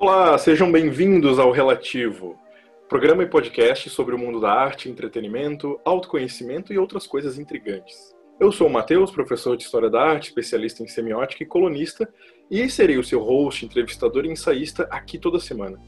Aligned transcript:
Olá, 0.00 0.38
sejam 0.38 0.70
bem-vindos 0.70 1.40
ao 1.40 1.50
Relativo, 1.50 2.38
programa 2.88 3.24
e 3.24 3.26
podcast 3.26 3.90
sobre 3.90 4.14
o 4.14 4.18
mundo 4.18 4.38
da 4.40 4.52
arte, 4.52 4.88
entretenimento, 4.88 5.80
autoconhecimento 5.84 6.72
e 6.72 6.78
outras 6.78 7.04
coisas 7.04 7.36
intrigantes. 7.36 8.14
Eu 8.38 8.52
sou 8.52 8.68
o 8.68 8.72
Matheus, 8.72 9.10
professor 9.10 9.56
de 9.56 9.64
História 9.64 9.90
da 9.90 10.00
Arte, 10.00 10.28
especialista 10.28 10.84
em 10.84 10.86
semiótica 10.86 11.42
e 11.42 11.46
colunista, 11.46 12.08
e 12.48 12.70
serei 12.70 12.96
o 12.96 13.02
seu 13.02 13.20
host, 13.20 13.64
entrevistador 13.64 14.24
e 14.24 14.30
ensaísta 14.30 14.84
aqui 14.88 15.18
toda 15.18 15.40
semana. 15.40 15.80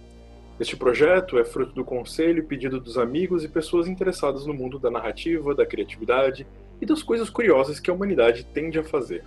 Este 0.58 0.76
projeto 0.76 1.38
é 1.38 1.44
fruto 1.44 1.72
do 1.72 1.84
conselho 1.84 2.40
e 2.40 2.46
pedido 2.46 2.80
dos 2.80 2.98
amigos 2.98 3.44
e 3.44 3.48
pessoas 3.48 3.86
interessadas 3.86 4.44
no 4.44 4.52
mundo 4.52 4.76
da 4.76 4.90
narrativa, 4.90 5.54
da 5.54 5.64
criatividade 5.64 6.44
e 6.80 6.84
das 6.84 7.00
coisas 7.00 7.30
curiosas 7.30 7.78
que 7.78 7.88
a 7.88 7.94
humanidade 7.94 8.44
tende 8.46 8.76
a 8.76 8.82
fazer. 8.82 9.22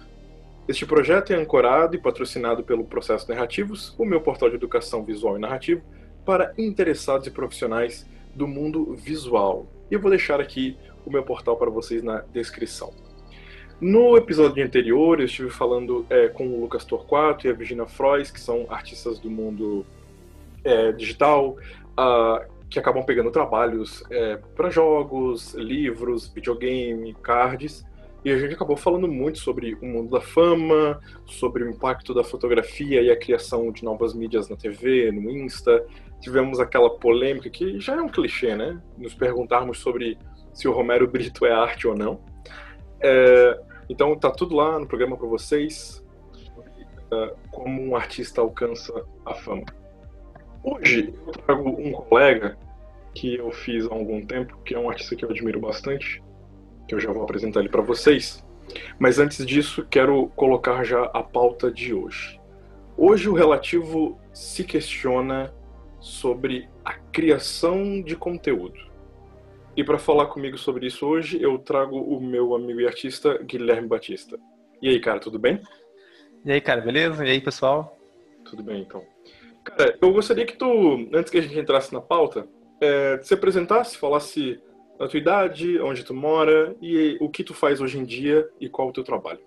Este 0.65 0.85
projeto 0.85 1.33
é 1.33 1.35
ancorado 1.35 1.93
e 1.93 1.99
patrocinado 1.99 2.63
pelo 2.63 2.85
Processo 2.85 3.29
Narrativos, 3.29 3.93
o 3.99 4.05
meu 4.05 4.21
portal 4.21 4.49
de 4.49 4.55
educação 4.55 5.03
visual 5.03 5.35
e 5.35 5.39
narrativo, 5.39 5.81
para 6.25 6.53
interessados 6.57 7.27
e 7.27 7.31
profissionais 7.31 8.09
do 8.33 8.47
mundo 8.47 8.95
visual. 8.95 9.67
E 9.91 9.93
eu 9.93 9.99
vou 9.99 10.09
deixar 10.09 10.39
aqui 10.39 10.77
o 11.05 11.11
meu 11.11 11.21
portal 11.21 11.57
para 11.57 11.69
vocês 11.69 12.01
na 12.01 12.19
descrição. 12.31 12.93
No 13.81 14.15
episódio 14.15 14.63
anterior, 14.63 15.19
eu 15.19 15.25
estive 15.25 15.49
falando 15.49 16.05
é, 16.09 16.29
com 16.29 16.47
o 16.47 16.61
Lucas 16.61 16.85
Torquato 16.85 17.45
e 17.45 17.49
a 17.49 17.53
Virginia 17.53 17.85
Frois, 17.85 18.31
que 18.31 18.39
são 18.39 18.65
artistas 18.69 19.19
do 19.19 19.29
mundo 19.29 19.85
é, 20.63 20.93
digital, 20.93 21.57
uh, 21.99 22.53
que 22.69 22.79
acabam 22.79 23.03
pegando 23.03 23.29
trabalhos 23.31 24.01
é, 24.09 24.37
para 24.55 24.69
jogos, 24.69 25.53
livros, 25.55 26.29
videogame, 26.29 27.13
cards, 27.21 27.85
e 28.25 28.31
a 28.31 28.37
gente 28.37 28.53
acabou 28.53 28.77
falando 28.77 29.07
muito 29.07 29.39
sobre 29.39 29.75
o 29.75 29.85
mundo 29.85 30.11
da 30.11 30.21
fama, 30.21 30.99
sobre 31.25 31.63
o 31.63 31.69
impacto 31.69 32.13
da 32.13 32.23
fotografia 32.23 33.01
e 33.01 33.11
a 33.11 33.17
criação 33.17 33.71
de 33.71 33.83
novas 33.83 34.13
mídias 34.13 34.47
na 34.47 34.55
TV, 34.55 35.11
no 35.11 35.29
Insta. 35.29 35.85
Tivemos 36.21 36.59
aquela 36.59 36.89
polêmica 36.89 37.49
que 37.49 37.79
já 37.79 37.95
é 37.95 38.01
um 38.01 38.07
clichê, 38.07 38.55
né? 38.55 38.81
Nos 38.97 39.13
perguntarmos 39.13 39.79
sobre 39.79 40.17
se 40.53 40.67
o 40.67 40.71
Romero 40.71 41.05
Brito 41.05 41.45
é 41.45 41.51
arte 41.51 41.85
ou 41.85 41.97
não. 41.97 42.21
É, 43.01 43.59
então 43.89 44.17
tá 44.17 44.31
tudo 44.31 44.55
lá 44.55 44.79
no 44.79 44.87
programa 44.87 45.17
para 45.17 45.27
vocês, 45.27 46.01
é, 47.11 47.35
como 47.51 47.81
um 47.81 47.95
artista 47.95 48.39
alcança 48.39 49.05
a 49.25 49.33
fama. 49.33 49.65
Hoje 50.63 51.13
eu 51.27 51.33
trago 51.33 51.69
um 51.69 51.91
colega 51.91 52.57
que 53.13 53.35
eu 53.35 53.51
fiz 53.51 53.85
há 53.85 53.93
algum 53.93 54.25
tempo, 54.25 54.57
que 54.63 54.73
é 54.73 54.79
um 54.79 54.89
artista 54.89 55.13
que 55.13 55.25
eu 55.25 55.29
admiro 55.29 55.59
bastante, 55.59 56.23
que 56.87 56.95
eu 56.95 56.99
já 56.99 57.11
vou 57.11 57.23
apresentar 57.23 57.59
ele 57.59 57.69
para 57.69 57.81
vocês. 57.81 58.45
Mas 58.99 59.19
antes 59.19 59.45
disso, 59.45 59.85
quero 59.89 60.27
colocar 60.35 60.83
já 60.83 61.03
a 61.05 61.21
pauta 61.23 61.71
de 61.71 61.93
hoje. 61.93 62.39
Hoje 62.97 63.29
o 63.29 63.33
relativo 63.33 64.19
se 64.33 64.63
questiona 64.63 65.53
sobre 65.99 66.69
a 66.83 66.93
criação 66.93 68.01
de 68.01 68.15
conteúdo. 68.15 68.79
E 69.75 69.83
para 69.83 69.97
falar 69.97 70.27
comigo 70.27 70.57
sobre 70.57 70.87
isso 70.87 71.05
hoje, 71.07 71.41
eu 71.41 71.57
trago 71.57 71.97
o 71.97 72.21
meu 72.21 72.53
amigo 72.53 72.79
e 72.79 72.85
artista 72.85 73.37
Guilherme 73.39 73.87
Batista. 73.87 74.37
E 74.81 74.89
aí, 74.89 74.99
cara, 74.99 75.19
tudo 75.19 75.39
bem? 75.39 75.59
E 76.45 76.51
aí, 76.51 76.61
cara, 76.61 76.81
beleza? 76.81 77.25
E 77.25 77.31
aí, 77.31 77.41
pessoal? 77.41 77.97
Tudo 78.45 78.61
bem, 78.61 78.81
então. 78.81 79.03
Cara, 79.63 79.97
eu 79.99 80.11
gostaria 80.11 80.45
que 80.45 80.57
tu, 80.57 81.09
antes 81.13 81.31
que 81.31 81.37
a 81.37 81.41
gente 81.41 81.57
entrasse 81.57 81.91
na 81.93 82.01
pauta, 82.01 82.45
é, 82.81 83.19
se 83.23 83.33
apresentasse, 83.33 83.97
falasse 83.97 84.59
a 84.99 85.07
tua 85.07 85.19
idade, 85.19 85.79
onde 85.79 86.03
tu 86.03 86.13
mora 86.13 86.75
e 86.81 87.17
o 87.19 87.29
que 87.29 87.43
tu 87.43 87.53
faz 87.53 87.81
hoje 87.81 87.97
em 87.97 88.05
dia 88.05 88.47
e 88.59 88.69
qual 88.69 88.89
o 88.89 88.93
teu 88.93 89.03
trabalho. 89.03 89.39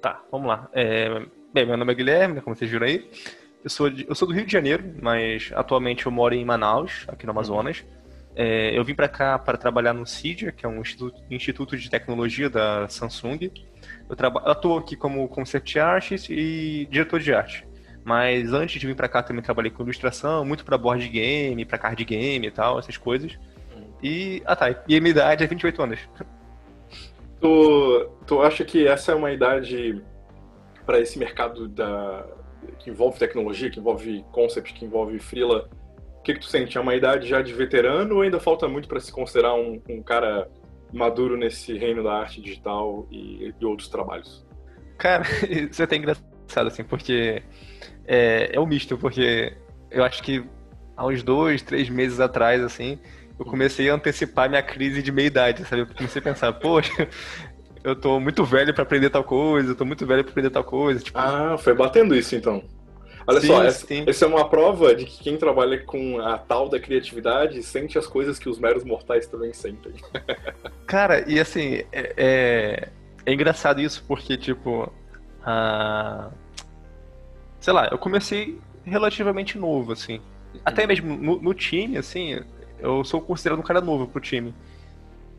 Tá, 0.00 0.22
vamos 0.30 0.48
lá. 0.48 0.68
É, 0.72 1.22
bem, 1.52 1.66
meu 1.66 1.76
nome 1.76 1.92
é 1.92 1.94
Guilherme, 1.94 2.40
como 2.40 2.54
vocês 2.54 2.70
viram 2.70 2.86
aí. 2.86 3.08
Eu 3.62 3.70
sou, 3.70 3.90
de, 3.90 4.06
eu 4.08 4.14
sou 4.14 4.28
do 4.28 4.34
Rio 4.34 4.46
de 4.46 4.52
Janeiro, 4.52 4.94
mas 5.02 5.50
atualmente 5.54 6.06
eu 6.06 6.12
moro 6.12 6.34
em 6.34 6.44
Manaus, 6.44 7.04
aqui 7.08 7.26
no 7.26 7.32
Amazonas. 7.32 7.84
É, 8.36 8.78
eu 8.78 8.84
vim 8.84 8.94
para 8.94 9.08
cá 9.08 9.36
para 9.36 9.58
trabalhar 9.58 9.92
no 9.92 10.06
CIDIA, 10.06 10.52
que 10.52 10.64
é 10.64 10.68
um 10.68 10.80
instituto, 10.80 11.20
instituto 11.28 11.76
de 11.76 11.90
tecnologia 11.90 12.48
da 12.48 12.86
Samsung. 12.88 13.50
Eu 14.08 14.16
atuo 14.44 14.78
aqui 14.78 14.94
como 14.94 15.26
concept 15.28 15.78
artist 15.78 16.30
e 16.30 16.86
diretor 16.88 17.18
de 17.18 17.34
arte. 17.34 17.66
Mas 18.04 18.52
antes 18.52 18.80
de 18.80 18.86
vir 18.86 18.94
para 18.94 19.08
cá 19.08 19.22
também 19.22 19.42
trabalhei 19.42 19.72
com 19.72 19.82
ilustração, 19.82 20.44
muito 20.44 20.64
para 20.64 20.78
board 20.78 21.06
game, 21.08 21.64
para 21.64 21.78
card 21.78 22.04
game 22.04 22.46
e 22.46 22.50
tal, 22.50 22.78
essas 22.78 22.96
coisas. 22.96 23.36
E. 24.02 24.42
Ah 24.46 24.56
tá, 24.56 24.70
e 24.86 24.96
a 24.96 25.00
minha 25.00 25.10
idade 25.10 25.44
é 25.44 25.46
28 25.46 25.82
anos. 25.82 26.00
Tu, 27.40 28.10
tu 28.26 28.42
acha 28.42 28.64
que 28.64 28.86
essa 28.86 29.12
é 29.12 29.14
uma 29.14 29.30
idade 29.30 30.02
para 30.84 30.98
esse 31.00 31.18
mercado 31.18 31.68
da, 31.68 32.26
que 32.78 32.90
envolve 32.90 33.18
tecnologia, 33.18 33.70
que 33.70 33.78
envolve 33.78 34.24
concept, 34.32 34.72
que 34.74 34.84
envolve 34.84 35.18
freela? 35.18 35.68
O 36.18 36.22
que, 36.22 36.34
que 36.34 36.40
tu 36.40 36.46
sente? 36.46 36.76
É 36.76 36.80
uma 36.80 36.94
idade 36.94 37.28
já 37.28 37.40
de 37.42 37.52
veterano 37.52 38.16
ou 38.16 38.22
ainda 38.22 38.40
falta 38.40 38.68
muito 38.68 38.88
para 38.88 39.00
se 39.00 39.12
considerar 39.12 39.54
um, 39.54 39.80
um, 39.88 40.02
cara 40.02 40.48
maduro 40.92 41.36
nesse 41.36 41.76
reino 41.76 42.02
da 42.02 42.14
arte 42.14 42.40
digital 42.40 43.06
e, 43.10 43.54
e 43.58 43.64
outros 43.64 43.88
trabalhos? 43.88 44.46
Cara, 44.98 45.24
isso 45.48 45.80
é 45.80 45.84
até 45.84 45.96
engraçado, 45.96 46.66
assim, 46.66 46.84
porque 46.84 47.42
é, 48.06 48.50
é 48.52 48.60
um 48.60 48.66
misto, 48.66 48.98
porque 48.98 49.56
eu 49.90 50.04
acho 50.04 50.22
que 50.22 50.44
há 50.96 51.06
uns 51.06 51.22
dois, 51.22 51.62
três 51.62 51.88
meses 51.88 52.20
atrás, 52.20 52.62
assim, 52.62 52.98
eu 53.38 53.44
comecei 53.44 53.88
a 53.88 53.94
antecipar 53.94 54.48
minha 54.48 54.62
crise 54.62 55.02
de 55.02 55.12
meia-idade, 55.12 55.64
sabe? 55.64 55.82
Eu 55.82 55.86
comecei 55.86 56.20
a 56.20 56.22
pensar, 56.22 56.52
poxa, 56.54 57.08
eu 57.84 57.94
tô 57.94 58.18
muito 58.18 58.44
velho 58.44 58.74
para 58.74 58.82
aprender 58.82 59.10
tal 59.10 59.24
coisa, 59.24 59.70
eu 59.70 59.76
tô 59.76 59.84
muito 59.84 60.04
velho 60.06 60.24
para 60.24 60.32
aprender 60.32 60.50
tal 60.50 60.64
coisa. 60.64 61.00
Tipo... 61.00 61.18
Ah, 61.18 61.56
foi 61.58 61.74
batendo 61.74 62.14
isso 62.14 62.34
então. 62.34 62.62
Olha 63.26 63.40
sim, 63.42 63.46
só, 63.46 63.62
essa, 63.62 63.86
essa, 64.06 64.24
é 64.24 64.28
uma 64.28 64.48
prova 64.48 64.94
de 64.94 65.04
que 65.04 65.22
quem 65.22 65.36
trabalha 65.36 65.78
com 65.84 66.18
a 66.18 66.38
tal 66.38 66.66
da 66.66 66.80
criatividade 66.80 67.62
sente 67.62 67.98
as 67.98 68.06
coisas 68.06 68.38
que 68.38 68.48
os 68.48 68.58
meros 68.58 68.84
mortais 68.84 69.26
também 69.26 69.52
sentem. 69.52 69.92
Cara, 70.86 71.30
e 71.30 71.38
assim, 71.38 71.84
é, 71.92 72.14
é, 72.16 72.88
é 73.26 73.32
engraçado 73.32 73.82
isso 73.82 74.02
porque, 74.08 74.38
tipo, 74.38 74.90
a... 75.44 76.30
sei 77.60 77.74
lá, 77.74 77.88
eu 77.92 77.98
comecei 77.98 78.58
relativamente 78.82 79.58
novo, 79.58 79.92
assim. 79.92 80.22
Até 80.64 80.82
uhum. 80.82 80.88
mesmo 80.88 81.16
no, 81.18 81.42
no 81.42 81.52
time, 81.52 81.98
assim, 81.98 82.40
eu 82.80 83.04
sou 83.04 83.20
considerado 83.20 83.58
um 83.58 83.62
cara 83.62 83.80
novo 83.80 84.06
pro 84.06 84.20
time. 84.20 84.54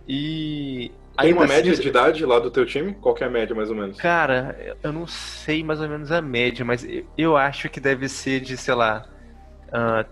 E. 0.07 0.91
Tem 1.19 1.33
uma 1.33 1.45
média 1.45 1.73
assim, 1.73 1.81
de 1.81 1.87
idade 1.89 2.25
lá 2.25 2.39
do 2.39 2.49
teu 2.49 2.65
time? 2.65 2.93
Qual 2.93 3.15
é 3.19 3.25
a 3.25 3.29
média, 3.29 3.53
mais 3.53 3.69
ou 3.69 3.75
menos? 3.75 3.97
Cara, 3.97 4.75
eu 4.81 4.93
não 4.93 5.05
sei 5.05 5.63
mais 5.63 5.81
ou 5.81 5.89
menos 5.89 6.11
a 6.11 6.21
média, 6.21 6.63
mas 6.63 6.87
eu 7.17 7.35
acho 7.35 7.69
que 7.69 7.79
deve 7.81 8.07
ser 8.07 8.39
de, 8.39 8.55
sei 8.55 8.73
lá, 8.73 9.05
uh, 9.67 10.05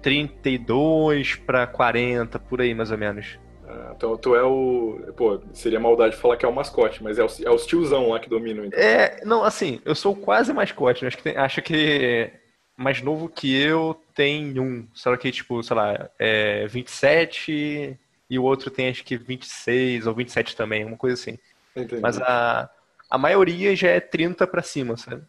32 0.00 1.34
para 1.34 1.66
40, 1.66 2.38
por 2.38 2.60
aí, 2.60 2.72
mais 2.72 2.92
ou 2.92 2.98
menos. 2.98 3.36
Ah, 3.66 3.94
então 3.96 4.16
tu 4.16 4.36
é 4.36 4.42
o. 4.44 5.00
Pô, 5.16 5.40
seria 5.52 5.80
maldade 5.80 6.16
falar 6.16 6.36
que 6.36 6.46
é 6.46 6.48
o 6.48 6.54
mascote, 6.54 7.02
mas 7.02 7.18
é, 7.18 7.24
o, 7.24 7.28
é 7.44 7.50
os 7.50 7.66
tiozão 7.66 8.10
lá 8.10 8.20
que 8.20 8.28
dominam. 8.28 8.64
Então. 8.64 8.78
É, 8.78 9.24
não, 9.24 9.42
assim, 9.42 9.80
eu 9.84 9.94
sou 9.94 10.14
quase 10.14 10.52
mascote, 10.52 11.02
né? 11.02 11.08
acho 11.08 11.16
que, 11.16 11.22
tem, 11.22 11.36
acho 11.36 11.62
que 11.62 12.30
mais 12.76 13.02
novo 13.02 13.28
que 13.28 13.54
eu 13.60 13.98
tem 14.14 14.58
um. 14.58 14.86
Só 14.92 15.16
que, 15.16 15.30
tipo, 15.30 15.62
sei 15.62 15.76
lá, 15.76 16.10
é 16.18 16.66
27 16.66 17.98
e 18.30 18.38
o 18.38 18.44
outro 18.44 18.70
tem 18.70 18.88
acho 18.88 19.04
que 19.04 19.16
26 19.16 20.06
ou 20.06 20.14
27 20.14 20.56
também, 20.56 20.84
uma 20.84 20.96
coisa 20.96 21.14
assim. 21.14 21.38
Entendi. 21.76 22.00
Mas 22.00 22.20
a, 22.20 22.70
a 23.10 23.18
maioria 23.18 23.74
já 23.74 23.88
é 23.88 24.00
30 24.00 24.46
para 24.46 24.62
cima, 24.62 24.96
sabe? 24.96 25.22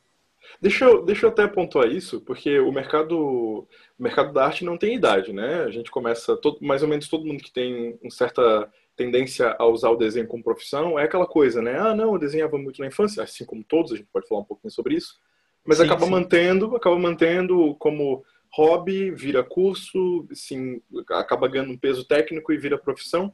Deixa 0.62 0.86
eu, 0.86 1.04
deixa 1.04 1.26
eu 1.26 1.30
até 1.30 1.48
pontuar 1.48 1.88
isso, 1.88 2.22
porque 2.22 2.60
o 2.60 2.72
mercado, 2.72 3.18
o 3.18 3.68
mercado 4.00 4.32
da 4.32 4.46
arte 4.46 4.64
não 4.64 4.78
tem 4.78 4.96
idade, 4.96 5.34
né? 5.34 5.64
A 5.64 5.72
gente 5.72 5.92
começa, 5.92 6.38
todo, 6.38 6.60
mais 6.62 6.82
ou 6.82 6.88
menos 6.88 7.10
todo 7.10 7.26
mundo 7.26 7.44
que 7.44 7.52
tem 7.52 7.98
uma 8.02 8.12
certa 8.12 8.72
tendência 8.96 9.56
a 9.60 9.66
usar 9.66 9.90
o 9.90 9.98
desenho 9.98 10.28
como 10.28 10.44
profissão 10.44 10.98
é 10.98 11.04
aquela 11.04 11.26
coisa, 11.26 11.62
né? 11.62 11.78
Ah, 11.78 11.94
não, 11.94 12.14
eu 12.14 12.20
desenhava 12.20 12.58
muito 12.58 12.80
na 12.80 12.88
infância, 12.88 13.22
assim 13.24 13.44
como 13.44 13.64
todos, 13.64 13.92
a 13.92 13.96
gente 13.98 14.08
pode 14.12 14.28
falar 14.28 14.42
um 14.42 14.46
pouquinho 14.46 14.72
sobre 14.72 14.96
isso. 14.96 15.20
Mas 15.66 15.80
sim, 15.80 15.84
acaba 15.84 16.06
sim. 16.06 16.12
mantendo, 16.12 16.76
acaba 16.76 16.98
mantendo 16.98 17.76
como 17.76 18.24
hobby, 18.56 19.12
vira 19.12 19.44
curso, 19.44 20.26
sim, 20.34 20.82
acaba 21.12 21.48
ganhando 21.48 21.74
um 21.74 21.78
peso 21.78 22.06
técnico 22.06 22.54
e 22.54 22.58
vira 22.58 22.78
profissão. 22.78 23.34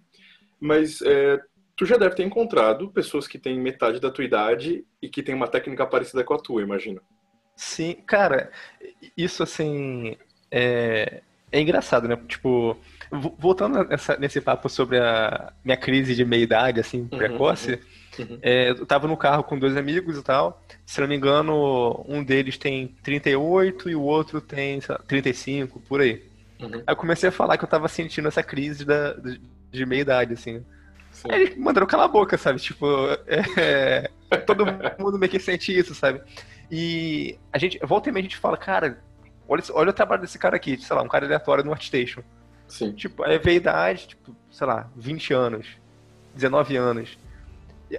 Mas 0.60 1.00
é, 1.04 1.40
tu 1.76 1.86
já 1.86 1.96
deve 1.96 2.16
ter 2.16 2.24
encontrado 2.24 2.92
pessoas 2.92 3.28
que 3.28 3.38
têm 3.38 3.60
metade 3.60 4.00
da 4.00 4.10
tua 4.10 4.26
idade 4.26 4.84
e 5.00 5.08
que 5.08 5.22
têm 5.22 5.36
uma 5.36 5.48
técnica 5.48 5.86
parecida 5.86 6.24
com 6.24 6.34
a 6.34 6.40
tua, 6.40 6.64
imagina. 6.64 7.02
Sim, 7.56 7.94
cara, 8.08 8.52
isso 9.16 9.44
assim 9.44 10.18
é, 10.50 11.22
é 11.52 11.62
engraçado, 11.62 12.08
né? 12.08 12.18
Tipo, 12.28 12.78
voltando 13.38 13.84
nessa, 13.84 14.18
nesse 14.18 14.40
papo 14.40 14.70
sobre 14.70 15.00
a 15.00 15.52
minha 15.64 15.78
crise 15.78 16.16
de 16.16 16.24
meia 16.24 16.44
idade, 16.44 16.80
assim, 16.80 17.02
uhum, 17.12 17.18
precoce. 17.18 17.74
Uhum 17.74 18.02
Uhum. 18.20 18.40
É, 18.42 18.70
eu 18.72 18.86
tava 18.86 19.08
no 19.08 19.16
carro 19.16 19.44
com 19.44 19.58
dois 19.58 19.76
amigos 19.78 20.18
e 20.18 20.24
tal. 20.24 20.62
Se 20.86 21.00
não 21.00 21.08
me 21.08 21.16
engano, 21.16 22.04
um 22.08 22.24
deles 22.24 22.58
tem 22.58 22.96
38 23.04 23.90
e 23.90 23.96
o 23.96 24.02
outro 24.02 24.42
tem 24.42 24.80
lá, 24.88 25.00
35, 25.08 25.80
por 25.82 26.02
aí. 26.02 26.24
Uhum. 26.60 26.76
Aí 26.76 26.84
eu 26.88 26.96
comecei 26.96 27.30
a 27.30 27.32
falar 27.32 27.58
que 27.58 27.64
eu 27.64 27.70
tava 27.70 27.88
sentindo 27.88 28.28
essa 28.28 28.44
crise 28.44 28.86
da, 28.86 29.16
de 29.72 29.86
meia 29.86 30.02
idade, 30.02 30.34
assim. 30.34 30.64
Sim. 31.12 31.32
Aí 31.32 31.42
eles 31.42 31.58
mandaram 31.58 31.88
calar 31.88 32.06
a 32.06 32.12
boca, 32.12 32.38
sabe? 32.38 32.60
Tipo, 32.60 32.88
é, 33.58 34.10
todo 34.46 34.66
mundo 35.00 35.18
meio 35.18 35.32
que 35.32 35.40
sente 35.40 35.78
isso, 35.78 35.96
sabe? 35.96 36.22
E 36.70 37.38
a 37.52 37.58
gente, 37.58 37.80
volta 37.80 38.10
e 38.10 38.12
meia 38.12 38.22
a 38.22 38.24
gente 38.24 38.38
fala, 38.38 38.58
cara, 38.58 39.02
olha, 39.52 39.64
olha 39.72 39.90
o 39.90 39.94
trabalho 39.94 40.22
desse 40.22 40.40
cara 40.40 40.56
aqui, 40.56 40.78
sei 40.78 40.96
lá, 40.96 41.02
um 41.02 41.10
cara 41.10 41.26
aleatório 41.26 41.64
no 41.64 41.72
ArtStation. 41.72 42.24
Sim. 42.70 42.94
Tipo, 42.94 43.24
aí 43.24 43.38
veio 43.38 43.58
a 43.58 43.62
idade, 43.62 44.08
tipo, 44.08 44.34
sei 44.50 44.66
lá, 44.66 44.90
20 44.96 45.34
anos, 45.34 45.68
19 46.34 46.78
anos. 46.78 47.18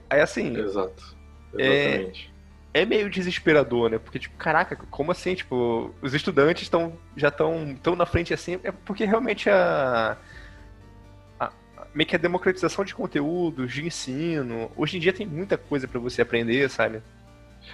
Aí 0.08 0.20
assim. 0.20 0.56
Exato. 0.56 1.14
Exatamente. 1.56 2.32
É, 2.72 2.80
é 2.80 2.86
meio 2.86 3.10
desesperador, 3.10 3.90
né? 3.90 3.98
Porque, 3.98 4.18
tipo, 4.18 4.34
caraca, 4.38 4.76
como 4.90 5.12
assim? 5.12 5.34
Tipo, 5.34 5.94
os 6.00 6.14
estudantes 6.14 6.62
estão 6.62 6.94
já 7.14 7.28
estão 7.28 7.76
tão 7.82 7.94
na 7.94 8.06
frente 8.06 8.32
assim. 8.32 8.58
É 8.64 8.72
porque 8.72 9.04
realmente 9.04 9.50
a, 9.50 10.16
a. 11.38 11.52
meio 11.94 12.08
que 12.08 12.16
a 12.16 12.18
democratização 12.18 12.82
de 12.82 12.94
conteúdos, 12.94 13.70
de 13.70 13.84
ensino. 13.84 14.72
Hoje 14.74 14.96
em 14.96 15.00
dia 15.00 15.12
tem 15.12 15.26
muita 15.26 15.58
coisa 15.58 15.86
para 15.86 16.00
você 16.00 16.22
aprender, 16.22 16.70
sabe? 16.70 17.02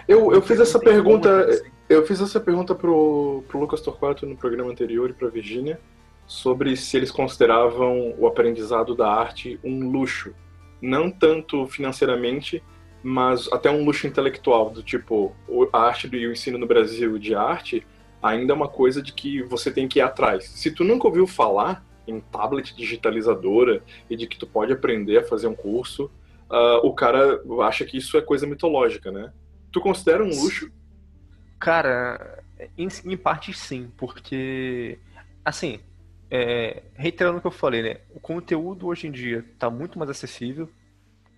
Eu, 0.06 0.32
eu 0.32 0.42
fiz 0.42 0.60
essa 0.60 0.78
pergunta. 0.78 1.44
Assim. 1.44 1.70
Eu 1.88 2.06
fiz 2.06 2.20
essa 2.20 2.38
pergunta 2.38 2.74
pro, 2.74 3.42
pro 3.48 3.58
Lucas 3.58 3.80
Torquato 3.80 4.26
no 4.26 4.36
programa 4.36 4.70
anterior 4.70 5.08
e 5.08 5.14
pra 5.14 5.28
Virginia 5.28 5.80
sobre 6.26 6.76
se 6.76 6.94
eles 6.98 7.10
consideravam 7.10 8.14
o 8.18 8.26
aprendizado 8.26 8.94
da 8.94 9.10
arte 9.10 9.58
um 9.64 9.90
luxo. 9.90 10.34
Não 10.80 11.10
tanto 11.10 11.66
financeiramente, 11.66 12.62
mas 13.02 13.50
até 13.50 13.70
um 13.70 13.84
luxo 13.84 14.06
intelectual, 14.06 14.70
do 14.70 14.82
tipo, 14.82 15.34
a 15.72 15.80
arte 15.80 16.08
e 16.12 16.26
o 16.26 16.32
ensino 16.32 16.58
no 16.58 16.66
Brasil 16.66 17.18
de 17.18 17.34
arte 17.34 17.84
ainda 18.22 18.52
é 18.52 18.56
uma 18.56 18.68
coisa 18.68 19.00
de 19.00 19.12
que 19.12 19.42
você 19.42 19.70
tem 19.70 19.88
que 19.88 19.98
ir 19.98 20.02
atrás. 20.02 20.44
Se 20.50 20.70
tu 20.70 20.84
nunca 20.84 21.06
ouviu 21.06 21.26
falar 21.26 21.84
em 22.06 22.20
tablet 22.20 22.76
digitalizadora 22.76 23.82
e 24.10 24.16
de 24.16 24.26
que 24.26 24.38
tu 24.38 24.46
pode 24.46 24.72
aprender 24.72 25.18
a 25.18 25.24
fazer 25.24 25.46
um 25.46 25.54
curso, 25.54 26.10
uh, 26.50 26.86
o 26.86 26.92
cara 26.92 27.40
acha 27.62 27.84
que 27.84 27.96
isso 27.96 28.16
é 28.16 28.20
coisa 28.20 28.46
mitológica, 28.46 29.10
né? 29.10 29.32
Tu 29.70 29.80
considera 29.80 30.24
um 30.24 30.28
luxo? 30.28 30.70
Cara, 31.58 32.42
em, 32.76 32.88
em 33.04 33.16
parte 33.16 33.52
sim, 33.52 33.90
porque, 33.96 34.98
assim, 35.44 35.80
é, 36.30 36.82
reiterando 36.94 37.38
o 37.38 37.40
que 37.40 37.46
eu 37.46 37.52
falei, 37.52 37.82
né? 37.82 37.96
O 38.14 38.20
conteúdo 38.20 38.86
hoje 38.86 39.06
em 39.06 39.10
dia 39.10 39.44
está 39.52 39.70
muito 39.70 39.98
mais 39.98 40.10
acessível 40.10 40.68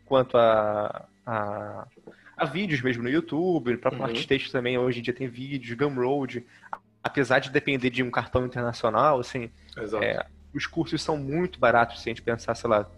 quanto 0.05 0.37
a, 0.37 1.07
a, 1.25 1.87
a 2.37 2.45
vídeos 2.45 2.83
mesmo 2.83 3.03
no 3.03 3.09
YouTube, 3.09 3.77
para 3.77 3.97
uhum. 3.97 4.05
ArtStation 4.05 4.51
também 4.51 4.77
hoje 4.77 4.99
em 4.99 5.03
dia 5.03 5.15
tem 5.15 5.29
vídeos, 5.29 5.77
Gumroad, 5.77 6.45
apesar 7.03 7.39
de 7.39 7.51
depender 7.51 7.91
de 7.91 8.03
um 8.03 8.11
cartão 8.11 8.45
internacional, 8.45 9.21
assim, 9.21 9.51
é, 10.03 10.27
os 10.53 10.67
cursos 10.67 11.01
são 11.01 11.17
muito 11.17 11.61
baratos 11.61 12.03
se 12.03 12.09
a 12.09 12.11
gente 12.11 12.23
pensar, 12.23 12.55
sei 12.55 12.69
lá, 12.69 12.91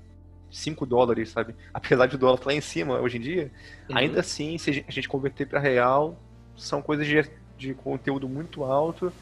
5 0.52 0.86
dólares, 0.86 1.30
sabe? 1.30 1.54
Apesar 1.74 2.06
de 2.06 2.16
o 2.16 2.18
dólar 2.18 2.34
estar 2.34 2.46
lá 2.46 2.54
em 2.54 2.60
cima 2.60 3.00
hoje 3.00 3.16
em 3.16 3.20
dia, 3.20 3.50
uhum. 3.88 3.96
ainda 3.96 4.20
assim, 4.20 4.56
se 4.58 4.84
a 4.86 4.92
gente 4.92 5.08
converter 5.08 5.46
para 5.46 5.58
real, 5.58 6.18
são 6.56 6.80
coisas 6.82 7.06
de, 7.06 7.24
de 7.56 7.74
conteúdo 7.74 8.28
muito 8.28 8.62
alto 8.62 9.12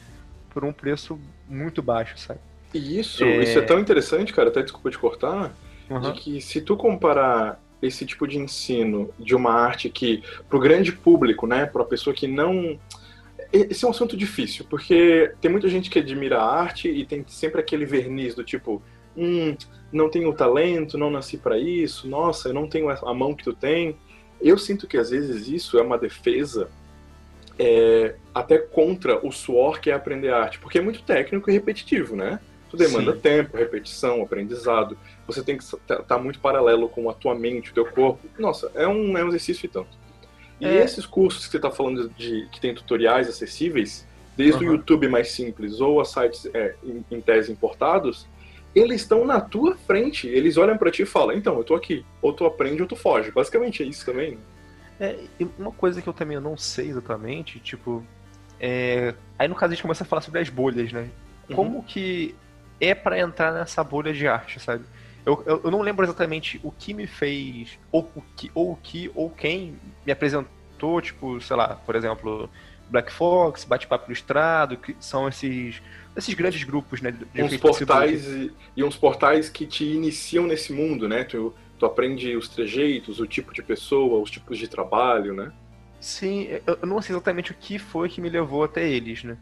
por 0.51 0.65
um 0.65 0.73
preço 0.73 1.19
muito 1.49 1.81
baixo, 1.81 2.19
sabe? 2.19 2.41
E 2.75 2.99
isso, 2.99 3.25
é... 3.25 3.43
isso 3.43 3.59
é 3.59 3.63
tão 3.63 3.79
interessante, 3.79 4.33
cara, 4.33 4.49
até 4.49 4.63
desculpa 4.63 4.91
te 4.91 4.99
cortar, 4.99 5.55
uhum. 5.89 6.01
de 6.01 6.13
que 6.13 6.41
se 6.41 6.61
tu 6.61 6.77
comparar 6.77 7.61
esse 7.83 8.05
tipo 8.05 8.27
de 8.27 8.39
ensino 8.39 9.11
de 9.19 9.35
uma 9.35 9.53
arte 9.53 9.89
que, 9.89 10.23
para 10.49 10.57
o 10.57 10.61
grande 10.61 10.93
público, 10.93 11.47
né, 11.47 11.67
para 11.67 11.83
a 11.83 11.87
pessoa 11.87 12.15
que 12.15 12.27
não. 12.27 12.79
Esse 13.53 13.85
é 13.85 13.89
um 13.89 13.91
assunto 13.91 14.17
difícil, 14.17 14.65
porque 14.69 15.33
tem 15.41 15.51
muita 15.51 15.69
gente 15.69 15.91
que 15.91 15.99
admira 15.99 16.39
a 16.39 16.61
arte 16.61 16.89
e 16.89 17.05
tem 17.05 17.25
sempre 17.27 17.61
aquele 17.61 17.85
verniz 17.85 18.35
do 18.35 18.45
tipo, 18.45 18.83
hum, 19.17 19.57
não 19.93 20.09
tenho 20.09 20.33
talento, 20.33 20.99
não 20.99 21.11
nasci 21.11 21.37
para 21.37 21.59
isso, 21.59 22.09
nossa, 22.09 22.49
eu 22.49 22.55
não 22.55 22.69
tenho 22.69 22.91
a 22.91 23.15
mão 23.15 23.35
que 23.35 23.45
tu 23.45 23.53
tem. 23.53 23.97
Eu 24.41 24.57
sinto 24.57 24.87
que 24.87 24.97
às 24.97 25.11
vezes 25.11 25.49
isso 25.49 25.79
é 25.79 25.83
uma 25.83 25.99
defesa 25.99 26.71
é, 27.59 28.15
até 28.35 28.57
contra 28.59 29.25
o 29.27 29.31
suor 29.31 29.81
que 29.81 29.91
é 29.91 29.95
aprender 29.95 30.33
arte, 30.33 30.59
porque 30.59 30.79
é 30.79 30.81
muito 30.81 31.03
técnico 31.03 31.51
e 31.51 31.53
repetitivo, 31.53 32.17
né? 32.17 32.41
Tu 32.71 32.77
demanda 32.77 33.13
Sim. 33.13 33.19
tempo, 33.19 33.57
repetição, 33.57 34.23
aprendizado. 34.23 34.97
Você 35.27 35.43
tem 35.43 35.59
que 35.59 35.65
estar 35.65 36.03
tá 36.05 36.19
muito 36.19 36.39
paralelo 36.39 36.89
com 36.89 37.11
a 37.11 37.13
tua 37.13 37.35
mente, 37.35 37.71
o 37.71 37.75
teu 37.75 37.85
corpo. 37.85 38.21
Nossa, 38.39 38.71
é 38.75 38.87
um, 38.87 39.19
é 39.19 39.25
um 39.25 39.29
exercício 39.29 39.67
e 39.67 39.69
tanto. 39.69 39.99
E 40.61 40.67
é. 40.67 40.85
esses 40.85 41.05
cursos 41.05 41.47
que 41.47 41.51
você 41.51 41.57
está 41.57 41.71
falando 41.71 42.09
de 42.11 42.47
que 42.53 42.61
tem 42.61 42.73
tutoriais 42.73 43.29
acessíveis, 43.29 44.07
desde 44.37 44.65
uhum. 44.65 44.71
o 44.71 44.75
YouTube 44.75 45.09
mais 45.09 45.33
simples 45.33 45.81
ou 45.81 46.01
a 46.01 46.05
sites 46.05 46.47
é, 46.55 46.77
em, 46.85 47.05
em, 47.11 47.21
tese 47.21 47.51
importados, 47.51 48.27
eles 48.75 49.03
estão 49.03 49.25
na 49.25 49.41
tua 49.41 49.77
frente. 49.77 50.29
Eles 50.29 50.57
olham 50.57 50.77
para 50.77 50.91
ti 50.91 51.03
e 51.03 51.07
falam: 51.07 51.37
então, 51.37 51.57
eu 51.57 51.65
tô 51.65 51.75
aqui. 51.75 52.05
Ou 52.23 52.33
tu 52.33 52.45
aprende 52.45 52.83
ou 52.83 52.89
tu 52.89 52.97
foge. 52.97 53.31
Basicamente 53.31 53.83
é 53.83 53.87
isso 53.87 54.05
também. 54.05 54.39
É, 54.99 55.17
uma 55.59 55.73
coisa 55.73 56.03
que 56.03 56.09
eu 56.09 56.13
também 56.13 56.39
não 56.39 56.57
sei 56.57 56.89
exatamente, 56.89 57.59
tipo. 57.59 58.05
É... 58.61 59.15
Aí 59.39 59.49
no 59.49 59.55
caso 59.55 59.73
a 59.73 59.75
gente 59.75 59.83
começa 59.83 60.05
a 60.05 60.07
falar 60.07 60.23
sobre 60.23 60.41
as 60.41 60.49
bolhas, 60.49 60.93
né? 60.93 61.09
Uhum. 61.49 61.57
Como 61.57 61.83
que 61.83 62.35
é 62.81 62.95
para 62.95 63.19
entrar 63.19 63.53
nessa 63.53 63.83
bolha 63.83 64.13
de 64.13 64.27
arte, 64.27 64.61
sabe? 64.61 64.85
Eu, 65.25 65.43
eu, 65.47 65.61
eu, 65.65 65.71
não 65.71 65.83
lembro 65.83 66.05
exatamente 66.05 66.61
o 66.63 66.71
que 66.71 66.95
me 66.95 67.07
fez, 67.07 67.79
ou 67.93 68.11
o 68.15 68.23
que, 68.37 68.51
ou 68.55 68.73
o 68.73 68.77
que, 68.77 69.11
ou 69.15 69.31
quem 69.31 69.77
me 70.05 70.13
apresentou, 70.13 71.01
tipo, 71.01 71.41
sei 71.41 71.57
lá, 71.57 71.77
por 71.85 71.95
exemplo, 71.95 72.49
Black 72.91 73.13
Fox, 73.13 73.65
Bate-Papo 73.65 74.07
Ilustrado, 74.09 74.77
que 74.77 74.97
são 74.99 75.29
esses, 75.29 75.81
esses 76.17 76.35
grandes 76.35 76.65
grupos, 76.65 77.01
né? 77.01 77.13
De 77.13 77.43
uns 77.43 77.57
portais 77.57 78.27
e, 78.27 78.53
e, 78.77 78.85
uns 78.85 78.97
portais 78.97 79.49
que 79.49 79.65
te 79.65 79.85
iniciam 79.85 80.47
nesse 80.47 80.73
mundo, 80.73 81.09
né? 81.09 81.25
Tu, 81.25 81.55
tu 81.79 81.87
aprende 81.87 82.37
os 82.37 82.49
trejeitos, 82.49 83.21
o 83.21 83.27
tipo 83.27 83.55
de 83.55 83.63
pessoa, 83.63 84.21
os 84.21 84.31
tipos 84.31 84.59
de 84.59 84.67
trabalho, 84.67 85.33
né? 85.33 85.53
Sim, 86.01 86.49
eu, 86.67 86.87
não 86.87 87.01
sei 87.01 87.15
exatamente 87.15 87.53
o 87.53 87.55
que 87.55 87.79
foi 87.79 88.09
que 88.09 88.21
me 88.21 88.29
levou 88.29 88.65
até 88.65 88.89
eles, 88.89 89.23
né? 89.23 89.37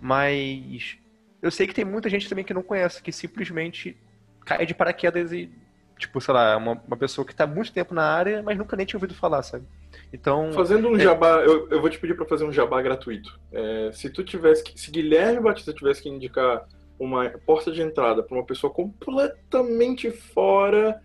Mas 0.00 0.98
eu 1.40 1.50
sei 1.50 1.66
que 1.66 1.74
tem 1.74 1.84
muita 1.84 2.10
gente 2.10 2.28
também 2.28 2.44
que 2.44 2.52
não 2.52 2.62
conhece, 2.62 3.02
que 3.02 3.12
simplesmente 3.12 3.96
cai 4.44 4.66
de 4.66 4.74
paraquedas 4.74 5.32
e, 5.32 5.50
tipo, 5.98 6.20
sei 6.20 6.34
lá, 6.34 6.56
uma, 6.56 6.72
uma 6.86 6.96
pessoa 6.96 7.24
que 7.24 7.32
está 7.32 7.46
muito 7.46 7.72
tempo 7.72 7.94
na 7.94 8.04
área, 8.04 8.42
mas 8.42 8.58
nunca 8.58 8.76
nem 8.76 8.84
tinha 8.84 8.98
ouvido 8.98 9.14
falar, 9.14 9.42
sabe? 9.42 9.64
Então. 10.12 10.52
Fazendo 10.52 10.88
um 10.88 10.96
é... 10.96 11.00
jabá, 11.00 11.40
eu, 11.40 11.68
eu 11.70 11.80
vou 11.80 11.88
te 11.88 11.98
pedir 11.98 12.14
para 12.14 12.26
fazer 12.26 12.44
um 12.44 12.52
jabá 12.52 12.82
gratuito. 12.82 13.40
É, 13.50 13.90
se 13.92 14.10
tu 14.10 14.22
tivesse 14.22 14.62
que. 14.62 14.78
Se 14.78 14.90
Guilherme 14.90 15.40
Batista 15.40 15.72
tivesse 15.72 16.02
que 16.02 16.08
indicar 16.08 16.68
uma 16.98 17.30
porta 17.30 17.72
de 17.72 17.80
entrada 17.80 18.22
para 18.22 18.36
uma 18.36 18.46
pessoa 18.46 18.72
completamente 18.72 20.10
fora, 20.10 21.02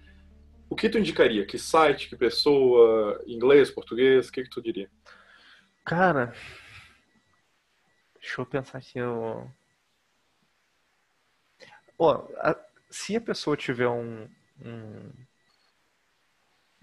o 0.70 0.76
que 0.76 0.90
tu 0.90 0.98
indicaria? 0.98 1.46
Que 1.46 1.58
site, 1.58 2.10
que 2.10 2.16
pessoa, 2.16 3.24
inglês, 3.26 3.72
português, 3.72 4.28
o 4.28 4.32
que, 4.32 4.44
que 4.44 4.50
tu 4.50 4.62
diria? 4.62 4.90
Cara, 5.86 6.34
deixa 8.20 8.42
eu 8.42 8.46
pensar 8.46 8.78
aqui. 8.78 9.00
Eu... 9.00 9.50
Ó, 11.98 12.28
a, 12.38 12.56
se 12.90 13.16
a 13.16 13.22
pessoa 13.22 13.56
tiver 13.56 13.88
um, 13.88 14.28
um, 14.62 15.12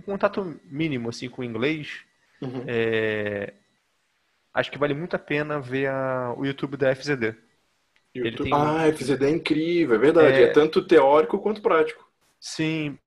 um, 0.01 0.03
contato 0.05 0.59
mínimo 0.65 1.11
assim 1.11 1.29
com 1.29 1.43
o 1.43 1.45
inglês, 1.45 2.05
uhum. 2.41 2.65
é, 2.67 3.53
acho 4.53 4.71
que 4.71 4.79
vale 4.79 4.95
muito 4.95 5.17
a 5.17 5.19
pena 5.19 5.61
ver 5.61 5.89
a, 5.89 6.35
o 6.37 6.45
YouTube 6.45 6.77
da 6.77 6.95
FZD. 6.95 7.35
YouTube... 8.15 8.51
Tem... 8.51 8.55
Ah, 8.55 8.85
a 8.85 8.93
FZD 8.93 9.27
é 9.27 9.31
incrível, 9.31 9.97
é 9.97 9.99
verdade. 9.99 10.39
É... 10.39 10.43
é 10.45 10.47
tanto 10.49 10.87
teórico 10.87 11.39
quanto 11.39 11.63
prático. 11.63 12.09
Sim, 12.41 12.99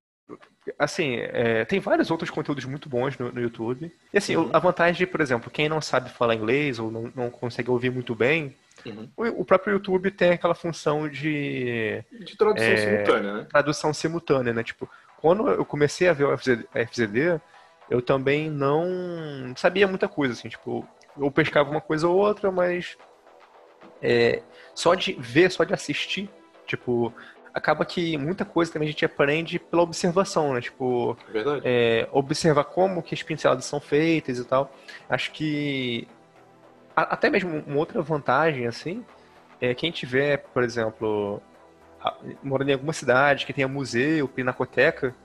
assim, 0.77 1.17
é, 1.17 1.63
tem 1.63 1.79
vários 1.79 2.11
outros 2.11 2.29
conteúdos 2.29 2.65
muito 2.65 2.89
bons 2.89 3.17
no, 3.17 3.31
no 3.31 3.39
YouTube. 3.39 3.91
E 4.13 4.17
assim, 4.17 4.35
uhum. 4.35 4.49
a 4.51 4.59
vantagem 4.59 4.97
de, 4.97 5.07
por 5.07 5.21
exemplo, 5.21 5.51
quem 5.51 5.69
não 5.69 5.79
sabe 5.79 6.09
falar 6.09 6.35
inglês 6.35 6.79
ou 6.79 6.91
não, 6.91 7.11
não 7.15 7.29
consegue 7.29 7.69
ouvir 7.69 7.91
muito 7.91 8.13
bem, 8.15 8.55
Uhum. 8.85 9.09
O, 9.15 9.45
próprio 9.45 9.73
YouTube 9.73 10.11
tem 10.11 10.31
aquela 10.31 10.55
função 10.55 11.09
de. 11.09 12.03
De 12.11 12.37
tradução 12.37 12.67
é, 12.67 12.77
simultânea, 12.77 13.33
né? 13.33 13.47
Tradução 13.49 13.93
simultânea, 13.93 14.53
né? 14.53 14.63
Tipo, 14.63 14.89
quando 15.17 15.47
eu 15.49 15.65
comecei 15.65 16.07
a 16.07 16.13
ver 16.13 16.25
o 16.25 16.37
FZD, 16.37 17.41
eu 17.89 18.01
também 18.01 18.49
não 18.49 19.53
sabia 19.55 19.87
muita 19.87 20.07
coisa, 20.07 20.33
assim, 20.33 20.49
tipo, 20.49 20.87
eu 21.17 21.31
pescava 21.31 21.69
uma 21.69 21.81
coisa 21.81 22.07
ou 22.07 22.15
outra, 22.15 22.51
mas. 22.51 22.97
É, 24.01 24.43
só 24.75 24.93
de 24.93 25.13
ver, 25.13 25.51
só 25.51 25.63
de 25.63 25.73
assistir, 25.73 26.29
tipo, 26.65 27.11
acaba 27.53 27.83
que 27.83 28.15
muita 28.17 28.45
coisa 28.45 28.71
também 28.71 28.87
a 28.87 28.91
gente 28.91 29.03
aprende 29.03 29.57
pela 29.57 29.81
observação, 29.81 30.53
né? 30.53 30.61
Tipo, 30.61 31.17
é, 31.63 32.07
observar 32.11 32.65
como 32.65 33.01
que 33.01 33.15
as 33.15 33.23
pinceladas 33.23 33.65
são 33.65 33.79
feitas 33.79 34.37
e 34.37 34.45
tal. 34.45 34.71
Acho 35.09 35.31
que 35.31 36.07
até 36.95 37.29
mesmo 37.29 37.63
uma 37.65 37.77
outra 37.77 38.01
vantagem, 38.01 38.67
assim, 38.67 39.03
é 39.59 39.73
quem 39.73 39.91
tiver, 39.91 40.37
por 40.37 40.63
exemplo, 40.63 41.41
morando 42.43 42.69
em 42.69 42.73
alguma 42.73 42.93
cidade 42.93 43.45
que 43.45 43.53
tenha 43.53 43.67
museu, 43.67 44.27
pinacoteca, 44.27 45.15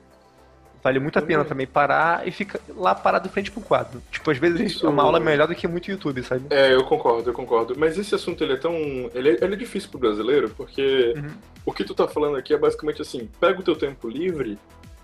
vale 0.82 0.98
muito 0.98 1.18
a 1.18 1.22
pena 1.22 1.44
também 1.44 1.66
parar 1.66 2.26
e 2.26 2.32
ficar 2.32 2.60
lá 2.76 2.94
parado 2.94 3.28
frente 3.28 3.50
pro 3.50 3.60
quadro. 3.60 4.02
Tipo, 4.10 4.30
às 4.30 4.38
vezes 4.38 4.72
Isso... 4.72 4.88
uma 4.88 5.02
aula 5.02 5.18
é 5.18 5.20
melhor 5.20 5.46
do 5.46 5.54
que 5.54 5.68
muito 5.68 5.90
YouTube, 5.90 6.22
sabe? 6.22 6.46
É, 6.50 6.74
eu 6.74 6.84
concordo, 6.84 7.30
eu 7.30 7.34
concordo. 7.34 7.74
Mas 7.76 7.96
esse 7.96 8.14
assunto, 8.14 8.42
ele 8.42 8.54
é 8.54 8.56
tão... 8.56 8.74
Ele 9.14 9.30
é, 9.30 9.38
ele 9.44 9.54
é 9.54 9.56
difícil 9.56 9.90
pro 9.90 9.98
brasileiro, 9.98 10.50
porque 10.50 11.14
uhum. 11.16 11.30
o 11.66 11.72
que 11.72 11.84
tu 11.84 11.94
tá 11.94 12.08
falando 12.08 12.36
aqui 12.36 12.52
é 12.52 12.58
basicamente 12.58 13.00
assim, 13.00 13.28
pega 13.40 13.60
o 13.60 13.62
teu 13.62 13.76
tempo 13.76 14.08
livre 14.08 14.58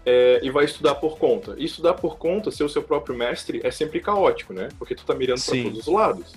é, 0.04 0.40
e 0.42 0.50
vai 0.50 0.64
estudar 0.64 0.96
por 0.96 1.18
conta. 1.18 1.54
E 1.56 1.64
estudar 1.64 1.94
por 1.94 2.16
conta, 2.18 2.50
ser 2.50 2.64
o 2.64 2.68
seu 2.68 2.82
próprio 2.82 3.16
mestre, 3.16 3.60
é 3.62 3.70
sempre 3.70 4.00
caótico, 4.00 4.52
né? 4.52 4.68
Porque 4.78 4.94
tu 4.94 5.04
tá 5.04 5.14
mirando 5.14 5.40
para 5.44 5.62
todos 5.62 5.86
os 5.86 5.86
lados. 5.86 6.34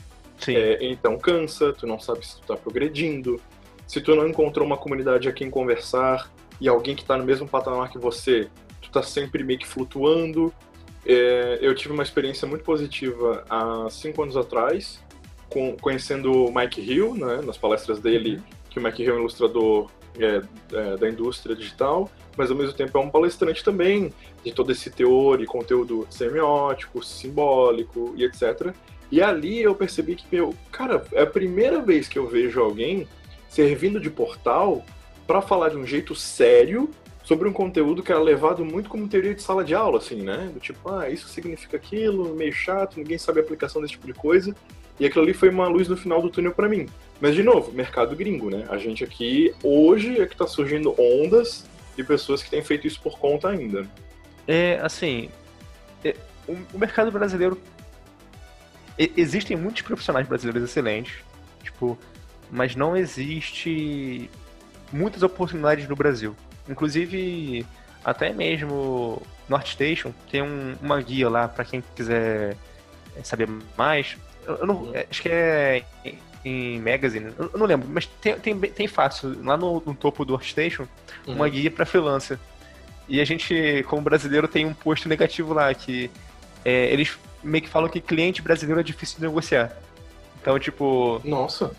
É, 0.47 0.79
então 0.81 1.17
cansa, 1.19 1.71
tu 1.71 1.85
não 1.85 1.99
sabe 1.99 2.25
se 2.25 2.37
tu 2.37 2.47
tá 2.47 2.55
progredindo, 2.55 3.39
se 3.87 4.01
tu 4.01 4.15
não 4.15 4.27
encontrou 4.27 4.65
uma 4.65 4.77
comunidade 4.77 5.29
a 5.29 5.31
quem 5.31 5.49
conversar 5.49 6.31
e 6.59 6.67
alguém 6.67 6.95
que 6.95 7.05
tá 7.05 7.17
no 7.17 7.23
mesmo 7.23 7.47
patamar 7.47 7.89
que 7.89 7.99
você, 7.99 8.47
tu 8.91 8.99
tá 8.99 9.03
sempre 9.03 9.43
meio 9.43 9.57
que 9.57 9.67
flutuando. 9.67 10.53
É, 11.05 11.59
eu 11.61 11.73
tive 11.73 11.93
uma 11.93 12.03
experiência 12.03 12.47
muito 12.47 12.63
positiva 12.63 13.43
há 13.49 13.87
cinco 13.89 14.21
anos 14.21 14.35
atrás, 14.35 15.01
com, 15.49 15.75
conhecendo 15.77 16.45
o 16.45 16.53
Mike 16.53 16.81
Hill, 16.81 17.15
né, 17.15 17.41
nas 17.43 17.57
palestras 17.57 17.99
dele, 17.99 18.35
uhum. 18.35 18.43
que 18.69 18.79
o 18.79 18.83
Mike 18.83 19.01
Hill 19.01 19.13
é 19.13 19.17
um 19.17 19.19
ilustrador 19.21 19.89
é, 20.19 20.41
é, 20.73 20.97
da 20.97 21.09
indústria 21.09 21.55
digital, 21.55 22.09
mas 22.37 22.51
ao 22.51 22.57
mesmo 22.57 22.73
tempo 22.73 22.97
é 22.97 23.01
um 23.01 23.09
palestrante 23.09 23.63
também 23.63 24.13
de 24.43 24.51
todo 24.51 24.71
esse 24.71 24.89
teor 24.89 25.41
e 25.41 25.45
conteúdo 25.45 26.05
semiótico, 26.09 27.03
simbólico 27.03 28.13
e 28.15 28.23
etc. 28.23 28.73
E 29.11 29.21
ali 29.21 29.61
eu 29.61 29.73
percebi 29.73 30.15
que, 30.15 30.25
meu, 30.31 30.53
cara, 30.71 31.03
é 31.13 31.23
a 31.23 31.27
primeira 31.27 31.81
vez 31.81 32.07
que 32.07 32.19
eu 32.19 32.27
vejo 32.27 32.61
alguém 32.61 33.07
servindo 33.49 33.99
de 33.99 34.09
portal 34.09 34.85
para 35.27 35.41
falar 35.41 35.69
de 35.69 35.77
um 35.77 35.85
jeito 35.85 36.15
sério 36.15 36.89
sobre 37.31 37.47
um 37.47 37.53
conteúdo 37.53 38.03
que 38.03 38.11
era 38.11 38.19
levado 38.19 38.65
muito 38.65 38.89
como 38.89 39.07
teoria 39.07 39.33
de 39.33 39.41
sala 39.41 39.63
de 39.63 39.73
aula, 39.73 39.99
assim, 39.99 40.21
né? 40.21 40.51
Do 40.53 40.59
tipo, 40.59 40.89
ah, 40.89 41.09
isso 41.09 41.29
significa 41.29 41.77
aquilo, 41.77 42.35
meio 42.35 42.51
chato, 42.51 42.97
ninguém 42.97 43.17
sabe 43.17 43.39
a 43.39 43.41
aplicação 43.41 43.81
desse 43.81 43.93
tipo 43.93 44.05
de 44.05 44.13
coisa. 44.13 44.53
E 44.99 45.05
aquilo 45.05 45.23
ali 45.23 45.33
foi 45.33 45.47
uma 45.47 45.65
luz 45.65 45.87
no 45.87 45.95
final 45.95 46.21
do 46.21 46.29
túnel 46.29 46.51
para 46.51 46.67
mim. 46.67 46.89
Mas, 47.21 47.33
de 47.33 47.41
novo, 47.41 47.71
mercado 47.71 48.17
gringo, 48.17 48.49
né? 48.49 48.65
A 48.67 48.77
gente 48.77 49.01
aqui, 49.01 49.55
hoje, 49.63 50.19
é 50.19 50.25
que 50.25 50.35
tá 50.35 50.45
surgindo 50.45 50.93
ondas 50.99 51.63
de 51.95 52.03
pessoas 52.03 52.43
que 52.43 52.49
têm 52.49 52.61
feito 52.61 52.85
isso 52.85 53.01
por 53.01 53.17
conta 53.17 53.47
ainda. 53.47 53.87
É, 54.45 54.77
assim, 54.81 55.29
é, 56.03 56.13
o, 56.45 56.57
o, 56.73 56.77
mercado 56.77 57.13
brasileiro. 57.13 57.57
É, 58.99 59.09
existem 59.15 59.55
muitos 59.55 59.83
profissionais 59.83 60.27
brasileiros 60.27 60.69
excelentes, 60.69 61.13
tipo, 61.63 61.97
mas 62.51 62.75
não 62.75 62.97
existe 62.97 64.29
muitas 64.91 65.23
oportunidades 65.23 65.87
no 65.87 65.95
Brasil. 65.95 66.35
Inclusive, 66.69 67.65
até 68.03 68.31
mesmo 68.33 69.21
no 69.47 69.55
ArtStation 69.55 70.13
tem 70.29 70.41
um, 70.41 70.75
uma 70.81 71.01
guia 71.01 71.29
lá 71.29 71.47
para 71.47 71.65
quem 71.65 71.83
quiser 71.95 72.55
saber 73.23 73.47
mais. 73.77 74.17
Eu, 74.45 74.57
eu 74.57 74.67
não, 74.67 74.75
uhum. 74.75 74.93
acho 75.09 75.21
que 75.21 75.29
é 75.29 75.83
em 76.43 76.79
Magazine, 76.79 77.31
eu 77.37 77.51
não 77.55 77.67
lembro, 77.67 77.87
mas 77.87 78.07
tem, 78.07 78.35
tem, 78.39 78.59
tem 78.59 78.87
fácil, 78.87 79.37
lá 79.43 79.55
no, 79.55 79.81
no 79.85 79.93
topo 79.93 80.25
do 80.25 80.33
ArtStation, 80.33 80.87
uhum. 81.27 81.35
uma 81.35 81.47
guia 81.47 81.69
para 81.69 81.85
freelancer. 81.85 82.39
E 83.07 83.19
a 83.19 83.25
gente, 83.25 83.85
como 83.87 84.01
brasileiro, 84.01 84.47
tem 84.47 84.65
um 84.65 84.73
posto 84.73 85.07
negativo 85.07 85.53
lá, 85.53 85.71
que 85.73 86.09
é, 86.65 86.91
eles 86.91 87.17
meio 87.43 87.63
que 87.63 87.69
falam 87.69 87.89
que 87.89 87.99
cliente 87.99 88.41
brasileiro 88.41 88.79
é 88.79 88.83
difícil 88.83 89.17
de 89.17 89.25
negociar. 89.25 89.75
Então, 90.41 90.57
tipo. 90.57 91.21
Nossa! 91.23 91.71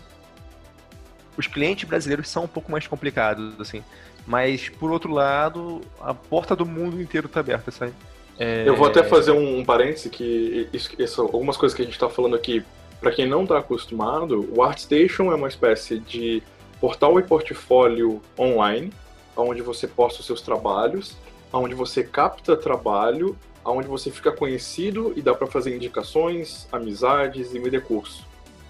Os 1.35 1.47
clientes 1.47 1.87
brasileiros 1.87 2.29
são 2.29 2.43
um 2.43 2.47
pouco 2.47 2.71
mais 2.71 2.85
complicados, 2.87 3.59
assim. 3.59 3.83
Mas, 4.25 4.69
por 4.69 4.91
outro 4.91 5.11
lado, 5.11 5.81
a 5.99 6.13
porta 6.13 6.55
do 6.55 6.65
mundo 6.65 7.01
inteiro 7.01 7.27
tá 7.27 7.39
aberta, 7.41 7.71
sabe? 7.71 7.93
É... 8.39 8.67
Eu 8.67 8.75
vou 8.75 8.87
até 8.87 9.03
fazer 9.03 9.31
um, 9.31 9.59
um 9.59 9.65
parêntese 9.65 10.09
que 10.09 10.67
isso, 10.73 10.89
isso, 10.97 11.21
algumas 11.21 11.57
coisas 11.57 11.75
que 11.75 11.81
a 11.81 11.85
gente 11.85 11.99
tá 11.99 12.09
falando 12.09 12.35
aqui 12.35 12.63
para 13.03 13.11
quem 13.11 13.27
não 13.27 13.43
está 13.43 13.57
acostumado, 13.57 14.49
o 14.55 14.63
ArtStation 14.63 15.29
é 15.31 15.35
uma 15.35 15.49
espécie 15.49 15.99
de 15.99 16.41
portal 16.79 17.19
e 17.19 17.23
portfólio 17.23 18.21
online, 18.39 18.93
onde 19.35 19.61
você 19.61 19.87
posta 19.87 20.21
os 20.21 20.25
seus 20.25 20.41
trabalhos, 20.41 21.17
onde 21.51 21.75
você 21.75 22.01
capta 22.01 22.55
trabalho, 22.55 23.37
onde 23.65 23.89
você 23.89 24.09
fica 24.09 24.31
conhecido 24.31 25.13
e 25.17 25.21
dá 25.21 25.33
para 25.33 25.47
fazer 25.47 25.75
indicações, 25.75 26.65
amizades 26.71 27.53
e 27.53 27.59
medir 27.59 27.83
curso. 27.83 28.25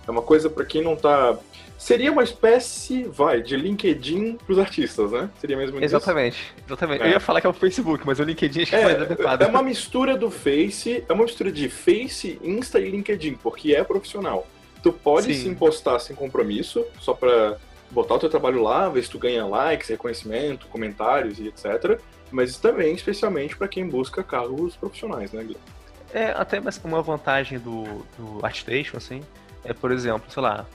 É 0.07 0.11
uma 0.11 0.23
coisa 0.23 0.49
para 0.49 0.65
quem 0.65 0.81
não 0.81 0.93
está 0.93 1.37
Seria 1.83 2.13
uma 2.13 2.23
espécie, 2.23 3.03
vai, 3.03 3.41
de 3.41 3.57
LinkedIn 3.57 4.37
para 4.37 4.53
os 4.53 4.57
artistas, 4.57 5.11
né? 5.11 5.29
Seria 5.37 5.57
mesmo 5.57 5.75
isso? 5.75 5.83
Exatamente, 5.83 6.53
exatamente. 6.65 7.03
É. 7.03 7.07
Eu 7.07 7.11
ia 7.11 7.19
falar 7.19 7.41
que 7.41 7.47
é 7.47 7.49
o 7.49 7.53
Facebook, 7.53 8.07
mas 8.07 8.21
o 8.21 8.23
LinkedIn 8.23 8.61
acho 8.61 8.71
que 8.71 8.77
é, 8.77 8.85
mais 8.85 9.01
adequado. 9.01 9.41
É 9.41 9.47
uma 9.47 9.61
mistura 9.61 10.15
do 10.15 10.31
Face, 10.31 11.03
é 11.09 11.11
uma 11.11 11.25
mistura 11.25 11.51
de 11.51 11.67
Face, 11.67 12.39
Insta 12.41 12.79
e 12.79 12.89
LinkedIn, 12.89 13.33
porque 13.33 13.75
é 13.75 13.83
profissional. 13.83 14.47
Tu 14.81 14.93
pode 14.93 15.33
Sim. 15.33 15.49
se 15.49 15.55
postar 15.55 15.99
sem 15.99 16.15
compromisso, 16.15 16.85
só 17.01 17.13
para 17.13 17.57
botar 17.91 18.15
o 18.15 18.19
teu 18.19 18.29
trabalho 18.29 18.63
lá, 18.63 18.87
ver 18.87 19.03
se 19.03 19.09
tu 19.09 19.19
ganha 19.19 19.45
likes, 19.45 19.89
reconhecimento, 19.89 20.67
comentários 20.67 21.37
e 21.37 21.49
etc. 21.49 21.99
Mas 22.31 22.55
também, 22.55 22.93
especialmente, 22.93 23.57
para 23.57 23.67
quem 23.67 23.85
busca 23.89 24.23
cargos 24.23 24.77
profissionais, 24.77 25.33
né, 25.33 25.41
Guilherme? 25.41 25.67
É, 26.13 26.27
até 26.27 26.61
uma 26.85 27.01
vantagem 27.01 27.59
do, 27.59 27.83
do 28.17 28.39
ArtStation, 28.41 28.95
assim, 28.95 29.21
é, 29.65 29.73
por 29.73 29.91
exemplo, 29.91 30.31
sei 30.31 30.41
lá, 30.41 30.65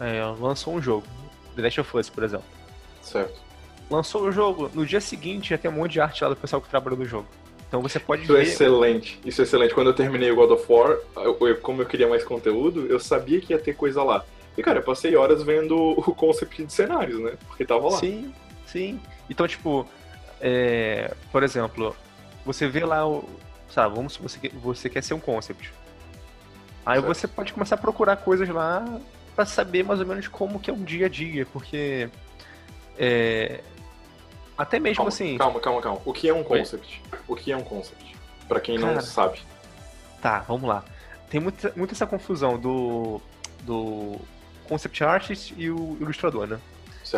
é, 0.00 0.22
lançou 0.38 0.74
um 0.74 0.82
jogo, 0.82 1.06
The 1.54 1.62
Last 1.62 1.80
of 1.80 1.96
Us, 1.96 2.10
por 2.10 2.24
exemplo. 2.24 2.46
Certo. 3.02 3.40
Lançou 3.90 4.22
o 4.22 4.32
jogo, 4.32 4.70
no 4.74 4.84
dia 4.84 5.00
seguinte 5.00 5.50
já 5.50 5.58
tem 5.58 5.70
um 5.70 5.74
monte 5.74 5.92
de 5.92 6.00
arte 6.00 6.22
lá 6.22 6.30
do 6.30 6.36
pessoal 6.36 6.60
que 6.60 6.68
trabalhou 6.68 6.98
no 6.98 7.04
jogo. 7.04 7.26
Então 7.68 7.82
você 7.82 7.98
pode 7.98 8.22
Isso 8.22 8.32
ver... 8.32 8.40
é 8.40 8.42
excelente, 8.42 9.20
isso 9.24 9.40
é 9.40 9.44
excelente. 9.44 9.74
Quando 9.74 9.88
eu 9.88 9.94
terminei 9.94 10.30
o 10.30 10.36
God 10.36 10.50
of 10.52 10.64
War, 10.68 10.98
eu, 11.16 11.36
eu, 11.40 11.56
como 11.58 11.82
eu 11.82 11.86
queria 11.86 12.08
mais 12.08 12.24
conteúdo, 12.24 12.86
eu 12.86 12.98
sabia 12.98 13.40
que 13.40 13.52
ia 13.52 13.58
ter 13.58 13.74
coisa 13.74 14.02
lá. 14.02 14.24
E, 14.56 14.62
cara, 14.62 14.78
eu 14.78 14.82
passei 14.82 15.14
horas 15.16 15.42
vendo 15.42 15.76
o 15.98 16.14
concept 16.14 16.64
de 16.64 16.72
cenários, 16.72 17.20
né? 17.20 17.34
Porque 17.46 17.64
tava 17.64 17.88
lá. 17.88 17.98
Sim, 17.98 18.32
sim. 18.66 19.00
Então, 19.28 19.46
tipo, 19.46 19.86
é, 20.40 21.12
por 21.30 21.42
exemplo, 21.42 21.94
você 22.44 22.68
vê 22.68 22.84
lá 22.84 23.06
o. 23.06 23.28
Sabe, 23.68 23.94
vamos 23.94 24.16
você, 24.16 24.48
você 24.54 24.88
quer 24.88 25.02
ser 25.02 25.14
um 25.14 25.20
concept. 25.20 25.72
Aí 26.84 27.00
certo. 27.00 27.06
você 27.06 27.26
pode 27.26 27.52
começar 27.52 27.74
a 27.74 27.78
procurar 27.78 28.16
coisas 28.16 28.48
lá 28.48 28.84
para 29.36 29.44
saber 29.44 29.84
mais 29.84 30.00
ou 30.00 30.06
menos 30.06 30.26
como 30.26 30.58
que 30.58 30.70
é 30.70 30.72
um 30.72 30.82
dia 30.82 31.06
a 31.06 31.08
dia, 31.10 31.46
porque 31.52 32.08
é, 32.98 33.60
até 34.56 34.80
mesmo 34.80 34.96
calma, 34.96 35.08
assim. 35.10 35.36
Calma, 35.36 35.60
calma, 35.60 35.82
calma. 35.82 36.00
O 36.04 36.12
que 36.12 36.28
é 36.28 36.34
um 36.34 36.42
concept? 36.42 37.02
Oi? 37.12 37.18
O 37.28 37.36
que 37.36 37.52
é 37.52 37.56
um 37.56 37.62
concept? 37.62 38.16
Para 38.48 38.60
quem 38.60 38.80
Cara, 38.80 38.94
não 38.94 39.00
sabe. 39.02 39.40
Tá, 40.22 40.40
vamos 40.40 40.66
lá. 40.66 40.82
Tem 41.28 41.38
muita, 41.38 41.72
muita 41.76 41.92
essa 41.92 42.06
confusão 42.06 42.58
do, 42.58 43.20
do 43.62 44.16
concept 44.66 45.04
artist 45.04 45.54
e 45.56 45.70
o 45.70 45.98
ilustrador, 46.00 46.46
né? 46.46 46.58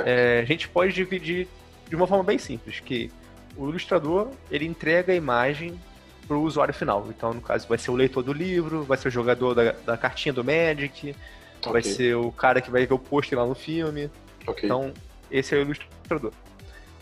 É, 0.04 0.40
a 0.40 0.44
gente 0.44 0.68
pode 0.68 0.92
dividir 0.92 1.46
de 1.88 1.94
uma 1.94 2.06
forma 2.06 2.24
bem 2.24 2.36
simples, 2.36 2.80
que 2.80 3.10
o 3.56 3.68
ilustrador 3.68 4.28
ele 4.50 4.66
entrega 4.66 5.12
a 5.12 5.16
imagem 5.16 5.78
para 6.26 6.36
o 6.36 6.42
usuário 6.42 6.74
final. 6.74 7.06
Então, 7.08 7.32
no 7.32 7.40
caso, 7.40 7.66
vai 7.68 7.78
ser 7.78 7.90
o 7.90 7.94
leitor 7.94 8.22
do 8.22 8.32
livro, 8.32 8.82
vai 8.82 8.98
ser 8.98 9.08
o 9.08 9.10
jogador 9.10 9.54
da, 9.54 9.72
da 9.72 9.96
cartinha 9.96 10.32
do 10.32 10.44
Magic, 10.44 11.14
Okay. 11.60 11.72
Vai 11.72 11.82
ser 11.82 12.14
o 12.16 12.30
cara 12.30 12.60
que 12.60 12.70
vai 12.70 12.86
ver 12.86 12.94
o 12.94 12.98
pôster 12.98 13.38
lá 13.38 13.46
no 13.46 13.54
filme. 13.54 14.10
Okay. 14.46 14.66
Então, 14.66 14.92
esse 15.30 15.54
é 15.54 15.58
o 15.58 15.62
ilustrador. 15.62 16.32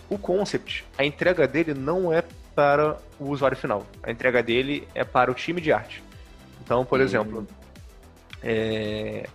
O 0.08 0.18
concept, 0.18 0.84
a 0.96 1.04
entrega 1.04 1.46
dele 1.46 1.74
não 1.74 2.12
é 2.12 2.22
para 2.54 2.98
o 3.18 3.30
usuário 3.30 3.56
final. 3.56 3.86
A 4.02 4.10
entrega 4.10 4.42
dele 4.42 4.86
é 4.94 5.04
para 5.04 5.30
o 5.30 5.34
time 5.34 5.60
de 5.60 5.72
arte. 5.72 6.02
Então, 6.62 6.84
por 6.84 7.00
hum. 7.00 7.02
exemplo, 7.02 7.46
é, 8.42 9.28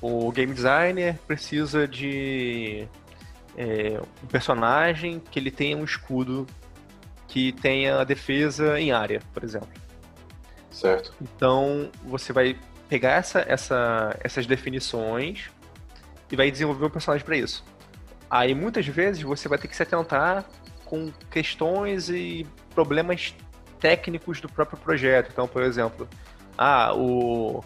o 0.00 0.30
game 0.32 0.52
designer 0.54 1.18
precisa 1.26 1.86
de 1.86 2.88
é, 3.56 4.00
um 4.22 4.26
personagem 4.26 5.20
que 5.20 5.38
ele 5.38 5.50
tenha 5.50 5.76
um 5.76 5.84
escudo 5.84 6.46
que 7.28 7.52
tenha 7.52 8.04
defesa 8.04 8.80
em 8.80 8.92
área, 8.92 9.20
por 9.34 9.42
exemplo. 9.42 9.68
Certo. 10.70 11.12
Então, 11.20 11.90
você 12.04 12.32
vai 12.32 12.56
pegar 12.88 13.12
essa, 13.12 13.44
essa, 13.46 14.16
essas 14.20 14.46
definições 14.46 15.50
e 16.30 16.36
vai 16.36 16.50
desenvolver 16.50 16.86
um 16.86 16.90
personagem 16.90 17.24
para 17.24 17.36
isso. 17.36 17.64
Aí 18.30 18.54
muitas 18.54 18.86
vezes 18.86 19.22
você 19.22 19.48
vai 19.48 19.58
ter 19.58 19.68
que 19.68 19.76
se 19.76 19.82
atentar 19.82 20.44
com 20.84 21.12
questões 21.30 22.08
e 22.08 22.46
problemas 22.74 23.34
técnicos 23.80 24.40
do 24.40 24.48
próprio 24.48 24.78
projeto. 24.78 25.30
Então, 25.32 25.46
por 25.46 25.62
exemplo, 25.62 26.08
ah, 26.56 26.94
o, 26.94 27.62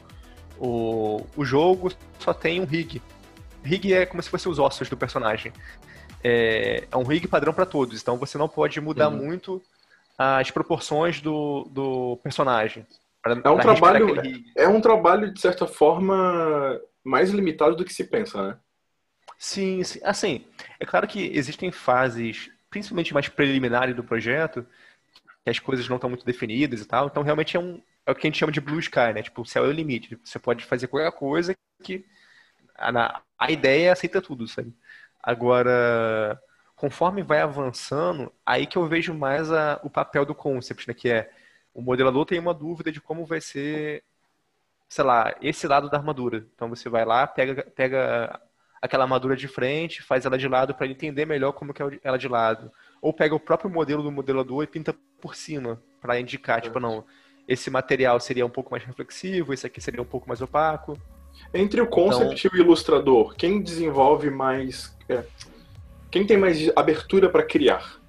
o, 0.59 1.27
o 1.37 1.45
jogo 1.45 1.93
só 2.19 2.35
tem 2.35 2.61
um 2.61 2.65
rig. 2.65 3.03
Rig 3.63 3.93
é 3.93 4.07
como 4.07 4.23
se 4.23 4.29
fosse 4.29 4.49
os 4.49 4.59
ossos 4.59 4.89
do 4.89 4.97
personagem. 4.97 5.53
É, 6.23 6.87
é 6.91 6.97
um 6.97 7.03
rig 7.03 7.27
padrão 7.27 7.53
para 7.53 7.65
todos, 7.65 8.01
então 8.01 8.19
você 8.19 8.37
não 8.37 8.49
pode 8.49 8.79
mudar 8.81 9.09
uhum. 9.09 9.17
muito 9.17 9.63
as 10.19 10.51
proporções 10.51 11.21
do, 11.21 11.67
do 11.71 12.19
personagem. 12.23 12.87
Pra, 13.23 13.35
é 13.45 13.51
um 13.51 13.59
trabalho, 13.59 14.15
é 14.57 14.69
um 14.69 14.81
trabalho 14.81 15.33
de 15.33 15.41
certa 15.41 15.67
forma 15.67 16.81
mais 17.05 17.31
limitado 17.31 17.77
do 17.77 17.85
que 17.85 17.93
se 17.93 18.05
pensa, 18.05 18.49
né? 18.49 18.59
Sim, 19.39 19.83
sim, 19.85 20.01
assim, 20.03 20.45
é 20.79 20.85
claro 20.85 21.07
que 21.07 21.31
existem 21.35 21.71
fases, 21.71 22.51
principalmente 22.69 23.15
mais 23.15 23.29
preliminares 23.29 23.95
do 23.95 24.05
projeto, 24.05 24.67
que 25.45 25.51
as 25.51 25.59
coisas 25.59 25.89
não 25.89 25.97
estão 25.97 26.11
muito 26.11 26.25
definidas 26.25 26.81
e 26.81 26.85
tal, 26.85 27.07
então 27.07 27.23
realmente 27.23 27.57
é 27.57 27.61
um 27.61 27.81
é 28.07 28.13
o 28.13 28.15
que 28.15 28.27
a 28.27 28.29
gente 28.29 28.39
chama 28.39 28.53
de 28.53 28.61
blue 28.61 28.79
sky, 28.81 29.13
né? 29.15 29.23
Tipo, 29.23 29.43
o 29.43 29.47
céu 29.47 29.65
é 29.65 29.69
o 29.69 29.73
limite. 29.73 30.19
Você 30.25 30.39
pode 30.39 30.65
fazer 30.65 30.89
qualquer 30.89 31.13
coisa 31.13 31.55
que 31.83 32.05
a, 32.77 33.23
a 33.39 33.51
ideia 33.51 33.93
aceita 33.93 34.21
tudo, 34.21 34.49
sabe? 34.49 34.75
Agora, 35.23 36.41
conforme 36.75 37.23
vai 37.23 37.41
avançando, 37.41 38.33
aí 38.45 38.67
que 38.67 38.79
eu 38.79 38.87
vejo 38.89 39.15
mais 39.15 39.53
a, 39.53 39.79
o 39.85 39.91
papel 39.91 40.25
do 40.25 40.35
concept, 40.35 40.89
né? 40.89 40.95
Que 40.95 41.11
é 41.11 41.31
o 41.75 41.81
modelador 41.83 42.25
tem 42.25 42.39
uma 42.39 42.55
dúvida 42.55 42.91
de 42.91 43.01
como 43.01 43.25
vai 43.25 43.41
ser 43.41 44.03
sei 44.91 45.05
lá, 45.05 45.33
esse 45.41 45.69
lado 45.69 45.89
da 45.89 45.97
armadura. 45.97 46.45
Então 46.53 46.69
você 46.69 46.89
vai 46.89 47.05
lá, 47.05 47.25
pega, 47.25 47.63
pega 47.77 48.41
aquela 48.83 49.05
armadura 49.05 49.37
de 49.37 49.47
frente, 49.47 50.03
faz 50.03 50.27
ela 50.27 50.37
de 50.37 50.49
lado 50.49 50.75
para 50.75 50.89
entender 50.89 51.25
melhor 51.25 51.53
como 51.53 51.73
que 51.73 51.81
é 51.81 51.87
ela 52.03 52.19
de 52.19 52.27
lado. 52.27 52.73
Ou 53.01 53.13
pega 53.13 53.33
o 53.33 53.41
próprio 53.41 53.71
modelo 53.71 54.03
do 54.03 54.11
modelador 54.11 54.65
e 54.65 54.67
pinta 54.67 54.95
por 55.21 55.37
cima 55.37 55.81
para 56.01 56.19
indicar, 56.19 56.61
tipo, 56.61 56.81
não, 56.81 57.05
esse 57.47 57.71
material 57.71 58.19
seria 58.19 58.45
um 58.45 58.51
pouco 58.51 58.73
mais 58.73 58.83
reflexivo, 58.83 59.55
esse 59.55 59.65
aqui 59.65 59.81
seria 59.81 60.03
um 60.03 60.07
pouco 60.07 60.29
mais 60.29 60.43
opaco. 60.43 60.99
Entre 61.55 61.81
o 61.81 61.87
concept 61.87 62.47
então... 62.47 62.59
e 62.59 62.61
o 62.61 62.65
ilustrador, 62.65 63.37
quem 63.37 63.63
desenvolve 63.63 64.29
mais. 64.29 64.97
É, 65.09 65.23
quem 66.11 66.27
tem 66.27 66.37
mais 66.37 66.69
abertura 66.75 67.31
para 67.31 67.45
criar? 67.45 68.00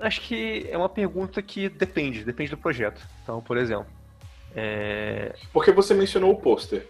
Acho 0.00 0.20
que 0.20 0.66
é 0.70 0.76
uma 0.76 0.88
pergunta 0.88 1.40
que 1.40 1.68
depende, 1.68 2.24
depende 2.24 2.50
do 2.50 2.56
projeto. 2.56 3.00
Então, 3.22 3.40
por 3.40 3.56
exemplo. 3.56 3.86
É... 4.54 5.34
Porque 5.52 5.72
você 5.72 5.94
mencionou 5.94 6.32
o 6.32 6.36
pôster. 6.36 6.88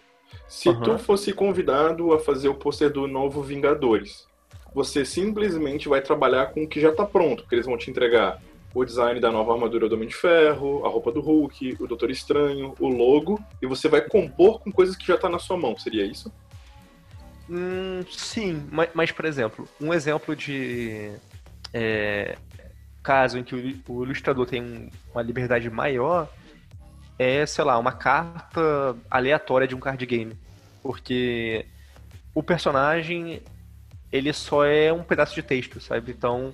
Se 0.48 0.68
uhum. 0.68 0.80
tu 0.80 0.98
fosse 0.98 1.32
convidado 1.32 2.12
a 2.12 2.18
fazer 2.18 2.48
o 2.48 2.54
pôster 2.54 2.90
do 2.90 3.06
novo 3.06 3.42
Vingadores, 3.42 4.26
você 4.74 5.04
simplesmente 5.04 5.88
vai 5.88 6.00
trabalhar 6.00 6.46
com 6.46 6.64
o 6.64 6.68
que 6.68 6.80
já 6.80 6.90
está 6.90 7.04
pronto, 7.04 7.46
que 7.46 7.54
eles 7.54 7.66
vão 7.66 7.78
te 7.78 7.90
entregar 7.90 8.40
o 8.74 8.84
design 8.84 9.18
da 9.18 9.32
nova 9.32 9.54
armadura 9.54 9.88
do 9.88 9.94
Homem 9.94 10.08
de 10.08 10.14
Ferro, 10.14 10.84
a 10.84 10.88
roupa 10.88 11.10
do 11.10 11.20
Hulk, 11.20 11.78
o 11.80 11.86
Doutor 11.86 12.10
Estranho, 12.10 12.74
o 12.78 12.88
logo, 12.88 13.40
e 13.62 13.66
você 13.66 13.88
vai 13.88 14.02
compor 14.02 14.60
com 14.60 14.70
coisas 14.70 14.94
que 14.94 15.06
já 15.06 15.14
está 15.14 15.30
na 15.30 15.38
sua 15.38 15.56
mão, 15.56 15.78
seria 15.78 16.04
isso? 16.04 16.30
Hum, 17.48 18.04
sim, 18.10 18.66
mas, 18.70 18.90
mas, 18.92 19.12
por 19.12 19.24
exemplo, 19.24 19.66
um 19.80 19.94
exemplo 19.94 20.36
de 20.36 21.10
é, 21.72 22.36
caso 23.06 23.38
em 23.38 23.44
que 23.44 23.54
o, 23.54 23.92
o 23.92 24.04
ilustrador 24.04 24.46
tem 24.46 24.90
uma 25.12 25.22
liberdade 25.22 25.70
maior 25.70 26.28
é, 27.18 27.46
sei 27.46 27.64
lá, 27.64 27.78
uma 27.78 27.92
carta 27.92 28.96
aleatória 29.10 29.66
de 29.66 29.74
um 29.74 29.80
card 29.80 30.04
game. 30.04 30.36
Porque 30.82 31.64
o 32.34 32.42
personagem, 32.42 33.42
ele 34.12 34.32
só 34.32 34.64
é 34.64 34.92
um 34.92 35.02
pedaço 35.02 35.34
de 35.34 35.42
texto, 35.42 35.80
sabe? 35.80 36.12
Então, 36.12 36.52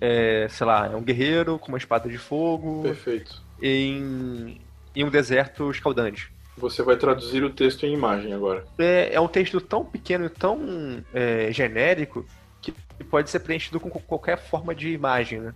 é, 0.00 0.46
sei 0.50 0.66
lá, 0.66 0.86
é 0.86 0.96
um 0.96 1.02
guerreiro 1.02 1.58
com 1.58 1.68
uma 1.68 1.78
espada 1.78 2.08
de 2.08 2.18
fogo. 2.18 2.82
Perfeito. 2.82 3.42
Em, 3.62 4.60
em 4.94 5.04
um 5.04 5.10
deserto 5.10 5.70
escaldante. 5.70 6.32
Você 6.56 6.82
vai 6.82 6.96
traduzir 6.96 7.42
o 7.42 7.50
texto 7.50 7.86
em 7.86 7.94
imagem 7.94 8.34
agora. 8.34 8.66
É, 8.78 9.14
é 9.14 9.20
um 9.20 9.28
texto 9.28 9.60
tão 9.60 9.84
pequeno 9.84 10.26
e 10.26 10.28
tão 10.28 11.02
é, 11.14 11.50
genérico 11.52 12.26
que 12.60 12.72
pode 13.08 13.30
ser 13.30 13.40
preenchido 13.40 13.80
com 13.80 13.90
qualquer 13.90 14.38
forma 14.38 14.74
de 14.74 14.90
imagem, 14.90 15.40
né? 15.40 15.54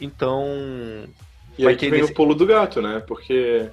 Então. 0.00 1.04
E 1.56 1.66
aí 1.66 1.76
que 1.76 1.88
vem 1.88 2.00
nesse... 2.00 2.12
o 2.12 2.14
pulo 2.14 2.34
do 2.34 2.46
gato, 2.46 2.82
né? 2.82 3.02
Porque 3.06 3.70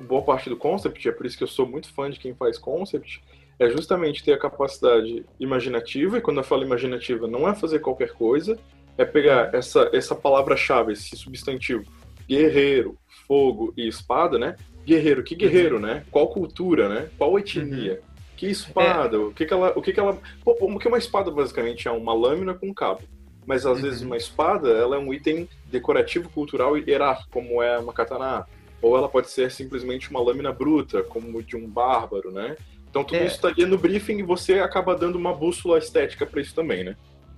boa 0.00 0.22
parte 0.22 0.48
do 0.48 0.56
concept, 0.56 1.08
é 1.08 1.12
por 1.12 1.24
isso 1.24 1.38
que 1.38 1.44
eu 1.44 1.48
sou 1.48 1.66
muito 1.66 1.92
fã 1.92 2.10
de 2.10 2.18
quem 2.18 2.34
faz 2.34 2.58
concept, 2.58 3.22
é 3.58 3.70
justamente 3.70 4.24
ter 4.24 4.32
a 4.32 4.38
capacidade 4.38 5.24
imaginativa, 5.38 6.18
e 6.18 6.20
quando 6.20 6.38
eu 6.38 6.44
falo 6.44 6.64
imaginativa, 6.64 7.26
não 7.26 7.48
é 7.48 7.54
fazer 7.54 7.78
qualquer 7.78 8.12
coisa, 8.12 8.58
é 8.98 9.04
pegar 9.04 9.54
essa, 9.54 9.88
essa 9.92 10.14
palavra-chave, 10.14 10.92
esse 10.92 11.16
substantivo, 11.16 11.84
guerreiro, 12.28 12.98
fogo 13.26 13.72
e 13.76 13.86
espada, 13.86 14.38
né? 14.38 14.56
Guerreiro, 14.84 15.22
que 15.22 15.36
guerreiro, 15.36 15.76
uhum. 15.76 15.82
né? 15.82 16.04
Qual 16.10 16.28
cultura, 16.28 16.88
né? 16.88 17.08
Qual 17.16 17.38
etnia? 17.38 17.94
Uhum. 17.94 18.11
Que 18.42 18.50
espada? 18.50 19.16
É. 19.16 19.20
O 19.20 19.32
que 19.32 19.46
que 19.46 19.54
ela, 19.54 19.72
o 19.76 19.80
que 19.80 19.92
que 19.92 20.00
ela, 20.00 20.18
pô, 20.44 20.56
o 20.60 20.76
que 20.76 20.88
uma 20.88 20.98
espada 20.98 21.30
basicamente 21.30 21.86
é 21.86 21.92
uma 21.92 22.12
lâmina 22.12 22.52
com 22.52 22.66
um 22.66 22.74
cabo. 22.74 23.02
Mas 23.46 23.64
às 23.64 23.76
uhum. 23.76 23.82
vezes 23.84 24.02
uma 24.02 24.16
espada, 24.16 24.68
ela 24.68 24.96
é 24.96 24.98
um 24.98 25.14
item 25.14 25.48
decorativo, 25.66 26.28
cultural 26.28 26.76
e 26.76 26.82
hierárquico, 26.84 27.30
como 27.30 27.62
é 27.62 27.78
uma 27.78 27.92
katana. 27.92 28.44
Ou 28.80 28.96
ela 28.96 29.08
pode 29.08 29.30
ser 29.30 29.48
simplesmente 29.52 30.10
uma 30.10 30.20
lâmina 30.20 30.50
bruta, 30.50 31.04
como 31.04 31.40
de 31.40 31.56
um 31.56 31.68
bárbaro, 31.68 32.32
né? 32.32 32.56
Então 32.90 33.04
tudo 33.04 33.18
é. 33.18 33.26
isso 33.26 33.36
estaria 33.36 33.64
no 33.64 33.78
briefing 33.78 34.18
e 34.18 34.22
você 34.24 34.54
acaba 34.54 34.96
dando 34.96 35.14
uma 35.14 35.32
bússola 35.32 35.78
estética 35.78 36.26
para 36.26 36.40
isso 36.40 36.52
também, 36.52 36.82
né? 36.82 36.96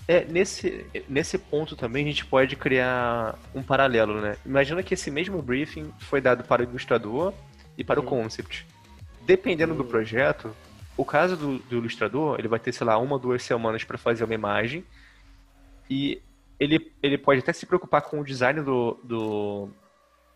É, 0.09 0.25
nesse, 0.25 0.87
nesse 1.07 1.37
ponto 1.37 1.77
também 1.77 2.07
a 2.07 2.09
gente 2.09 2.25
pode 2.25 2.57
criar 2.57 3.39
um 3.55 3.63
paralelo, 3.63 4.23
né? 4.23 4.39
Imagina 4.47 4.83
que 4.83 4.95
esse 4.95 5.11
mesmo 5.11 5.43
briefing 5.43 5.93
foi 5.99 6.23
dado 6.23 6.45
para 6.45 6.63
o 6.63 6.65
ilustrador 6.65 7.35
e 7.77 7.85
para 7.85 8.01
hum. 8.01 8.05
o 8.05 8.07
concept. 8.07 8.67
Dependendo 9.27 9.75
hum. 9.75 9.77
do 9.77 9.85
projeto, 9.85 10.51
o 10.97 11.05
caso 11.05 11.37
do, 11.37 11.59
do, 11.59 11.77
ilustrador, 11.77 12.37
ele 12.39 12.49
vai 12.49 12.59
ter, 12.59 12.73
sei 12.73 12.87
lá, 12.87 12.97
uma 12.99 13.15
ou 13.15 13.19
duas 13.19 13.43
semanas 13.43 13.85
para 13.85 13.99
fazer 13.99 14.25
uma 14.25 14.35
imagem 14.35 14.85
e 15.91 16.21
ele, 16.59 16.93
ele 17.03 17.19
pode 17.19 17.41
até 17.41 17.53
se 17.53 17.67
preocupar 17.67 18.03
com 18.03 18.21
o 18.21 18.25
design 18.25 18.63
do, 18.63 18.99
do, 19.03 19.69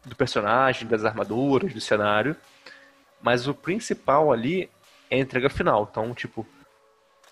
do 0.05 0.16
personagem, 0.16 0.88
das 0.88 1.05
armaduras, 1.05 1.73
do 1.73 1.81
cenário, 1.81 2.37
mas 3.23 3.47
o 3.47 3.55
principal 3.55 4.33
ali 4.33 4.68
é 5.11 5.16
a 5.16 5.21
entrega 5.21 5.49
final. 5.49 5.88
Então, 5.90 6.12
tipo, 6.12 6.47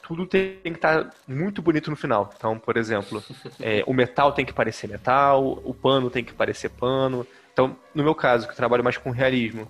tudo 0.02 0.24
tem 0.24 0.60
que 0.62 0.68
estar 0.70 1.04
tá 1.04 1.10
muito 1.26 1.60
bonito 1.60 1.90
no 1.90 1.96
final. 1.96 2.30
Então, 2.36 2.58
por 2.58 2.76
exemplo, 2.76 3.22
é, 3.60 3.82
o 3.86 3.92
metal 3.92 4.32
tem 4.32 4.46
que 4.46 4.52
parecer 4.52 4.88
metal, 4.88 5.60
o 5.64 5.74
pano 5.74 6.10
tem 6.10 6.24
que 6.24 6.32
parecer 6.32 6.70
pano. 6.70 7.26
Então, 7.52 7.76
no 7.94 8.04
meu 8.04 8.14
caso, 8.14 8.46
que 8.46 8.52
eu 8.52 8.56
trabalho 8.56 8.84
mais 8.84 8.96
com 8.96 9.10
realismo, 9.10 9.68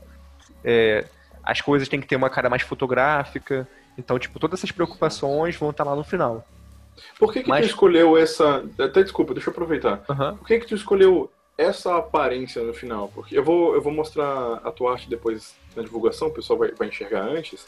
é, 0.62 1.06
as 1.46 1.60
coisas 1.60 1.88
têm 1.88 2.00
que 2.00 2.08
ter 2.08 2.16
uma 2.16 2.28
cara 2.28 2.50
mais 2.50 2.62
fotográfica. 2.62 3.68
Então, 3.96 4.18
tipo, 4.18 4.38
todas 4.40 4.58
essas 4.58 4.72
preocupações 4.72 5.56
vão 5.56 5.70
estar 5.70 5.84
lá 5.84 5.94
no 5.94 6.02
final. 6.02 6.44
Por 7.18 7.32
que, 7.32 7.42
que 7.42 7.48
Mas... 7.48 7.64
tu 7.64 7.70
escolheu 7.70 8.18
essa. 8.18 8.64
Até 8.78 9.02
desculpa, 9.02 9.32
deixa 9.32 9.48
eu 9.48 9.52
aproveitar. 9.52 10.04
Uhum. 10.08 10.36
Por 10.36 10.46
que, 10.46 10.58
que 10.58 10.66
tu 10.66 10.74
escolheu 10.74 11.30
essa 11.56 11.96
aparência 11.96 12.62
no 12.62 12.74
final? 12.74 13.10
Porque 13.14 13.38
eu 13.38 13.44
vou, 13.44 13.74
eu 13.74 13.80
vou 13.80 13.92
mostrar 13.92 14.54
a 14.64 14.70
tua 14.72 14.92
arte 14.92 15.08
depois 15.08 15.54
na 15.76 15.82
divulgação, 15.82 16.28
o 16.28 16.32
pessoal 16.32 16.58
vai, 16.58 16.72
vai 16.72 16.88
enxergar 16.88 17.22
antes. 17.22 17.66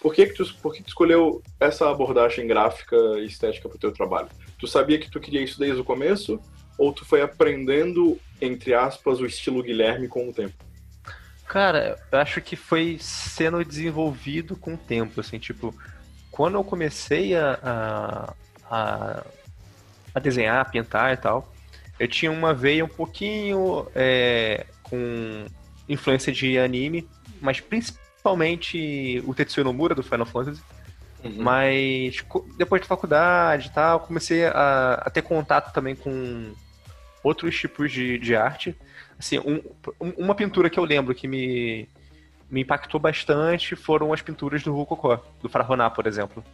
Por 0.00 0.14
que, 0.14 0.26
que, 0.26 0.34
tu, 0.34 0.54
por 0.62 0.74
que 0.74 0.82
tu 0.82 0.88
escolheu 0.88 1.42
essa 1.60 1.88
abordagem 1.88 2.46
gráfica 2.46 2.96
e 3.18 3.26
estética 3.26 3.68
para 3.68 3.76
o 3.76 3.80
teu 3.80 3.92
trabalho? 3.92 4.28
Tu 4.58 4.66
sabia 4.66 4.98
que 4.98 5.10
tu 5.10 5.20
queria 5.20 5.42
isso 5.42 5.58
desde 5.58 5.80
o 5.80 5.84
começo? 5.84 6.40
Ou 6.78 6.90
tu 6.92 7.04
foi 7.04 7.20
aprendendo, 7.20 8.18
entre 8.40 8.72
aspas, 8.72 9.20
o 9.20 9.26
estilo 9.26 9.62
Guilherme 9.62 10.08
com 10.08 10.26
o 10.26 10.32
tempo? 10.32 10.54
Cara, 11.50 11.98
eu 12.12 12.18
acho 12.20 12.40
que 12.40 12.54
foi 12.54 12.96
sendo 13.00 13.64
desenvolvido 13.64 14.54
com 14.54 14.74
o 14.74 14.78
tempo, 14.78 15.20
assim, 15.20 15.36
tipo, 15.36 15.74
quando 16.30 16.54
eu 16.54 16.62
comecei 16.62 17.34
a, 17.34 18.32
a, 18.70 19.24
a 20.14 20.20
desenhar, 20.20 20.60
a 20.60 20.64
pintar 20.64 21.12
e 21.12 21.16
tal, 21.16 21.52
eu 21.98 22.06
tinha 22.06 22.30
uma 22.30 22.54
veia 22.54 22.84
um 22.84 22.88
pouquinho 22.88 23.84
é, 23.96 24.64
com 24.84 25.44
influência 25.88 26.32
de 26.32 26.56
anime, 26.56 27.08
mas 27.40 27.58
principalmente 27.58 29.20
o 29.26 29.34
Tetsuya 29.34 29.64
Nomura 29.64 29.92
do 29.92 30.04
Final 30.04 30.26
Fantasy. 30.26 30.62
Uhum. 31.24 31.34
Mas 31.42 32.24
depois 32.56 32.80
de 32.80 32.86
faculdade 32.86 33.66
e 33.66 33.70
tal, 33.72 33.98
comecei 33.98 34.46
a, 34.46 35.02
a, 35.04 35.10
ter 35.10 35.22
contato 35.22 35.72
também 35.72 35.96
com 35.96 36.54
outros 37.22 37.58
tipos 37.58 37.90
de, 37.92 38.18
de 38.18 38.34
arte. 38.34 38.76
Assim, 39.18 39.38
um, 39.38 39.60
uma 40.16 40.34
pintura 40.34 40.70
que 40.70 40.78
eu 40.78 40.84
lembro 40.84 41.14
que 41.14 41.28
me, 41.28 41.88
me 42.50 42.62
impactou 42.62 42.98
bastante 42.98 43.76
foram 43.76 44.12
as 44.12 44.22
pinturas 44.22 44.62
do 44.62 44.72
Rokoko, 44.72 45.18
do 45.42 45.48
Fragoná, 45.48 45.90
por 45.90 46.06
exemplo. 46.06 46.44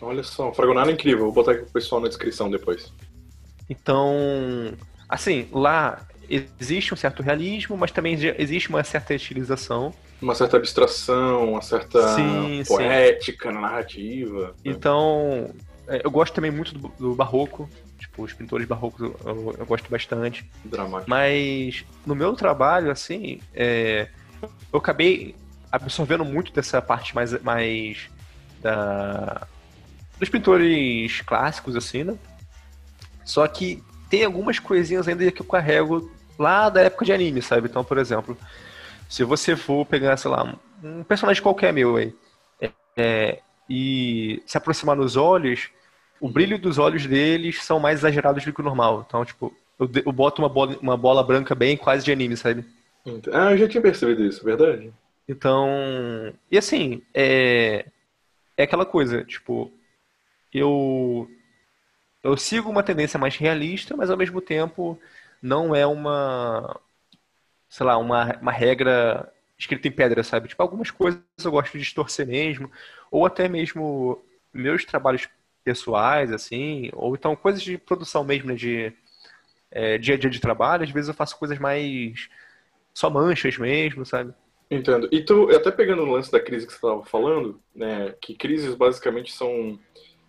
Olha 0.00 0.22
só, 0.22 0.50
o 0.50 0.54
Fragoná 0.54 0.86
é 0.86 0.92
incrível, 0.92 1.24
vou 1.24 1.32
botar 1.32 1.52
aqui 1.52 1.62
pro 1.62 1.72
pessoal 1.72 2.00
na 2.00 2.08
descrição 2.08 2.50
depois. 2.50 2.92
Então, 3.68 4.74
assim, 5.08 5.48
lá 5.52 6.06
existe 6.28 6.92
um 6.92 6.96
certo 6.96 7.22
realismo, 7.22 7.76
mas 7.76 7.90
também 7.90 8.16
existe 8.38 8.68
uma 8.68 8.82
certa 8.84 9.14
estilização 9.14 9.94
uma 10.24 10.34
certa 10.34 10.56
abstração, 10.56 11.52
uma 11.52 11.62
certa 11.62 12.14
sim, 12.14 12.62
poética 12.66 13.48
sim. 13.48 13.54
na 13.54 13.60
narrativa. 13.60 14.48
Né? 14.48 14.52
Então, 14.64 15.54
é, 15.86 16.00
eu 16.04 16.10
gosto 16.10 16.32
também 16.34 16.50
muito 16.50 16.76
do, 16.76 16.88
do 16.98 17.14
barroco. 17.14 17.68
Os 18.16 18.32
pintores 18.32 18.66
barrocos 18.66 19.00
eu, 19.00 19.56
eu, 19.58 19.66
gosto 19.66 19.90
bastante. 19.90 20.48
Dramático. 20.64 21.10
Mas 21.10 21.84
no 22.06 22.14
meu 22.14 22.34
trabalho, 22.34 22.90
assim, 22.90 23.40
é, 23.52 24.08
eu 24.72 24.78
acabei 24.78 25.34
absorvendo 25.70 26.24
muito 26.24 26.52
dessa 26.52 26.80
parte 26.80 27.14
mais, 27.14 27.40
mais 27.42 28.08
da, 28.62 29.46
dos 30.18 30.28
pintores 30.28 31.20
clássicos, 31.22 31.74
assim, 31.74 32.04
né? 32.04 32.16
Só 33.24 33.46
que 33.48 33.82
tem 34.08 34.24
algumas 34.24 34.58
coisinhas 34.58 35.08
ainda 35.08 35.30
que 35.32 35.42
eu 35.42 35.46
carrego 35.46 36.10
lá 36.38 36.68
da 36.68 36.82
época 36.82 37.04
de 37.04 37.12
anime, 37.12 37.42
sabe? 37.42 37.68
Então, 37.68 37.82
por 37.82 37.98
exemplo, 37.98 38.36
se 39.08 39.24
você 39.24 39.56
for 39.56 39.84
pegar, 39.84 40.16
sei 40.16 40.30
lá, 40.30 40.56
um 40.82 41.02
personagem 41.02 41.42
qualquer 41.42 41.72
meu 41.72 41.96
aí, 41.96 42.14
é, 42.96 43.40
e 43.68 44.42
se 44.46 44.56
aproximar 44.56 44.96
nos 44.96 45.16
olhos, 45.16 45.70
o 46.20 46.28
brilho 46.28 46.58
dos 46.58 46.78
olhos 46.78 47.06
deles 47.06 47.62
são 47.62 47.78
mais 47.78 48.00
exagerados 48.00 48.44
do 48.44 48.52
que 48.52 48.60
o 48.60 48.64
normal. 48.64 49.04
Então, 49.06 49.24
tipo, 49.24 49.54
eu, 49.78 49.88
eu 50.06 50.12
boto 50.12 50.42
uma 50.42 50.48
bola, 50.48 50.76
uma 50.80 50.96
bola 50.96 51.22
branca 51.22 51.54
bem 51.54 51.76
quase 51.76 52.04
de 52.04 52.12
anime, 52.12 52.36
sabe? 52.36 52.64
Ah, 53.32 53.52
eu 53.52 53.58
já 53.58 53.68
tinha 53.68 53.82
percebido 53.82 54.24
isso, 54.24 54.44
verdade. 54.44 54.92
Então, 55.28 55.68
e 56.50 56.58
assim, 56.58 57.02
é, 57.12 57.86
é 58.56 58.62
aquela 58.62 58.86
coisa, 58.86 59.24
tipo, 59.24 59.72
eu 60.52 61.28
eu 62.22 62.36
sigo 62.38 62.70
uma 62.70 62.82
tendência 62.82 63.18
mais 63.18 63.36
realista, 63.36 63.94
mas 63.96 64.08
ao 64.08 64.16
mesmo 64.16 64.40
tempo 64.40 64.98
não 65.42 65.74
é 65.74 65.86
uma 65.86 66.80
sei 67.74 67.84
lá, 67.84 67.98
uma, 67.98 68.36
uma 68.40 68.52
regra 68.52 69.32
escrita 69.58 69.88
em 69.88 69.90
pedra, 69.90 70.22
sabe? 70.22 70.48
Tipo, 70.48 70.62
algumas 70.62 70.92
coisas 70.92 71.20
eu 71.44 71.50
gosto 71.50 71.72
de 71.72 71.80
distorcer 71.80 72.24
mesmo, 72.24 72.70
ou 73.10 73.26
até 73.26 73.48
mesmo 73.48 74.24
meus 74.52 74.84
trabalhos 74.84 75.28
pessoais, 75.64 76.30
assim, 76.30 76.90
ou 76.92 77.14
então 77.14 77.34
coisas 77.34 77.62
de 77.62 77.78
produção 77.78 78.22
mesmo, 78.22 78.48
né, 78.48 78.54
de 78.54 78.92
é, 79.70 79.98
dia 79.98 80.14
a 80.14 80.18
dia 80.18 80.30
de 80.30 80.40
trabalho, 80.40 80.84
às 80.84 80.90
vezes 80.90 81.08
eu 81.08 81.14
faço 81.14 81.38
coisas 81.38 81.58
mais 81.58 82.28
só 82.92 83.10
manchas 83.10 83.58
mesmo, 83.58 84.04
sabe? 84.04 84.32
Entendo. 84.70 85.08
E 85.10 85.22
tu, 85.22 85.50
até 85.50 85.70
pegando 85.70 86.02
o 86.02 86.10
lance 86.10 86.30
da 86.30 86.40
crise 86.40 86.66
que 86.66 86.72
você 86.72 86.78
estava 86.78 87.04
falando, 87.04 87.60
né, 87.74 88.14
que 88.20 88.34
crises 88.34 88.74
basicamente 88.74 89.32
são 89.32 89.78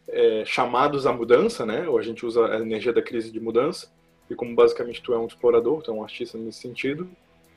é, 0.08 0.44
chamados 0.46 1.06
à 1.06 1.14
mudança, 1.14 1.66
né, 1.66 1.88
ou 1.88 1.98
a 1.98 2.02
gente 2.02 2.26
usa 2.26 2.46
a 2.46 2.60
energia 2.60 2.94
da 2.94 3.02
crise 3.02 3.32
de 3.32 3.40
mudança, 3.40 3.92
e 4.30 4.36
como 4.36 4.56
basicamente 4.56 5.02
tu 5.02 5.14
é 5.14 5.18
um 5.18 5.28
explorador, 5.28 5.82
tu 5.84 5.92
é 5.92 5.94
um 5.94 6.04
artista 6.04 6.38
nesse 6.38 6.62
sentido, 6.62 7.10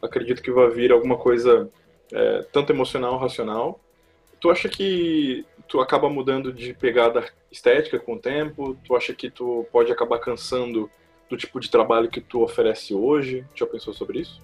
acredito 0.02 0.42
que 0.42 0.50
vai 0.50 0.68
vir 0.68 0.92
alguma 0.92 1.16
coisa 1.16 1.70
é, 2.12 2.42
tanto 2.52 2.72
emocional, 2.72 3.18
racional. 3.18 3.80
Tu 4.40 4.50
acha 4.50 4.68
que 4.68 5.44
tu 5.68 5.80
acaba 5.80 6.08
mudando 6.08 6.52
de 6.52 6.72
pegada 6.72 7.24
estética 7.50 7.98
com 7.98 8.14
o 8.14 8.18
tempo? 8.18 8.76
Tu 8.84 8.96
acha 8.96 9.12
que 9.12 9.30
tu 9.30 9.66
pode 9.72 9.90
acabar 9.92 10.18
cansando 10.18 10.90
do 11.28 11.36
tipo 11.36 11.60
de 11.60 11.70
trabalho 11.70 12.08
que 12.08 12.20
tu 12.20 12.42
oferece 12.42 12.94
hoje? 12.94 13.44
Já 13.54 13.66
pensou 13.66 13.92
sobre 13.92 14.20
isso? 14.20 14.40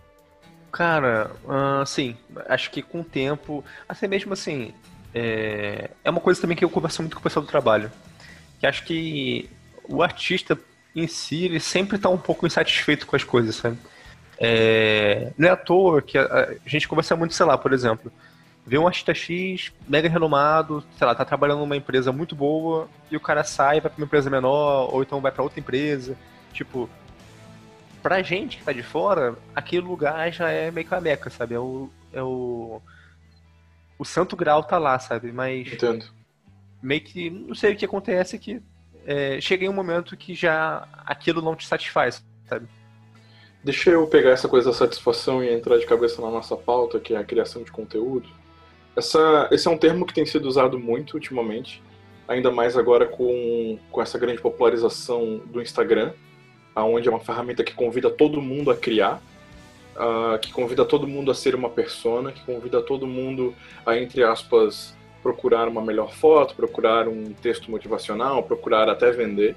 Cara, 0.70 1.30
uh, 1.44 1.86
sim. 1.86 2.16
Acho 2.48 2.70
que 2.70 2.82
com 2.82 3.00
o 3.00 3.04
tempo, 3.04 3.64
até 3.88 4.08
mesmo 4.08 4.32
assim, 4.32 4.74
é, 5.14 5.90
é 6.02 6.10
uma 6.10 6.20
coisa 6.20 6.40
também 6.40 6.56
que 6.56 6.64
eu 6.64 6.70
converso 6.70 7.00
muito 7.00 7.14
com 7.14 7.20
o 7.20 7.22
pessoal 7.22 7.44
do 7.44 7.48
trabalho. 7.48 7.90
Que 8.58 8.66
acho 8.66 8.84
que 8.84 9.48
o 9.88 10.02
artista 10.02 10.58
em 10.94 11.06
si, 11.06 11.44
ele 11.44 11.60
sempre 11.60 11.96
está 11.96 12.08
um 12.08 12.18
pouco 12.18 12.46
insatisfeito 12.46 13.06
com 13.06 13.16
as 13.16 13.24
coisas, 13.24 13.56
sabe? 13.56 13.78
É, 14.38 15.32
não 15.38 15.48
é 15.48 15.52
à 15.52 15.56
toa 15.56 16.02
que 16.02 16.18
a, 16.18 16.24
a, 16.24 16.68
gente 16.68 16.88
conversa 16.88 17.14
muito, 17.14 17.34
sei 17.34 17.46
lá, 17.46 17.56
por 17.56 17.72
exemplo, 17.72 18.12
vê 18.66 18.78
um 18.78 18.86
artista 18.86 19.12
X 19.12 19.72
mega 19.86 20.08
renomado, 20.08 20.82
sei 20.96 21.06
lá, 21.06 21.14
tá 21.14 21.24
trabalhando 21.24 21.60
numa 21.60 21.76
empresa 21.76 22.10
muito 22.12 22.34
boa 22.34 22.88
e 23.10 23.16
o 23.16 23.20
cara 23.20 23.44
sai, 23.44 23.80
vai 23.80 23.90
pra 23.90 23.98
uma 23.98 24.06
empresa 24.06 24.30
menor, 24.30 24.92
ou 24.92 25.02
então 25.02 25.20
vai 25.20 25.30
para 25.30 25.42
outra 25.42 25.60
empresa. 25.60 26.16
Tipo, 26.52 26.88
pra 28.02 28.22
gente 28.22 28.58
que 28.58 28.64
tá 28.64 28.72
de 28.72 28.82
fora, 28.82 29.34
aquele 29.54 29.86
lugar 29.86 30.30
já 30.30 30.50
é 30.50 30.70
meio 30.70 30.86
que 30.86 30.94
a 30.94 31.00
meca, 31.00 31.30
sabe? 31.30 31.54
É 31.54 31.58
o. 31.58 31.90
É 32.12 32.22
o, 32.22 32.80
o 33.98 34.04
santo 34.04 34.36
grau 34.36 34.62
tá 34.62 34.78
lá, 34.78 34.98
sabe? 34.98 35.32
Mas. 35.32 35.72
Entendo. 35.72 36.06
Meio 36.82 37.00
que. 37.00 37.30
Não 37.30 37.54
sei 37.54 37.72
o 37.72 37.76
que 37.76 37.84
acontece 37.84 38.38
que. 38.38 38.62
É, 39.06 39.38
chega 39.40 39.66
em 39.66 39.68
um 39.68 39.74
momento 39.74 40.16
que 40.16 40.34
já 40.34 40.88
aquilo 41.04 41.42
não 41.42 41.54
te 41.54 41.66
satisfaz, 41.66 42.24
sabe? 42.48 42.66
Deixa 43.62 43.90
eu 43.90 44.06
pegar 44.06 44.30
essa 44.30 44.48
coisa 44.48 44.70
da 44.70 44.76
satisfação 44.76 45.42
e 45.42 45.52
entrar 45.52 45.78
de 45.78 45.86
cabeça 45.86 46.20
na 46.22 46.30
nossa 46.30 46.56
pauta, 46.56 47.00
que 47.00 47.14
é 47.14 47.18
a 47.18 47.24
criação 47.24 47.62
de 47.62 47.72
conteúdo. 47.72 48.28
Essa, 48.96 49.48
esse 49.50 49.66
é 49.66 49.70
um 49.70 49.76
termo 49.76 50.06
que 50.06 50.14
tem 50.14 50.24
sido 50.24 50.46
usado 50.46 50.78
muito 50.78 51.14
ultimamente, 51.14 51.82
ainda 52.28 52.50
mais 52.50 52.76
agora 52.76 53.06
com, 53.06 53.78
com 53.90 54.02
essa 54.02 54.18
grande 54.18 54.40
popularização 54.40 55.40
do 55.46 55.60
Instagram, 55.60 56.12
aonde 56.74 57.08
é 57.08 57.10
uma 57.10 57.20
ferramenta 57.20 57.64
que 57.64 57.74
convida 57.74 58.10
todo 58.10 58.40
mundo 58.40 58.70
a 58.70 58.76
criar, 58.76 59.22
uh, 59.96 60.38
que 60.38 60.52
convida 60.52 60.84
todo 60.84 61.06
mundo 61.06 61.30
a 61.30 61.34
ser 61.34 61.54
uma 61.54 61.68
persona, 61.68 62.32
que 62.32 62.44
convida 62.44 62.80
todo 62.80 63.06
mundo 63.06 63.54
a, 63.84 63.96
entre 63.96 64.22
aspas, 64.22 64.96
procurar 65.22 65.68
uma 65.68 65.82
melhor 65.82 66.12
foto, 66.12 66.54
procurar 66.54 67.08
um 67.08 67.32
texto 67.32 67.70
motivacional, 67.70 68.42
procurar 68.42 68.88
até 68.88 69.10
vender. 69.10 69.56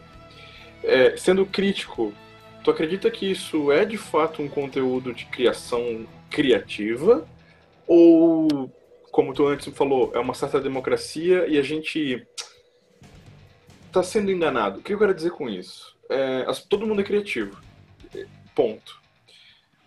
É, 0.84 1.17
sendo 1.17 1.45
crítico 1.45 2.13
Tu 2.67 2.71
acredita 2.71 3.10
que 3.10 3.32
isso 3.32 3.71
é 3.71 3.86
de 3.86 3.95
fato 3.95 4.41
um 4.41 4.50
conteúdo 4.50 5.13
de 5.13 5.23
criação 5.23 6.06
criativa? 6.30 7.26
Ou, 7.88 8.69
como 9.12 9.34
tu 9.34 9.48
antes 9.48 9.67
falou, 9.76 10.12
é 10.13 10.20
uma 10.20 10.34
certa 10.34 10.60
democracia 10.60 11.48
e 11.48 11.58
a 11.58 11.62
gente 11.62 12.26
está 13.86 14.04
sendo 14.04 14.32
enganado? 14.32 14.80
O 14.80 14.84
que 14.84 14.93
eu 14.93 15.00
quero 15.00 15.13
dizer 15.13 15.32
com 15.32 15.50
isso? 15.50 15.96
É, 16.10 16.46
todo 16.70 16.86
mundo 16.86 17.02
é 17.02 17.04
criativo. 17.04 17.60
Ponto. 18.56 19.02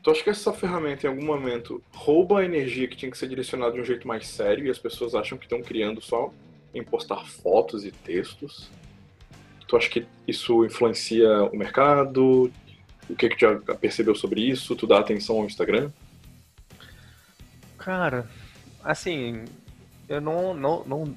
Tu 0.03 0.11
acha 0.11 0.23
que 0.23 0.31
essa 0.31 0.53
ferramenta, 0.53 1.07
em 1.07 1.11
algum 1.11 1.25
momento, 1.25 1.83
rouba 1.93 2.41
a 2.41 2.45
energia 2.45 2.89
que 2.89 2.97
tinha 2.97 3.11
que 3.11 3.19
ser 3.19 3.29
direcionada 3.29 3.73
de 3.73 3.81
um 3.81 3.85
jeito 3.85 4.09
mais 4.09 4.27
sério 4.27 4.67
e 4.67 4.71
as 4.71 4.79
pessoas 4.79 5.15
acham 5.15 5.37
que 5.37 5.45
estão 5.45 5.61
criando 5.61 6.01
só 6.01 6.33
em 6.75 6.83
postar 6.83 7.27
fotos 7.27 7.85
e 7.85 7.91
textos? 7.91 8.71
Tu 9.69 9.77
acha 9.77 9.89
que 9.91 10.07
isso 10.27 10.65
influencia 10.65 11.45
o 11.45 11.57
mercado? 11.57 12.51
O 13.09 13.15
que, 13.15 13.29
que 13.29 13.37
tu 13.37 13.41
já 13.41 13.75
percebeu 13.75 14.15
sobre 14.15 14.41
isso? 14.41 14.75
Tu 14.75 14.87
dá 14.87 14.99
atenção 14.99 15.39
ao 15.39 15.47
Instagram? 15.47 15.91
Cara, 17.77 18.29
assim, 18.85 19.45
eu 20.09 20.21
não, 20.21 20.55
não, 20.55 20.85
não, 20.85 21.17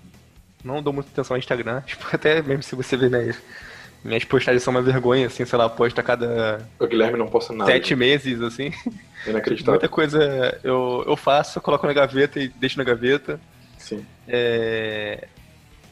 não 0.63 0.83
dou 0.83 0.93
muita 0.93 1.09
atenção 1.09 1.35
ao 1.35 1.39
Instagram. 1.39 1.81
Tipo, 1.87 2.05
até 2.11 2.41
mesmo 2.41 2.63
se 2.63 2.75
você 2.75 2.95
ver 2.95 3.09
minhas, 3.09 3.41
minhas 4.03 4.23
postagens 4.23 4.63
são 4.63 4.71
uma 4.71 4.81
vergonha, 4.81 5.27
assim, 5.27 5.45
sei 5.45 5.57
lá, 5.57 5.69
posta 5.69 6.01
a 6.01 6.03
cada. 6.03 6.67
O 6.79 6.87
Guilherme 6.87 7.17
não 7.17 7.27
posta 7.27 7.53
nada. 7.53 7.71
Sete 7.71 7.95
meses, 7.95 8.41
assim. 8.41 8.71
Inacreditável. 9.25 9.73
Muita 9.73 9.89
coisa 9.89 10.59
eu, 10.63 11.03
eu 11.07 11.15
faço, 11.15 11.61
coloco 11.61 11.87
na 11.87 11.93
gaveta 11.93 12.39
e 12.39 12.47
deixo 12.47 12.77
na 12.77 12.83
gaveta. 12.83 13.39
Sim. 13.77 14.05
É... 14.27 15.27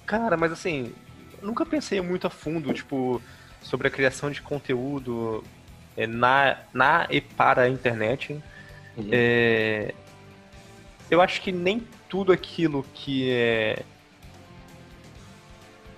Cara, 0.06 0.36
mas 0.36 0.52
assim, 0.52 0.94
nunca 1.42 1.66
pensei 1.66 2.02
muito 2.02 2.28
a 2.28 2.30
fundo, 2.30 2.74
tipo, 2.74 3.22
sobre 3.62 3.88
a 3.88 3.92
criação 3.92 4.30
de 4.30 4.42
conteúdo 4.42 5.44
é, 5.96 6.06
na, 6.06 6.58
na 6.74 7.08
e 7.10 7.22
para 7.22 7.64
a 7.64 7.70
internet. 7.70 8.34
Uhum. 8.98 9.10
É, 9.12 9.94
eu 11.12 11.22
acho 11.22 11.42
que 11.42 11.52
nem 11.52 11.86
tudo 12.10 12.32
aquilo 12.32 12.86
que 12.94 13.30
é 13.30 13.84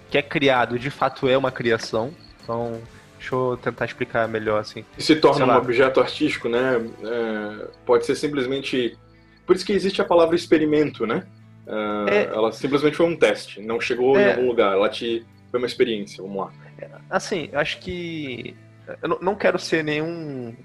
que 0.10 0.18
é 0.18 0.22
criado 0.22 0.78
de 0.78 0.90
fato 0.90 1.28
é 1.28 1.38
uma 1.38 1.52
criação. 1.52 2.14
Então, 2.42 2.82
deixa 3.18 3.34
eu 3.34 3.58
tentar 3.62 3.86
explicar 3.86 4.28
melhor 4.28 4.60
assim. 4.60 4.84
E 4.98 5.02
se 5.02 5.16
torna 5.16 5.46
um 5.46 5.58
objeto 5.58 6.00
artístico, 6.00 6.50
né? 6.50 6.86
É, 7.04 7.68
pode 7.86 8.06
ser 8.06 8.16
simplesmente. 8.16 8.98
Por 9.46 9.56
isso 9.56 9.66
que 9.66 9.74
existe 9.74 10.02
a 10.02 10.06
palavra 10.06 10.36
experimento, 10.36 11.06
né? 11.06 11.26
É, 11.66 12.16
é... 12.16 12.24
Ela 12.26 12.52
simplesmente 12.52 12.98
foi 12.98 13.06
um 13.06 13.16
teste, 13.16 13.62
não 13.62 13.80
chegou 13.80 14.18
em 14.18 14.22
é. 14.22 14.34
algum 14.34 14.48
lugar. 14.48 14.74
Ela 14.74 14.90
te 14.90 15.26
foi 15.50 15.60
uma 15.60 15.68
experiência. 15.68 16.22
Vamos 16.22 16.38
lá. 16.38 16.52
Assim, 17.10 17.50
acho 17.54 17.80
que 17.80 18.56
eu 19.02 19.20
não 19.22 19.36
quero 19.36 19.60
ser 19.60 19.84
nenhum. 19.84 20.56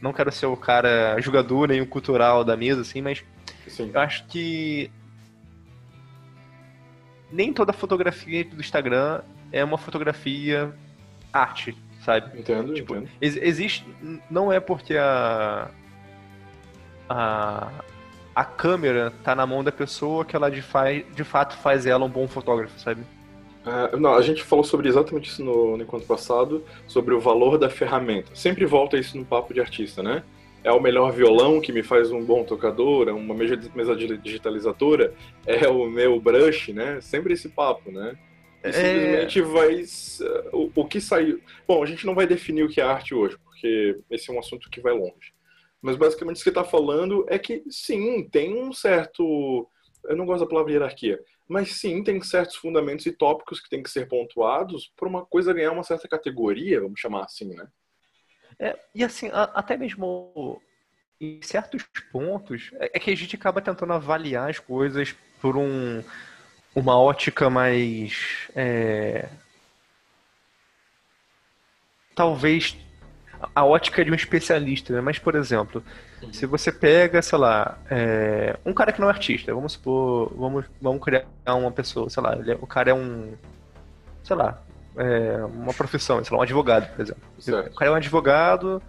Não 0.00 0.12
quero 0.12 0.30
ser 0.30 0.46
o 0.46 0.56
cara 0.56 1.18
jogador, 1.20 1.68
nem 1.68 1.80
o 1.80 1.86
cultural 1.86 2.44
da 2.44 2.56
mesa, 2.56 2.82
assim, 2.82 3.00
mas 3.00 3.24
Sim. 3.70 3.90
eu 3.92 4.00
acho 4.00 4.26
que 4.26 4.90
nem 7.30 7.52
toda 7.52 7.72
fotografia 7.72 8.44
do 8.44 8.60
Instagram 8.60 9.22
é 9.50 9.64
uma 9.64 9.78
fotografia 9.78 10.72
arte, 11.32 11.76
sabe? 12.04 12.38
Entendo, 12.38 12.74
tipo, 12.74 12.94
entendo. 12.94 13.10
Ex 13.20 13.36
existe. 13.36 13.84
Não 14.30 14.52
é 14.52 14.60
porque 14.60 14.96
a. 14.96 15.68
A, 17.08 17.70
a 18.34 18.44
câmera 18.44 19.12
tá 19.22 19.34
na 19.34 19.46
mão 19.46 19.62
da 19.62 19.70
pessoa 19.70 20.24
que 20.24 20.34
ela 20.34 20.50
de, 20.50 20.62
faz, 20.62 21.04
de 21.14 21.22
fato 21.22 21.54
faz 21.58 21.84
ela 21.84 22.04
um 22.04 22.08
bom 22.08 22.26
fotógrafo, 22.26 22.78
sabe? 22.80 23.02
Uh, 23.64 23.96
não, 23.98 24.14
a 24.14 24.22
gente 24.22 24.42
falou 24.42 24.64
sobre 24.64 24.88
exatamente 24.88 25.28
isso 25.28 25.44
no, 25.44 25.76
no 25.76 25.82
encontro 25.82 26.06
passado, 26.06 26.64
sobre 26.86 27.14
o 27.14 27.20
valor 27.20 27.58
da 27.58 27.68
ferramenta. 27.68 28.34
Sempre 28.34 28.64
volta 28.64 28.96
isso 28.96 29.16
no 29.18 29.24
papo 29.24 29.52
de 29.52 29.60
artista, 29.60 30.02
né? 30.02 30.22
É 30.64 30.72
o 30.72 30.80
melhor 30.80 31.12
violão 31.12 31.60
que 31.60 31.70
me 31.70 31.82
faz 31.82 32.10
um 32.10 32.24
bom 32.24 32.42
tocador, 32.42 33.08
é 33.08 33.12
uma 33.12 33.34
mesa 33.34 33.94
digitalizadora, 34.16 35.14
é 35.46 35.68
o 35.68 35.88
meu 35.88 36.18
brush, 36.18 36.72
né? 36.72 37.00
Sempre 37.00 37.34
esse 37.34 37.50
papo, 37.50 37.92
né? 37.92 38.18
E 38.64 38.68
é. 38.68 38.72
simplesmente 38.72 39.38
é... 39.38 39.42
vai. 39.42 39.84
O, 40.52 40.70
o 40.74 40.84
que 40.86 41.00
saiu. 41.00 41.40
Bom, 41.68 41.82
a 41.82 41.86
gente 41.86 42.06
não 42.06 42.14
vai 42.14 42.26
definir 42.26 42.64
o 42.64 42.68
que 42.68 42.80
é 42.80 42.84
arte 42.84 43.14
hoje, 43.14 43.36
porque 43.44 44.00
esse 44.10 44.30
é 44.30 44.34
um 44.34 44.38
assunto 44.38 44.70
que 44.70 44.80
vai 44.80 44.94
longe. 44.94 45.34
Mas 45.82 45.96
basicamente 45.96 46.40
o 46.40 46.42
que 46.42 46.48
está 46.48 46.64
falando 46.64 47.26
é 47.28 47.38
que 47.38 47.62
sim, 47.68 48.26
tem 48.30 48.58
um 48.58 48.72
certo. 48.72 49.68
Eu 50.04 50.16
não 50.16 50.24
gosto 50.24 50.40
da 50.40 50.48
palavra 50.48 50.72
hierarquia 50.72 51.20
mas 51.48 51.72
sim, 51.72 52.02
tem 52.02 52.20
certos 52.22 52.56
fundamentos 52.56 53.04
e 53.06 53.12
tópicos 53.12 53.60
que 53.60 53.68
têm 53.68 53.82
que 53.82 53.90
ser 53.90 54.08
pontuados 54.08 54.90
para 54.96 55.08
uma 55.08 55.24
coisa 55.24 55.52
ganhar 55.52 55.72
uma 55.72 55.82
certa 55.82 56.08
categoria, 56.08 56.80
vamos 56.80 56.98
chamar 56.98 57.24
assim, 57.24 57.54
né? 57.54 57.68
É, 58.58 58.78
e 58.94 59.04
assim, 59.04 59.28
a, 59.32 59.44
até 59.54 59.76
mesmo 59.76 60.60
em 61.20 61.40
certos 61.42 61.84
pontos, 62.12 62.70
é, 62.74 62.90
é, 62.94 62.98
que 62.98 63.10
a 63.10 63.16
gente 63.16 63.36
acaba 63.36 63.60
tentando 63.60 63.92
avaliar 63.92 64.50
as 64.50 64.58
coisas 64.58 65.14
por 65.40 65.56
um, 65.56 66.02
uma 66.74 66.98
ótica 66.98 67.48
mais. 67.48 68.48
É, 68.54 69.28
talvez 72.14 72.76
a 73.54 73.64
ótica 73.64 74.04
de 74.04 74.10
um 74.10 74.14
especialista, 74.14 74.92
né? 74.92 75.00
Mas, 75.00 75.18
por 75.18 75.34
exemplo, 75.34 75.82
uhum. 76.22 76.32
se 76.32 76.46
você 76.46 76.70
pega, 76.72 77.20
sei 77.20 77.38
lá, 77.38 77.78
é, 77.90 78.56
um 78.64 78.72
cara 78.72 78.92
que 78.92 79.00
não 79.00 79.08
é 79.08 79.10
artista, 79.10 79.54
vamos 79.54 79.72
supor, 79.72 80.32
vamos, 80.34 80.64
vamos 80.80 81.02
criar 81.02 81.26
uma 81.46 81.70
pessoa, 81.70 82.08
sei 82.08 82.22
lá, 82.22 82.34
é, 82.34 82.54
o 82.60 82.66
cara 82.66 82.90
é 82.90 82.94
um, 82.94 83.34
sei 84.22 84.36
lá, 84.36 84.62
é 84.96 85.44
uma 85.44 85.72
profissão, 85.72 86.22
sei 86.24 86.34
lá, 86.34 86.40
um 86.40 86.42
advogado, 86.42 86.92
por 86.94 87.02
exemplo. 87.02 87.22
Certo. 87.38 87.72
O 87.72 87.74
cara 87.74 87.90
é 87.90 87.94
um 87.94 87.96
advogado 87.96 88.82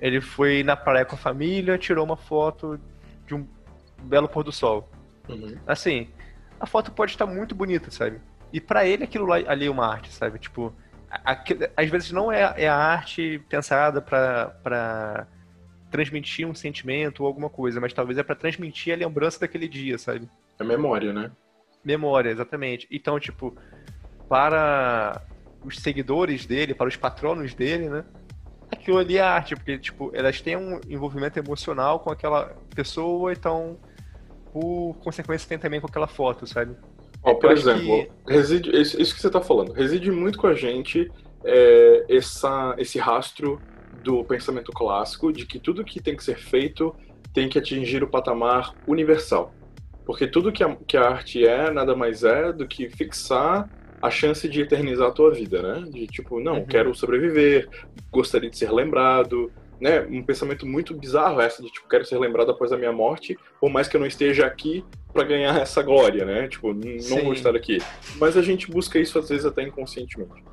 ele 0.00 0.20
foi 0.20 0.62
na 0.62 0.76
praia 0.76 1.04
com 1.04 1.14
a 1.14 1.18
família, 1.18 1.76
tirou 1.76 2.04
uma 2.04 2.16
foto 2.16 2.78
de 3.26 3.34
um 3.34 3.46
belo 4.02 4.28
pôr 4.28 4.44
do 4.44 4.52
sol. 4.52 4.88
Uhum. 5.28 5.56
Assim, 5.66 6.08
a 6.58 6.66
foto 6.66 6.92
pode 6.92 7.12
estar 7.12 7.26
muito 7.26 7.54
bonita, 7.54 7.90
sabe? 7.90 8.20
E 8.52 8.60
para 8.60 8.86
ele 8.86 9.04
aquilo 9.04 9.26
lá, 9.26 9.36
ali 9.36 9.66
é 9.66 9.70
uma 9.70 9.86
arte, 9.86 10.12
sabe? 10.12 10.38
Tipo, 10.38 10.72
aquilo, 11.10 11.68
às 11.76 11.88
vezes 11.90 12.12
não 12.12 12.30
é, 12.30 12.54
é 12.56 12.68
a 12.68 12.76
arte 12.76 13.42
pensada 13.48 14.00
para 14.00 15.26
transmitir 15.90 16.46
um 16.46 16.54
sentimento 16.54 17.20
ou 17.20 17.26
alguma 17.26 17.50
coisa, 17.50 17.80
mas 17.80 17.92
talvez 17.92 18.18
é 18.18 18.22
para 18.22 18.34
transmitir 18.34 18.94
a 18.94 18.96
lembrança 18.96 19.40
daquele 19.40 19.68
dia, 19.68 19.98
sabe? 19.98 20.28
É 20.58 20.64
memória, 20.64 21.12
né? 21.12 21.30
Memória, 21.84 22.30
exatamente. 22.30 22.86
Então, 22.90 23.18
tipo, 23.18 23.56
para 24.28 25.22
os 25.64 25.78
seguidores 25.78 26.46
dele, 26.46 26.74
para 26.74 26.88
os 26.88 26.96
patronos 26.96 27.54
dele, 27.54 27.88
né? 27.88 28.04
Aquilo 28.70 28.98
ali 28.98 29.16
é 29.16 29.20
arte, 29.20 29.56
porque, 29.56 29.78
tipo, 29.78 30.10
elas 30.14 30.40
têm 30.40 30.56
um 30.56 30.80
envolvimento 30.88 31.38
emocional 31.38 32.00
com 32.00 32.10
aquela 32.10 32.54
pessoa, 32.74 33.32
então, 33.32 33.78
por 34.52 34.94
consequência, 35.02 35.48
tem 35.48 35.58
também 35.58 35.80
com 35.80 35.86
aquela 35.86 36.06
foto, 36.06 36.46
sabe? 36.46 36.76
Ó, 37.22 37.34
por 37.34 37.50
exemplo, 37.50 38.06
que... 38.26 38.32
reside, 38.32 38.70
isso 38.80 39.14
que 39.14 39.20
você 39.20 39.26
está 39.26 39.40
falando, 39.40 39.72
reside 39.72 40.10
muito 40.10 40.38
com 40.38 40.46
a 40.46 40.54
gente 40.54 41.10
é, 41.44 42.04
essa, 42.08 42.74
esse 42.78 42.98
rastro 42.98 43.60
do 44.02 44.22
pensamento 44.24 44.70
clássico 44.72 45.32
de 45.32 45.44
que 45.44 45.58
tudo 45.58 45.84
que 45.84 46.00
tem 46.00 46.16
que 46.16 46.22
ser 46.22 46.38
feito 46.38 46.94
tem 47.32 47.48
que 47.48 47.58
atingir 47.58 48.02
o 48.02 48.08
patamar 48.08 48.74
universal. 48.86 49.52
Porque 50.04 50.26
tudo 50.26 50.52
que 50.52 50.64
a, 50.64 50.74
que 50.86 50.96
a 50.96 51.08
arte 51.08 51.46
é 51.46 51.70
nada 51.70 51.94
mais 51.94 52.24
é 52.24 52.52
do 52.52 52.66
que 52.66 52.88
fixar 52.88 53.68
a 54.00 54.10
chance 54.10 54.48
de 54.48 54.60
eternizar 54.60 55.08
a 55.08 55.12
tua 55.12 55.30
vida, 55.32 55.62
né? 55.62 55.88
De 55.90 56.06
tipo, 56.06 56.40
não, 56.40 56.58
uhum. 56.58 56.66
quero 56.66 56.94
sobreviver, 56.94 57.68
gostaria 58.10 58.50
de 58.50 58.56
ser 58.56 58.72
lembrado, 58.72 59.50
né? 59.80 60.00
Um 60.02 60.22
pensamento 60.22 60.66
muito 60.66 60.94
bizarro 60.94 61.40
essa 61.40 61.62
de 61.62 61.70
tipo, 61.70 61.88
quero 61.88 62.04
ser 62.04 62.18
lembrado 62.18 62.50
após 62.50 62.72
a 62.72 62.76
minha 62.76 62.92
morte, 62.92 63.38
por 63.60 63.70
mais 63.70 63.88
que 63.88 63.96
eu 63.96 64.00
não 64.00 64.06
esteja 64.06 64.46
aqui 64.46 64.84
para 65.12 65.24
ganhar 65.24 65.56
essa 65.60 65.82
glória, 65.82 66.24
né? 66.24 66.48
Tipo, 66.48 66.72
não 66.72 67.00
Sim. 67.00 67.22
vou 67.22 67.32
estar 67.32 67.54
aqui. 67.54 67.78
Mas 68.16 68.36
a 68.36 68.42
gente 68.42 68.70
busca 68.70 68.98
isso 68.98 69.18
às 69.18 69.28
vezes 69.28 69.46
até 69.46 69.62
inconscientemente. 69.62 70.44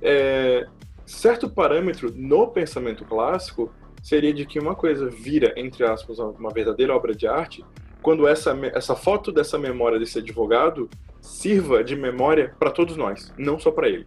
É, 0.00 0.66
certo 1.06 1.48
parâmetro 1.48 2.12
no 2.14 2.48
pensamento 2.48 3.04
clássico 3.04 3.72
seria 4.02 4.34
de 4.34 4.44
que 4.44 4.58
uma 4.58 4.74
coisa 4.74 5.08
vira, 5.08 5.52
entre 5.56 5.84
aspas, 5.84 6.18
uma 6.18 6.50
verdadeira 6.50 6.94
obra 6.94 7.14
de 7.14 7.26
arte 7.26 7.64
quando 8.02 8.26
essa, 8.26 8.58
essa 8.74 8.96
foto 8.96 9.30
dessa 9.30 9.56
memória 9.56 9.98
desse 9.98 10.18
advogado 10.18 10.90
sirva 11.22 11.84
de 11.84 11.94
memória 11.94 12.54
para 12.58 12.70
todos 12.70 12.96
nós, 12.96 13.32
não 13.38 13.58
só 13.58 13.70
para 13.70 13.88
ele. 13.88 14.04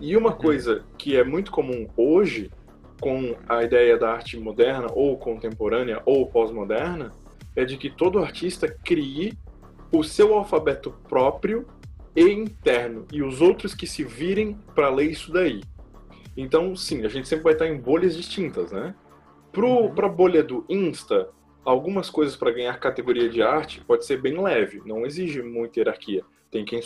E 0.00 0.16
uma 0.16 0.32
uhum. 0.32 0.36
coisa 0.36 0.84
que 0.98 1.16
é 1.16 1.22
muito 1.22 1.52
comum 1.52 1.88
hoje, 1.96 2.50
com 3.00 3.36
a 3.48 3.62
ideia 3.62 3.96
da 3.96 4.10
arte 4.10 4.36
moderna, 4.36 4.88
ou 4.92 5.16
contemporânea, 5.16 6.02
ou 6.04 6.26
pós-moderna, 6.26 7.12
é 7.54 7.64
de 7.64 7.76
que 7.76 7.88
todo 7.88 8.18
artista 8.18 8.68
crie 8.68 9.38
o 9.92 10.02
seu 10.02 10.34
alfabeto 10.34 10.90
próprio 11.08 11.66
e 12.16 12.22
interno, 12.22 13.06
e 13.12 13.22
os 13.22 13.40
outros 13.40 13.74
que 13.74 13.86
se 13.86 14.02
virem 14.02 14.58
para 14.74 14.88
ler 14.88 15.10
isso 15.10 15.32
daí. 15.32 15.62
Então, 16.36 16.74
sim, 16.74 17.04
a 17.04 17.08
gente 17.08 17.28
sempre 17.28 17.44
vai 17.44 17.52
estar 17.52 17.68
em 17.68 17.78
bolhas 17.78 18.16
distintas, 18.16 18.72
né? 18.72 18.94
Para 19.52 19.66
a 19.66 19.68
uhum. 19.68 20.14
bolha 20.14 20.42
do 20.42 20.64
Insta, 20.68 21.28
algumas 21.64 22.10
coisas 22.10 22.36
para 22.36 22.52
ganhar 22.52 22.78
categoria 22.78 23.28
de 23.28 23.42
arte 23.42 23.80
pode 23.80 24.04
ser 24.04 24.20
bem 24.20 24.40
leve, 24.40 24.82
não 24.84 25.06
exige 25.06 25.42
muita 25.42 25.80
hierarquia. 25.80 26.22
Tem 26.50 26.64
quem, 26.64 26.80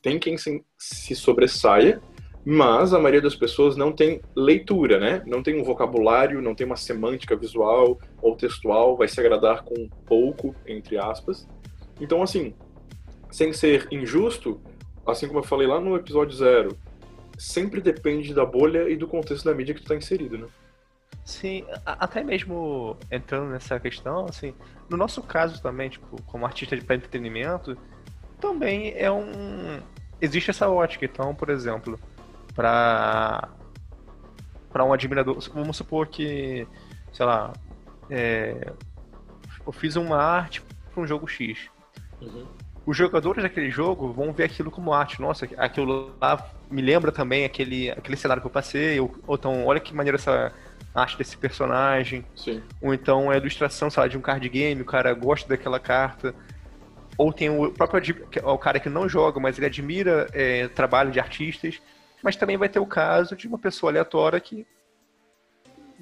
tem 0.00 0.18
quem 0.18 0.38
se, 0.38 0.64
se 0.78 1.14
sobressaia, 1.14 2.00
mas 2.44 2.94
a 2.94 2.98
maioria 2.98 3.20
das 3.20 3.34
pessoas 3.34 3.76
não 3.76 3.92
tem 3.92 4.22
leitura, 4.34 4.98
né? 4.98 5.22
Não 5.26 5.42
tem 5.42 5.60
um 5.60 5.64
vocabulário, 5.64 6.40
não 6.40 6.54
tem 6.54 6.66
uma 6.66 6.76
semântica 6.76 7.36
visual 7.36 7.98
ou 8.22 8.36
textual, 8.36 8.96
vai 8.96 9.08
se 9.08 9.20
agradar 9.20 9.62
com 9.62 9.88
pouco, 10.06 10.54
entre 10.66 10.96
aspas. 10.96 11.46
Então, 12.00 12.22
assim, 12.22 12.54
sem 13.30 13.52
ser 13.52 13.88
injusto, 13.90 14.58
assim 15.06 15.26
como 15.26 15.40
eu 15.40 15.44
falei 15.44 15.66
lá 15.66 15.78
no 15.78 15.96
episódio 15.96 16.34
zero, 16.34 16.78
sempre 17.36 17.80
depende 17.80 18.32
da 18.32 18.46
bolha 18.46 18.88
e 18.88 18.96
do 18.96 19.06
contexto 19.06 19.44
da 19.44 19.54
mídia 19.54 19.74
que 19.74 19.82
tu 19.82 19.88
tá 19.88 19.96
inserido, 19.96 20.38
né? 20.38 20.46
Sim, 21.30 21.64
até 21.86 22.24
mesmo 22.24 22.96
entrando 23.08 23.50
nessa 23.50 23.78
questão, 23.78 24.26
assim, 24.26 24.52
no 24.88 24.96
nosso 24.96 25.22
caso 25.22 25.62
também, 25.62 25.88
tipo, 25.88 26.20
como 26.22 26.44
artista 26.44 26.76
de 26.76 26.82
entretenimento, 26.82 27.78
também 28.40 28.92
é 28.96 29.08
um 29.12 29.80
existe 30.20 30.50
essa 30.50 30.68
ótica. 30.68 31.04
Então, 31.04 31.32
por 31.32 31.48
exemplo, 31.48 32.00
para 32.52 33.48
para 34.72 34.84
um 34.84 34.92
admirador, 34.92 35.38
vamos 35.54 35.76
supor 35.76 36.08
que, 36.08 36.66
sei 37.12 37.24
lá, 37.24 37.52
é, 38.10 38.72
eu 39.64 39.72
fiz 39.72 39.94
uma 39.94 40.16
arte 40.16 40.60
para 40.92 41.00
um 41.00 41.06
jogo 41.06 41.28
X. 41.28 41.70
Uhum 42.20 42.44
os 42.90 42.96
jogadores 42.96 43.42
daquele 43.42 43.70
jogo 43.70 44.12
vão 44.12 44.32
ver 44.32 44.44
aquilo 44.44 44.70
como 44.70 44.92
arte. 44.92 45.20
Nossa, 45.20 45.48
aquilo 45.56 46.12
lá 46.20 46.44
me 46.70 46.82
lembra 46.82 47.12
também 47.12 47.44
aquele, 47.44 47.90
aquele 47.90 48.16
cenário 48.16 48.40
que 48.40 48.46
eu 48.46 48.50
passei. 48.50 48.98
Ou, 48.98 49.14
ou 49.26 49.36
então, 49.36 49.64
olha 49.66 49.78
que 49.78 49.94
maneira 49.94 50.16
essa 50.16 50.52
arte 50.94 51.18
desse 51.18 51.36
personagem. 51.36 52.24
Sim. 52.34 52.62
Ou 52.80 52.92
então 52.92 53.30
a 53.30 53.36
ilustração, 53.36 53.90
sei 53.90 54.02
lá, 54.02 54.08
de 54.08 54.18
um 54.18 54.20
card 54.20 54.48
game, 54.48 54.82
o 54.82 54.84
cara 54.84 55.12
gosta 55.14 55.48
daquela 55.48 55.78
carta. 55.78 56.34
Ou 57.16 57.32
tem 57.32 57.50
o 57.50 57.70
próprio 57.70 58.26
o 58.44 58.58
cara 58.58 58.80
que 58.80 58.88
não 58.88 59.08
joga, 59.08 59.38
mas 59.38 59.58
ele 59.58 59.66
admira 59.66 60.26
é, 60.32 60.68
trabalho 60.68 61.10
de 61.10 61.20
artistas. 61.20 61.80
Mas 62.22 62.36
também 62.36 62.56
vai 62.56 62.68
ter 62.68 62.78
o 62.78 62.86
caso 62.86 63.36
de 63.36 63.46
uma 63.46 63.58
pessoa 63.58 63.90
aleatória 63.90 64.38
que 64.40 64.66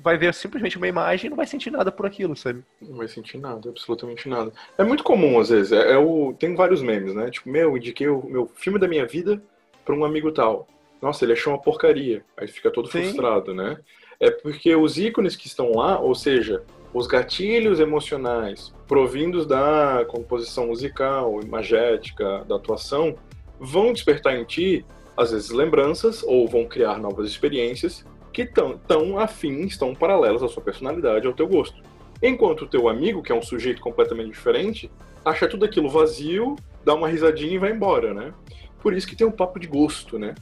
vai 0.00 0.16
ver 0.16 0.32
simplesmente 0.32 0.76
uma 0.76 0.86
imagem 0.86 1.26
e 1.26 1.30
não 1.30 1.36
vai 1.36 1.46
sentir 1.46 1.70
nada 1.70 1.90
por 1.90 2.06
aquilo, 2.06 2.36
sabe? 2.36 2.62
Não 2.80 2.96
vai 2.96 3.08
sentir 3.08 3.38
nada, 3.38 3.68
absolutamente 3.68 4.28
nada. 4.28 4.52
É 4.76 4.84
muito 4.84 5.02
comum, 5.02 5.38
às 5.40 5.48
vezes. 5.48 5.72
É, 5.72 5.92
é 5.92 5.98
o... 5.98 6.32
Tem 6.38 6.54
vários 6.54 6.80
memes, 6.82 7.14
né? 7.14 7.30
Tipo, 7.30 7.48
meu, 7.48 7.76
indiquei 7.76 8.08
o 8.08 8.24
meu 8.24 8.46
filme 8.54 8.78
da 8.78 8.86
minha 8.86 9.06
vida 9.06 9.42
para 9.84 9.94
um 9.94 10.04
amigo 10.04 10.30
tal. 10.30 10.68
Nossa, 11.02 11.24
ele 11.24 11.32
achou 11.32 11.52
uma 11.52 11.60
porcaria. 11.60 12.24
Aí 12.36 12.46
fica 12.46 12.70
todo 12.70 12.90
Sim. 12.90 13.02
frustrado, 13.02 13.52
né? 13.54 13.78
É 14.20 14.32
porque 14.32 14.74
os 14.74 14.98
ícones 14.98 15.36
que 15.36 15.46
estão 15.46 15.70
lá, 15.72 16.00
ou 16.00 16.12
seja, 16.12 16.64
os 16.92 17.06
gatilhos 17.06 17.78
emocionais 17.78 18.74
provindos 18.88 19.46
da 19.46 20.04
composição 20.08 20.66
musical, 20.66 21.40
imagética, 21.40 22.44
da 22.48 22.56
atuação, 22.56 23.14
vão 23.60 23.92
despertar 23.92 24.36
em 24.36 24.44
ti, 24.44 24.84
às 25.16 25.30
vezes, 25.30 25.50
lembranças 25.50 26.24
ou 26.24 26.48
vão 26.48 26.64
criar 26.64 26.98
novas 26.98 27.28
experiências 27.28 28.04
que 28.32 28.44
tão, 28.44 28.76
tão 28.76 29.18
afins, 29.20 29.76
tão 29.76 29.94
paralelas 29.94 30.42
à 30.42 30.48
sua 30.48 30.62
personalidade, 30.62 31.26
ao 31.26 31.32
teu 31.32 31.46
gosto. 31.46 31.80
Enquanto 32.20 32.62
o 32.62 32.66
teu 32.66 32.88
amigo, 32.88 33.22
que 33.22 33.30
é 33.30 33.34
um 33.34 33.42
sujeito 33.42 33.80
completamente 33.80 34.30
diferente, 34.30 34.90
acha 35.24 35.46
tudo 35.46 35.64
aquilo 35.64 35.88
vazio, 35.88 36.56
dá 36.84 36.92
uma 36.92 37.08
risadinha 37.08 37.54
e 37.54 37.58
vai 37.58 37.70
embora, 37.70 38.12
né? 38.12 38.34
Por 38.82 38.94
isso 38.94 39.06
que 39.06 39.14
tem 39.14 39.26
um 39.26 39.32
papo 39.32 39.60
de 39.60 39.68
gosto, 39.68 40.18
né? 40.18 40.34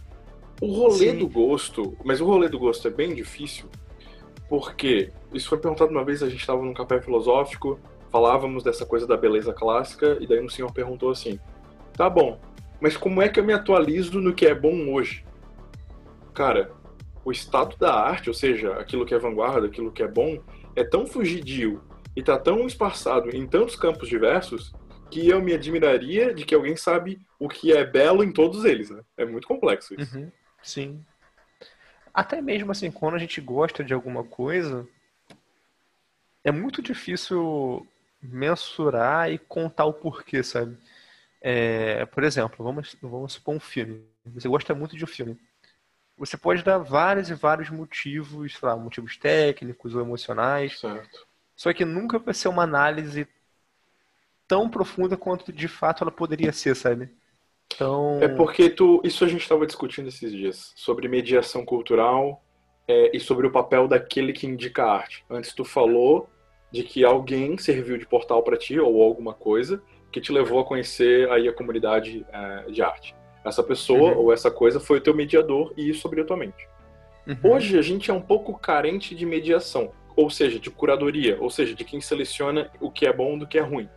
O 0.61 0.66
rolê 0.66 1.11
Sim. 1.11 1.19
do 1.19 1.29
gosto, 1.29 1.97
mas 2.05 2.21
o 2.21 2.25
rolê 2.25 2.49
do 2.49 2.59
gosto 2.59 2.88
é 2.88 2.90
bem 2.90 3.14
difícil, 3.14 3.69
porque 4.49 5.12
isso 5.33 5.49
foi 5.49 5.59
perguntado 5.59 5.90
uma 5.90 6.05
vez, 6.05 6.23
a 6.23 6.29
gente 6.29 6.40
estava 6.40 6.62
num 6.62 6.73
café 6.73 7.01
filosófico, 7.01 7.79
falávamos 8.11 8.62
dessa 8.62 8.87
coisa 8.87 9.07
da 9.07 9.16
beleza 9.16 9.53
clássica, 9.53 10.16
e 10.21 10.27
daí 10.27 10.42
um 10.42 10.49
senhor 10.49 10.73
perguntou 10.73 11.11
assim: 11.11 11.38
tá 11.92 12.09
bom, 12.09 12.40
mas 12.81 12.97
como 12.97 13.21
é 13.21 13.29
que 13.29 13.38
eu 13.38 13.45
me 13.45 13.53
atualizo 13.53 14.21
no 14.21 14.35
que 14.35 14.47
é 14.47 14.55
bom 14.55 14.92
hoje? 14.92 15.25
Cara, 16.33 16.71
o 17.25 17.33
estado 17.33 17.77
da 17.77 17.92
arte, 17.92 18.29
ou 18.29 18.35
seja, 18.35 18.75
aquilo 18.75 19.05
que 19.05 19.14
é 19.14 19.19
vanguarda, 19.19 19.66
aquilo 19.66 19.90
que 19.90 20.03
é 20.03 20.09
bom, 20.09 20.38
é 20.75 20.85
tão 20.85 21.07
fugidio 21.07 21.83
e 22.14 22.21
está 22.21 22.38
tão 22.38 22.66
esparçado 22.66 23.35
em 23.35 23.47
tantos 23.47 23.77
campos 23.77 24.09
diversos 24.09 24.73
que 25.11 25.29
eu 25.29 25.40
me 25.42 25.53
admiraria 25.53 26.35
de 26.35 26.45
que 26.45 26.55
alguém 26.55 26.77
sabe 26.77 27.21
o 27.38 27.49
que 27.49 27.73
é 27.73 27.85
belo 27.85 28.23
em 28.23 28.33
todos 28.33 28.64
eles. 28.64 28.90
Né? 28.90 29.01
É 29.16 29.25
muito 29.25 29.47
complexo 29.47 29.95
isso. 29.99 30.16
Uhum, 30.16 30.31
sim. 30.68 31.05
Até 32.12 32.40
mesmo 32.40 32.72
assim, 32.72 32.90
quando 32.90 33.14
a 33.14 33.18
gente 33.18 33.40
gosta 33.40 33.85
de 33.85 33.92
alguma 33.92 34.24
coisa, 34.24 34.87
é 36.42 36.50
muito 36.50 36.81
difícil 36.81 37.87
mensurar 38.22 39.31
e 39.31 39.38
contar 39.38 39.85
o 39.85 39.92
porquê, 39.92 40.42
sabe? 40.42 40.76
É, 41.40 42.07
por 42.07 42.24
exemplo, 42.24 42.64
vamos, 42.64 42.96
vamos 43.02 43.35
supor 43.35 43.55
um 43.55 43.61
filme. 43.61 44.05
Você 44.26 44.48
gosta 44.48 44.74
muito 44.74 44.96
de 44.96 45.05
um 45.05 45.09
filme. 45.09 45.38
Você 46.16 46.37
pode 46.37 46.62
dar 46.62 46.79
vários 46.79 47.29
e 47.29 47.35
vários 47.35 47.68
motivos, 47.68 48.57
sei 48.57 48.68
lá, 48.68 48.76
motivos 48.76 49.16
técnicos 49.16 49.94
ou 49.94 50.00
emocionais. 50.00 50.79
Certo. 50.79 51.26
Só 51.55 51.72
que 51.72 51.85
nunca 51.85 52.18
vai 52.18 52.33
ser 52.33 52.48
uma 52.48 52.62
análise 52.62 53.29
tão 54.48 54.68
profunda 54.68 55.16
quanto 55.16 55.52
de 55.52 55.68
fato 55.68 56.02
ela 56.02 56.11
poderia 56.11 56.52
ser, 56.52 56.74
sabe? 56.74 57.11
Então... 57.74 58.18
É 58.22 58.29
porque 58.29 58.70
tu, 58.70 59.00
isso 59.05 59.24
a 59.24 59.29
gente 59.29 59.42
estava 59.42 59.66
discutindo 59.66 60.09
esses 60.09 60.33
dias, 60.33 60.72
sobre 60.74 61.09
mediação 61.09 61.64
cultural 61.64 62.42
é, 62.88 63.16
e 63.16 63.20
sobre 63.20 63.46
o 63.46 63.50
papel 63.50 63.88
daquele 63.88 64.33
que 64.33 64.46
indica 64.46 64.85
a 64.85 64.92
arte. 64.92 65.24
Antes 65.29 65.52
tu 65.52 65.64
falou 65.64 66.29
de 66.70 66.83
que 66.83 67.05
alguém 67.05 67.57
serviu 67.59 67.98
de 67.98 68.07
portal 68.07 68.42
para 68.42 68.57
ti 68.57 68.79
ou 68.79 69.02
alguma 69.02 69.35
coisa 69.35 69.83
que 70.11 70.20
te 70.20 70.33
levou 70.33 70.61
a 70.61 70.64
conhecer 70.64 71.31
aí 71.31 71.48
a 71.48 71.52
comunidade 71.52 72.24
é, 72.33 72.70
de 72.70 72.83
arte. 72.83 73.14
Essa 73.44 73.62
pessoa 73.62 74.12
uhum. 74.12 74.18
ou 74.18 74.33
essa 74.33 74.50
coisa 74.50 74.81
foi 74.81 74.98
o 74.98 75.00
teu 75.00 75.14
mediador 75.14 75.72
e 75.76 75.88
isso 75.88 76.07
abriu 76.07 76.26
tua 76.26 76.37
mente. 76.37 76.68
Uhum. 77.26 77.52
Hoje 77.52 77.79
a 77.79 77.83
gente 77.83 78.11
é 78.11 78.14
um 78.14 78.20
pouco 78.20 78.59
carente 78.59 79.14
de 79.14 79.26
mediação. 79.26 79.92
ou 80.16 80.31
seja, 80.31 80.59
de 80.59 80.70
curadoria, 80.70 81.37
ou 81.40 81.50
seja, 81.50 81.74
de 81.74 81.85
quem 81.85 82.00
seleciona 82.00 82.70
o 82.81 82.90
que 82.90 83.07
é 83.07 83.12
bom 83.12 83.37
do 83.37 83.46
que 83.46 83.59
é 83.59 83.61
ruim. 83.61 83.88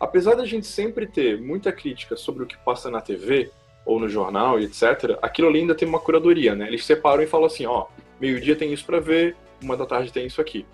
Apesar 0.00 0.34
da 0.34 0.44
gente 0.44 0.66
sempre 0.66 1.06
ter 1.06 1.40
muita 1.40 1.72
crítica 1.72 2.16
sobre 2.16 2.44
o 2.44 2.46
que 2.46 2.56
passa 2.58 2.90
na 2.90 3.00
TV 3.00 3.50
ou 3.84 3.98
no 3.98 4.08
jornal 4.08 4.60
e 4.60 4.64
etc, 4.64 5.18
aquilo 5.22 5.48
ali 5.48 5.60
ainda 5.60 5.74
tem 5.74 5.88
uma 5.88 5.98
curadoria, 5.98 6.54
né? 6.54 6.68
Eles 6.68 6.84
separam 6.84 7.22
e 7.22 7.26
falam 7.26 7.46
assim, 7.46 7.66
ó, 7.66 7.86
meio-dia 8.20 8.54
tem 8.54 8.72
isso 8.72 8.84
para 8.84 9.00
ver, 9.00 9.34
uma 9.62 9.76
da 9.76 9.86
tarde 9.86 10.12
tem 10.12 10.26
isso 10.26 10.40
aqui. 10.40 10.64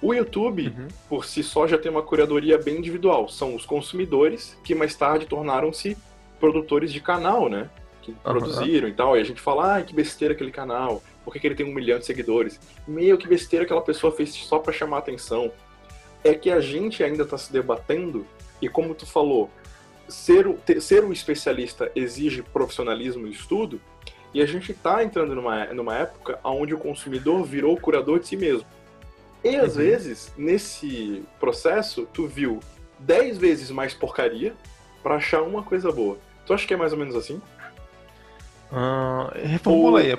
O 0.00 0.12
YouTube, 0.12 0.68
uhum. 0.68 0.88
por 1.08 1.24
si 1.24 1.42
só, 1.42 1.66
já 1.66 1.78
tem 1.78 1.90
uma 1.90 2.02
curadoria 2.02 2.58
bem 2.58 2.76
individual. 2.76 3.28
São 3.28 3.54
os 3.54 3.64
consumidores 3.64 4.58
que 4.62 4.74
mais 4.74 4.94
tarde 4.94 5.26
tornaram-se 5.26 5.96
produtores 6.38 6.92
de 6.92 7.00
canal, 7.00 7.48
né? 7.48 7.70
Que 8.02 8.10
uhum. 8.10 8.16
produziram 8.22 8.88
e 8.88 8.92
tal. 8.92 9.16
E 9.16 9.20
a 9.20 9.24
gente 9.24 9.40
fala, 9.40 9.78
ah, 9.78 9.82
que 9.82 9.94
besteira 9.94 10.34
aquele 10.34 10.50
canal. 10.50 11.02
Por 11.24 11.32
que, 11.32 11.40
que 11.40 11.46
ele 11.46 11.54
tem 11.54 11.66
um 11.66 11.74
milhão 11.74 11.98
de 11.98 12.04
seguidores? 12.04 12.60
Meio 12.86 13.16
que 13.16 13.26
besteira 13.26 13.64
aquela 13.64 13.80
pessoa 13.80 14.12
fez 14.12 14.34
só 14.34 14.58
para 14.58 14.72
chamar 14.72 14.98
atenção. 14.98 15.50
É 16.22 16.34
que 16.34 16.50
a 16.50 16.60
gente 16.60 17.02
ainda 17.02 17.22
está 17.22 17.38
se 17.38 17.52
debatendo 17.52 18.26
e 18.60 18.68
como 18.68 18.94
tu 18.94 19.06
falou, 19.06 19.50
ser 20.08 20.46
o, 20.46 20.54
ter, 20.54 20.80
ser 20.80 21.04
um 21.04 21.12
especialista 21.12 21.90
exige 21.94 22.42
profissionalismo 22.42 23.26
e 23.26 23.30
estudo, 23.30 23.80
e 24.32 24.42
a 24.42 24.46
gente 24.46 24.72
está 24.72 25.02
entrando 25.02 25.34
numa, 25.34 25.66
numa 25.66 25.96
época 25.96 26.38
onde 26.44 26.74
o 26.74 26.78
consumidor 26.78 27.42
virou 27.44 27.76
curador 27.76 28.20
de 28.20 28.28
si 28.28 28.36
mesmo. 28.36 28.66
E 29.42 29.56
às 29.56 29.76
uhum. 29.76 29.82
vezes, 29.82 30.32
nesse 30.36 31.24
processo, 31.38 32.06
tu 32.12 32.26
viu 32.26 32.60
10 32.98 33.38
vezes 33.38 33.70
mais 33.70 33.94
porcaria 33.94 34.54
para 35.02 35.16
achar 35.16 35.42
uma 35.42 35.62
coisa 35.62 35.90
boa. 35.92 36.18
Tu 36.44 36.52
acha 36.52 36.66
que 36.66 36.74
é 36.74 36.76
mais 36.76 36.92
ou 36.92 36.98
menos 36.98 37.14
assim? 37.14 37.40
Uh, 38.72 39.30
reformula 39.46 40.00
aí. 40.00 40.18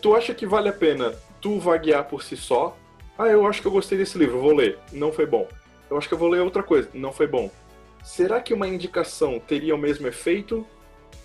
Tu 0.00 0.14
acha 0.14 0.34
que 0.34 0.46
vale 0.46 0.68
a 0.68 0.72
pena 0.72 1.14
tu 1.40 1.58
vaguear 1.58 2.04
por 2.04 2.22
si 2.22 2.36
só? 2.36 2.76
Ah, 3.18 3.28
eu 3.28 3.46
acho 3.46 3.60
que 3.60 3.68
eu 3.68 3.72
gostei 3.72 3.96
desse 3.96 4.18
livro, 4.18 4.40
vou 4.40 4.54
ler. 4.54 4.78
Não 4.92 5.12
foi 5.12 5.26
bom. 5.26 5.48
Eu 5.94 5.98
acho 5.98 6.08
que 6.08 6.14
eu 6.14 6.18
vou 6.18 6.28
ler 6.28 6.40
outra 6.40 6.62
coisa. 6.62 6.88
Não 6.92 7.12
foi 7.12 7.28
bom. 7.28 7.48
Será 8.02 8.40
que 8.40 8.52
uma 8.52 8.66
indicação 8.66 9.38
teria 9.38 9.74
o 9.76 9.78
mesmo 9.78 10.08
efeito? 10.08 10.66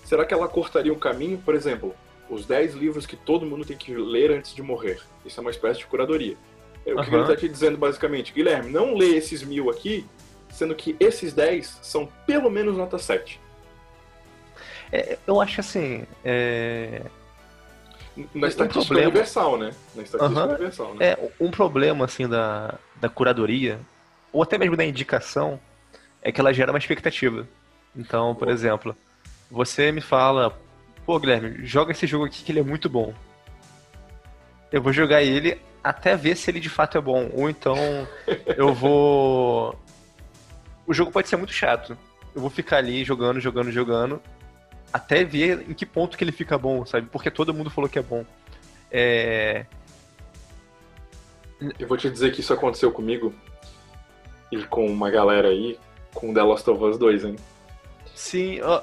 Será 0.04 0.24
que 0.24 0.34
ela 0.34 0.48
cortaria 0.48 0.94
um 0.94 1.00
caminho? 1.00 1.40
Por 1.40 1.56
exemplo, 1.56 1.96
os 2.30 2.46
10 2.46 2.76
livros 2.76 3.08
que 3.08 3.16
todo 3.16 3.48
mundo 3.48 3.66
tem 3.66 3.76
que 3.76 3.96
ler 3.96 4.32
antes 4.32 4.54
de 4.54 4.62
morrer. 4.62 5.02
Isso 5.26 5.40
é 5.40 5.42
uma 5.42 5.50
espécie 5.50 5.80
de 5.80 5.88
curadoria. 5.88 6.38
O 6.86 6.92
uhum. 6.92 7.04
que 7.04 7.10
ele 7.10 7.22
está 7.24 7.36
te 7.36 7.50
dizendo 7.50 7.80
basicamente, 7.80 8.32
Guilherme, 8.32 8.72
não 8.72 8.94
lê 8.94 9.16
esses 9.16 9.42
mil 9.42 9.72
aqui, 9.72 10.06
sendo 10.52 10.76
que 10.76 10.96
esses 11.00 11.34
10 11.34 11.80
são 11.82 12.08
pelo 12.28 12.52
menos 12.52 12.78
nota 12.78 13.00
7. 13.00 13.42
É, 14.92 15.18
eu 15.26 15.42
acho 15.42 15.62
assim. 15.62 16.06
É... 16.24 17.02
Na 18.36 18.48
estatística 18.48 18.80
um 18.82 18.86
problema... 18.86 19.10
universal, 19.10 19.58
né? 19.58 19.74
Na 19.96 20.04
estatística 20.04 20.44
uhum. 20.44 20.50
universal, 20.50 20.94
né? 20.94 21.08
É, 21.08 21.30
um 21.40 21.50
problema 21.50 22.06
assim 22.06 22.28
da, 22.28 22.78
da 22.98 23.10
curadoria 23.10 23.80
ou 24.32 24.44
até 24.44 24.58
mesmo 24.58 24.76
da 24.76 24.86
indicação, 24.86 25.60
é 26.22 26.32
que 26.32 26.40
ela 26.40 26.54
gera 26.54 26.72
uma 26.72 26.78
expectativa. 26.78 27.48
Então, 27.96 28.36
por 28.36 28.50
exemplo, 28.50 28.96
você 29.50 29.92
me 29.92 30.02
fala, 30.02 30.58
pô, 31.06 31.20
Guilherme, 31.20 31.66
joga 31.66 31.92
esse 31.92 32.06
jogo 32.06 32.26
aqui 32.26 32.44
que 32.44 32.52
ele 32.52 32.60
é 32.60 32.64
muito 32.64 32.90
bom. 32.90 33.14
Eu 34.72 34.82
vou 34.82 34.94
jogar 34.94 35.24
ele 35.24 35.60
até 35.84 36.16
ver 36.16 36.36
se 36.36 36.52
ele 36.52 36.60
de 36.60 36.70
fato 36.70 36.98
é 36.98 37.02
bom. 37.02 37.30
Ou 37.34 37.50
então 37.50 37.76
eu 38.56 38.74
vou. 38.74 39.78
O 40.86 40.94
jogo 40.94 41.12
pode 41.12 41.28
ser 41.28 41.38
muito 41.38 41.54
chato. 41.54 41.98
Eu 42.36 42.42
vou 42.42 42.50
ficar 42.50 42.78
ali 42.78 43.04
jogando, 43.04 43.40
jogando, 43.40 43.72
jogando, 43.72 44.22
até 44.94 45.24
ver 45.24 45.66
em 45.68 45.74
que 45.74 45.86
ponto 45.86 46.16
que 46.18 46.24
ele 46.24 46.32
fica 46.32 46.58
bom, 46.58 46.86
sabe? 46.86 47.08
Porque 47.12 47.32
todo 47.32 47.54
mundo 47.54 47.72
falou 47.72 47.90
que 47.90 47.98
é 47.98 48.04
bom. 48.04 48.24
É... 48.92 49.66
Eu 51.78 51.88
vou 51.88 51.98
te 51.98 52.10
dizer 52.10 52.32
que 52.32 52.40
isso 52.40 52.54
aconteceu 52.54 52.92
comigo 52.92 53.34
e 54.52 54.64
com 54.64 54.86
uma 54.86 55.10
galera 55.10 55.50
aí 55.50 55.78
com 56.14 56.34
The 56.34 56.44
Last 56.44 56.70
of 56.70 56.84
Us 56.84 56.98
2, 56.98 57.26
hein? 57.26 57.36
Sim, 58.16 58.62
uh, 58.62 58.82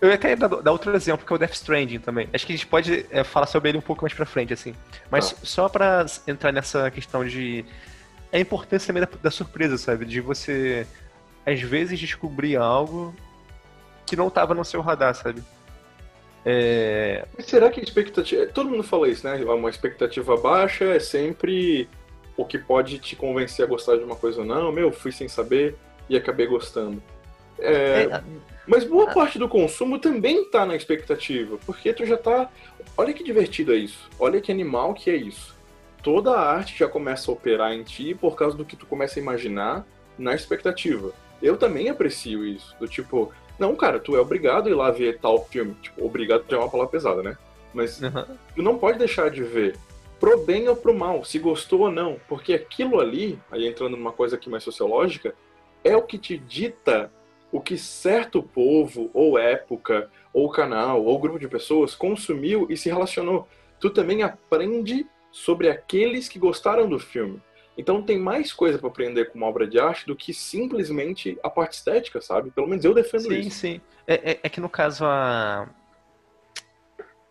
eu 0.00 0.08
ia 0.08 0.14
até 0.14 0.34
dar, 0.34 0.48
dar, 0.48 0.72
outro 0.72 0.94
exemplo, 0.94 1.24
que 1.24 1.32
é 1.32 1.36
o 1.36 1.38
Death 1.38 1.54
Stranding 1.54 2.00
também. 2.00 2.28
Acho 2.32 2.46
que 2.46 2.52
a 2.52 2.56
gente 2.56 2.66
pode 2.66 3.06
é, 3.10 3.22
falar 3.22 3.46
sobre 3.46 3.70
ele 3.70 3.78
um 3.78 3.82
pouco 3.82 4.02
mais 4.02 4.12
pra 4.12 4.26
frente, 4.26 4.52
assim. 4.52 4.74
Mas 5.10 5.32
tá. 5.32 5.38
só 5.42 5.68
pra 5.68 6.04
entrar 6.26 6.52
nessa 6.52 6.90
questão 6.90 7.24
de. 7.24 7.64
A 8.32 8.38
importância 8.38 8.88
também 8.88 9.02
da, 9.02 9.08
da 9.22 9.30
surpresa, 9.30 9.78
sabe? 9.78 10.04
De 10.04 10.20
você, 10.20 10.86
às 11.46 11.60
vezes, 11.60 11.98
descobrir 11.98 12.56
algo 12.56 13.14
que 14.04 14.16
não 14.16 14.28
tava 14.28 14.52
no 14.54 14.64
seu 14.64 14.80
radar, 14.80 15.14
sabe? 15.14 15.42
É... 16.44 17.26
Mas 17.36 17.46
será 17.46 17.70
que 17.70 17.80
a 17.80 17.82
expectativa. 17.82 18.46
Todo 18.46 18.70
mundo 18.70 18.82
fala 18.82 19.08
isso, 19.08 19.26
né? 19.26 19.36
Uma 19.44 19.70
expectativa 19.70 20.36
baixa 20.36 20.84
é 20.84 21.00
sempre 21.00 21.88
o 22.38 22.44
que 22.44 22.56
pode 22.56 23.00
te 23.00 23.16
convencer 23.16 23.64
a 23.64 23.68
gostar 23.68 23.96
de 23.96 24.04
uma 24.04 24.14
coisa 24.14 24.40
ou 24.40 24.46
não. 24.46 24.70
Meu, 24.70 24.92
fui 24.92 25.10
sem 25.10 25.28
saber 25.28 25.76
e 26.08 26.16
acabei 26.16 26.46
gostando. 26.46 27.02
É, 27.58 28.04
é, 28.04 28.22
mas 28.64 28.84
boa 28.84 29.12
parte 29.12 29.40
do 29.40 29.48
consumo 29.48 29.98
também 29.98 30.42
está 30.42 30.64
na 30.64 30.76
expectativa, 30.76 31.58
porque 31.66 31.92
tu 31.92 32.06
já 32.06 32.16
tá. 32.16 32.48
Olha 32.96 33.12
que 33.12 33.24
divertido 33.24 33.72
é 33.72 33.76
isso. 33.76 34.08
Olha 34.20 34.40
que 34.40 34.52
animal 34.52 34.94
que 34.94 35.10
é 35.10 35.16
isso. 35.16 35.56
Toda 36.00 36.30
a 36.30 36.40
arte 36.40 36.78
já 36.78 36.86
começa 36.86 37.28
a 37.28 37.34
operar 37.34 37.72
em 37.72 37.82
ti 37.82 38.14
por 38.14 38.36
causa 38.36 38.56
do 38.56 38.64
que 38.64 38.76
tu 38.76 38.86
começa 38.86 39.18
a 39.18 39.22
imaginar 39.22 39.84
na 40.16 40.32
expectativa. 40.32 41.12
Eu 41.42 41.56
também 41.56 41.88
aprecio 41.88 42.46
isso. 42.46 42.76
Do 42.78 42.86
tipo, 42.86 43.32
não, 43.58 43.74
cara, 43.74 43.98
tu 43.98 44.14
é 44.14 44.20
obrigado 44.20 44.68
a 44.68 44.70
ir 44.70 44.74
lá 44.74 44.92
ver 44.92 45.18
tal 45.18 45.44
filme. 45.46 45.74
Tipo, 45.82 46.06
obrigado 46.06 46.44
já 46.48 46.56
é 46.56 46.60
uma 46.60 46.70
palavra 46.70 46.92
pesada, 46.92 47.20
né? 47.20 47.36
Mas 47.74 48.00
uhum. 48.00 48.24
tu 48.54 48.62
não 48.62 48.78
pode 48.78 48.98
deixar 48.98 49.28
de 49.28 49.42
ver 49.42 49.76
pro 50.18 50.44
bem 50.44 50.68
ou 50.68 50.76
pro 50.76 50.94
mal, 50.94 51.24
se 51.24 51.38
gostou 51.38 51.80
ou 51.80 51.90
não, 51.90 52.20
porque 52.28 52.54
aquilo 52.54 53.00
ali, 53.00 53.38
aí 53.50 53.66
entrando 53.66 53.96
numa 53.96 54.12
coisa 54.12 54.36
aqui 54.36 54.50
mais 54.50 54.64
sociológica, 54.64 55.34
é 55.84 55.96
o 55.96 56.02
que 56.02 56.18
te 56.18 56.36
dita 56.36 57.10
o 57.50 57.60
que 57.60 57.78
certo 57.78 58.42
povo, 58.42 59.10
ou 59.14 59.38
época, 59.38 60.10
ou 60.32 60.50
canal, 60.50 61.04
ou 61.04 61.18
grupo 61.18 61.38
de 61.38 61.48
pessoas 61.48 61.94
consumiu 61.94 62.66
e 62.68 62.76
se 62.76 62.88
relacionou. 62.88 63.48
Tu 63.80 63.90
também 63.90 64.22
aprende 64.22 65.06
sobre 65.30 65.68
aqueles 65.68 66.28
que 66.28 66.38
gostaram 66.38 66.88
do 66.88 66.98
filme. 66.98 67.40
Então 67.76 68.02
tem 68.02 68.18
mais 68.18 68.52
coisa 68.52 68.78
para 68.78 68.88
aprender 68.88 69.26
com 69.26 69.38
uma 69.38 69.46
obra 69.46 69.66
de 69.66 69.78
arte 69.78 70.04
do 70.04 70.16
que 70.16 70.34
simplesmente 70.34 71.38
a 71.42 71.48
parte 71.48 71.74
estética, 71.74 72.20
sabe? 72.20 72.50
Pelo 72.50 72.66
menos 72.66 72.84
eu 72.84 72.92
defendo 72.92 73.28
sim, 73.28 73.38
isso. 73.38 73.50
Sim, 73.50 73.74
sim. 73.74 73.80
É, 74.06 74.32
é, 74.32 74.40
é, 74.42 74.48
que 74.48 74.60
no 74.60 74.68
caso 74.68 75.04
a, 75.04 75.68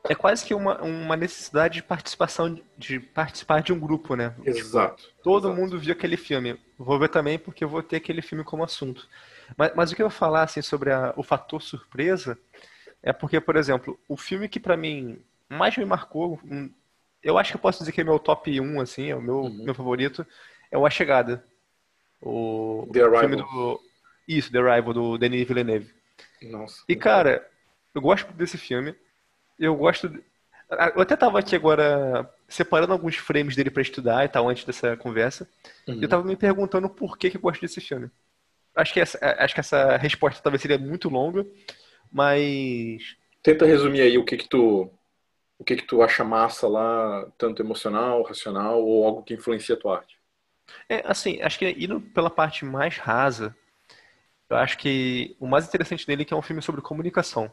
é 0.10 0.16
quase 0.16 0.46
que 0.46 0.54
uma, 0.54 0.82
uma 0.82 1.16
necessidade 1.16 1.76
de 1.76 1.84
participação, 1.84 2.60
de 2.78 3.00
participar 3.00 3.62
de 3.62 3.74
um 3.74 3.80
grupo, 3.80 4.16
né? 4.16 4.34
Exato. 4.44 5.04
Tipo, 5.04 5.24
todo 5.24 5.48
exato. 5.48 5.62
mundo 5.62 5.80
viu 5.80 5.94
aquele 5.94 6.18
filme. 6.18 6.60
Vou 6.78 6.98
ver 7.00 7.10
também 7.10 7.38
porque 7.38 7.64
eu 7.64 7.70
vou 7.70 7.84
ter 7.84 7.98
aquele 7.98 8.22
filme 8.22 8.44
como 8.44 8.64
assunto. 8.64 9.08
Mas, 9.56 9.72
mas 9.76 9.92
o 9.92 9.96
que 9.96 10.02
eu 10.02 10.10
vou 10.10 10.18
falar 10.18 10.44
assim, 10.44 10.62
sobre 10.62 10.92
a, 10.92 11.14
o 11.16 11.24
fator 11.24 11.62
surpresa 11.62 12.38
é 13.02 13.14
porque, 13.14 13.40
por 13.40 13.56
exemplo, 13.56 14.00
o 14.08 14.18
filme 14.18 14.50
que 14.50 14.60
para 14.60 14.78
mim 14.78 15.20
mais 15.50 15.78
me 15.78 15.86
marcou, 15.86 16.40
eu 17.24 17.38
acho 17.38 17.52
que 17.52 17.58
eu 17.58 17.62
posso 17.62 17.80
dizer 17.80 17.92
que 17.92 18.02
é 18.02 18.04
meu 18.04 18.20
top 18.20 18.60
1, 18.60 18.82
assim, 18.82 19.10
é 19.10 19.16
o 19.16 19.22
meu, 19.22 19.42
uhum. 19.42 19.64
meu 19.64 19.74
favorito, 19.74 20.26
é 20.72 20.78
o 20.78 20.86
A 20.86 20.90
Chegada. 20.90 21.44
O 22.22 22.90
The 22.92 23.02
Arrival. 23.02 23.20
filme 23.20 23.36
do. 23.38 23.82
Isso, 24.28 24.52
The 24.52 24.60
Arrival, 24.60 24.94
do 24.94 25.18
Denis 25.18 25.48
Villeneuve. 25.48 25.90
Nossa. 26.42 26.84
E, 26.88 26.96
cara, 26.96 27.48
eu 27.94 28.02
gosto 28.02 28.32
desse 28.34 28.58
filme 28.58 28.96
eu 29.60 29.76
gosto. 29.76 30.08
Eu 30.96 31.02
até 31.02 31.16
tava 31.16 31.40
aqui 31.40 31.56
agora 31.56 32.30
separando 32.48 32.94
alguns 32.94 33.16
frames 33.16 33.56
dele 33.56 33.70
para 33.70 33.82
estudar 33.82 34.26
e 34.26 34.28
tal, 34.28 34.50
antes 34.50 34.66
dessa 34.66 34.98
conversa. 34.98 35.48
Uhum. 35.88 36.00
Eu 36.02 36.10
tava 36.10 36.24
me 36.24 36.36
perguntando 36.36 36.90
por 36.90 37.18
que, 37.18 37.30
que 37.30 37.38
eu 37.38 37.42
gosto 37.42 37.62
desse 37.62 37.80
filme. 37.80 38.10
Acho 38.76 38.94
que, 38.94 39.00
essa, 39.00 39.18
acho 39.40 39.54
que 39.54 39.60
essa 39.60 39.98
resposta 39.98 40.42
talvez 40.42 40.62
seria 40.62 40.78
muito 40.78 41.10
longa, 41.10 41.46
mas. 42.12 43.16
Tenta 43.42 43.66
resumir 43.66 44.02
aí 44.02 44.18
o 44.18 44.26
que 44.26 44.38
que 44.38 44.48
tu. 44.48 44.92
O 45.60 45.64
que 45.64 45.76
que 45.76 45.88
tu 45.88 46.04
acha 46.04 46.24
massa 46.24 46.68
lá, 46.68 47.26
tanto 47.36 47.64
emocional, 47.64 48.22
racional, 48.22 48.84
ou 48.84 49.08
algo 49.08 49.24
que 49.24 49.34
influencia 49.34 49.74
a 49.74 49.80
tua 49.80 49.98
arte? 49.98 50.16
É, 50.88 51.02
assim, 51.06 51.42
acho 51.42 51.58
que 51.58 51.68
indo 51.80 52.00
pela 52.00 52.30
parte 52.30 52.64
mais 52.64 52.98
rasa, 52.98 53.56
eu 54.50 54.58
acho 54.58 54.78
que 54.78 55.36
o 55.40 55.48
mais 55.48 55.68
interessante 55.68 56.06
dele 56.06 56.22
é 56.22 56.26
que 56.26 56.34
é 56.34 56.38
um 56.38 56.44
filme 56.44 56.62
sobre 56.62 56.82
comunicação. 56.82 57.52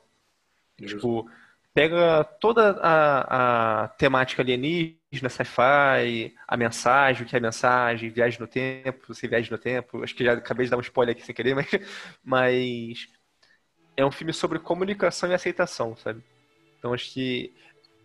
Justo. 0.78 0.96
Tipo, 0.96 1.30
pega 1.74 2.22
toda 2.40 2.78
a, 2.80 3.84
a 3.84 3.88
temática 3.88 4.40
alienígena, 4.40 5.28
sci-fi, 5.28 6.32
a 6.46 6.56
mensagem, 6.56 7.24
o 7.24 7.28
que 7.28 7.34
é 7.34 7.38
a 7.38 7.42
mensagem, 7.42 8.10
viagem 8.10 8.38
no 8.38 8.46
tempo, 8.46 9.12
você 9.12 9.26
viaja 9.26 9.50
no 9.50 9.58
tempo. 9.58 10.02
Acho 10.04 10.14
que 10.14 10.24
já 10.24 10.34
acabei 10.34 10.66
de 10.66 10.70
dar 10.70 10.76
um 10.76 10.80
spoiler 10.80 11.14
aqui 11.16 11.26
sem 11.26 11.34
querer, 11.34 11.54
mas, 11.56 11.68
mas 12.22 13.08
é 13.96 14.06
um 14.06 14.10
filme 14.12 14.32
sobre 14.32 14.60
comunicação 14.60 15.28
e 15.28 15.34
aceitação, 15.34 15.96
sabe? 15.96 16.22
Então 16.78 16.94
acho 16.94 17.12
que 17.12 17.52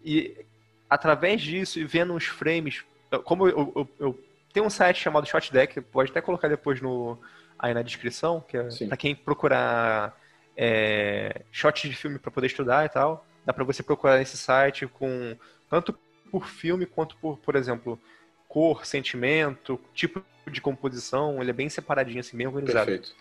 e 0.03 0.45
através 0.89 1.41
disso 1.41 1.79
e 1.79 1.85
vendo 1.85 2.15
os 2.15 2.25
frames, 2.25 2.83
como 3.23 3.47
eu, 3.47 3.71
eu, 3.75 3.89
eu 3.99 4.23
tenho 4.51 4.65
um 4.65 4.69
site 4.69 4.99
chamado 4.99 5.27
Shot 5.27 5.51
Deck, 5.53 5.79
pode 5.81 6.09
até 6.09 6.21
colocar 6.21 6.47
depois 6.47 6.81
no 6.81 7.19
aí 7.57 7.73
na 7.73 7.81
descrição, 7.81 8.41
que 8.41 8.57
é 8.57 8.67
para 8.87 8.97
quem 8.97 9.13
procurar 9.13 10.17
é, 10.55 11.41
shots 11.51 11.89
de 11.89 11.95
filme 11.95 12.17
para 12.17 12.31
poder 12.31 12.47
estudar 12.47 12.85
e 12.85 12.89
tal. 12.89 13.25
Dá 13.49 13.53
para 13.53 13.63
você 13.63 13.81
procurar 13.81 14.19
nesse 14.19 14.37
site 14.37 14.85
com 14.85 15.35
tanto 15.67 15.91
por 16.31 16.45
filme 16.45 16.85
quanto 16.85 17.17
por, 17.17 17.35
por 17.39 17.55
exemplo, 17.55 17.99
cor, 18.47 18.85
sentimento, 18.85 19.81
tipo 19.91 20.23
de 20.45 20.61
composição, 20.61 21.41
ele 21.41 21.49
é 21.49 21.53
bem 21.53 21.67
separadinho, 21.67 22.19
assim, 22.19 22.37
bem 22.37 22.45
organizado. 22.45 22.85
Perfeito. 22.85 23.15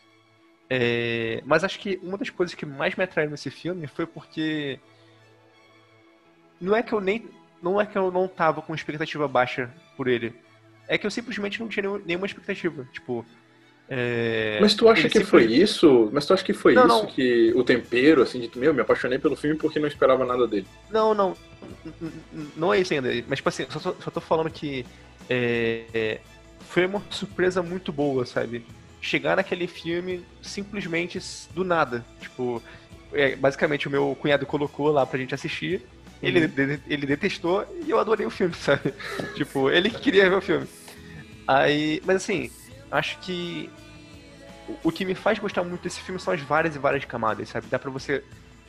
É, 0.69 1.43
mas 1.47 1.65
acho 1.65 1.79
que 1.79 1.99
uma 2.03 2.19
das 2.19 2.29
coisas 2.29 2.55
que 2.55 2.67
mais 2.67 2.95
me 2.95 3.05
atraiu 3.05 3.31
nesse 3.31 3.51
filme 3.51 3.87
foi 3.87 4.07
porque 4.07 4.79
não 6.61 6.77
é 6.77 6.83
que 6.83 6.93
eu 6.93 7.01
nem 7.01 7.27
não 7.63 7.81
é 7.81 7.87
que 7.87 7.97
eu 7.97 8.13
não 8.13 8.29
tava 8.29 8.61
com 8.61 8.75
expectativa 8.75 9.27
baixa 9.27 9.75
por 9.97 10.09
ele, 10.09 10.35
é 10.87 10.99
que 10.99 11.07
eu 11.07 11.11
simplesmente 11.11 11.59
não 11.59 11.69
tinha 11.69 11.89
nenhuma 12.05 12.27
expectativa, 12.27 12.87
tipo. 12.93 13.25
É... 13.91 14.59
Mas 14.61 14.75
tu 14.75 14.89
acha 14.89 15.09
que 15.09 15.25
foi 15.25 15.47
isso? 15.47 16.11
Mas 16.13 16.27
tu 16.27 16.35
acha 16.35 16.45
que 16.45 16.53
foi 16.53 16.75
não, 16.75 16.87
isso 16.87 17.03
não. 17.03 17.07
que 17.07 17.53
o 17.55 17.65
tempero, 17.65 18.23
assim, 18.23 18.39
de 18.39 18.51
meu, 18.59 18.75
me 18.75 18.83
apaixonei 18.83 19.19
pelo 19.19 19.35
filme 19.35 19.57
porque 19.57 19.79
não 19.81 19.89
esperava 19.89 20.27
nada 20.27 20.47
dele? 20.47 20.67
Não, 20.91 21.15
não. 21.15 21.35
Não 22.55 22.73
é 22.73 22.81
isso 22.81 22.93
ainda. 22.93 23.09
Mas, 23.27 23.39
tipo 23.39 23.49
assim, 23.49 23.67
só 23.71 23.79
tô, 23.81 23.95
só 24.03 24.11
tô 24.11 24.21
falando 24.21 24.51
que 24.51 24.85
é, 25.29 26.21
foi 26.69 26.85
uma 26.87 27.03
surpresa 27.11 27.63
muito 27.63 27.91
boa, 27.91 28.27
sabe? 28.27 28.65
Chegar 29.01 29.37
naquele 29.37 29.67
filme 29.67 30.25
simplesmente 30.43 31.21
do 31.55 31.65
nada. 31.65 32.05
Tipo, 32.21 32.63
é, 33.13 33.37
basicamente 33.37 33.89
o 33.89 33.91
meu 33.91 34.17
cunhado 34.21 34.45
colocou 34.45 34.91
lá 34.91 35.07
pra 35.07 35.19
gente 35.19 35.35
assistir. 35.35 35.83
Ele, 36.23 36.47
uhum. 36.47 36.79
ele 36.89 37.07
detestou 37.07 37.65
e 37.87 37.91
eu 37.91 37.99
adorei 37.99 38.27
o 38.27 38.31
filme, 38.31 38.53
sabe? 38.59 38.93
tipo, 39.35 39.71
ele 39.71 39.89
que 39.89 40.01
queria 40.01 40.29
ver 40.29 40.37
o 40.37 40.41
filme. 40.41 40.67
Aí, 41.47 42.03
mas 42.05 42.17
assim, 42.17 42.51
acho 42.91 43.19
que 43.21 43.71
o 44.83 44.93
que 44.93 45.05
me 45.05 45.15
faz 45.15 45.39
gostar 45.39 45.65
muito 45.65 45.83
desse 45.83 46.01
filme 46.01 46.21
são 46.21 46.33
as 46.33 46.41
várias 46.41 46.77
e 46.77 46.79
várias 46.79 47.05
camadas, 47.05 47.49
sabe? 47.49 47.67
Dá 47.71 47.79
pra 47.79 47.91
você 47.91 48.23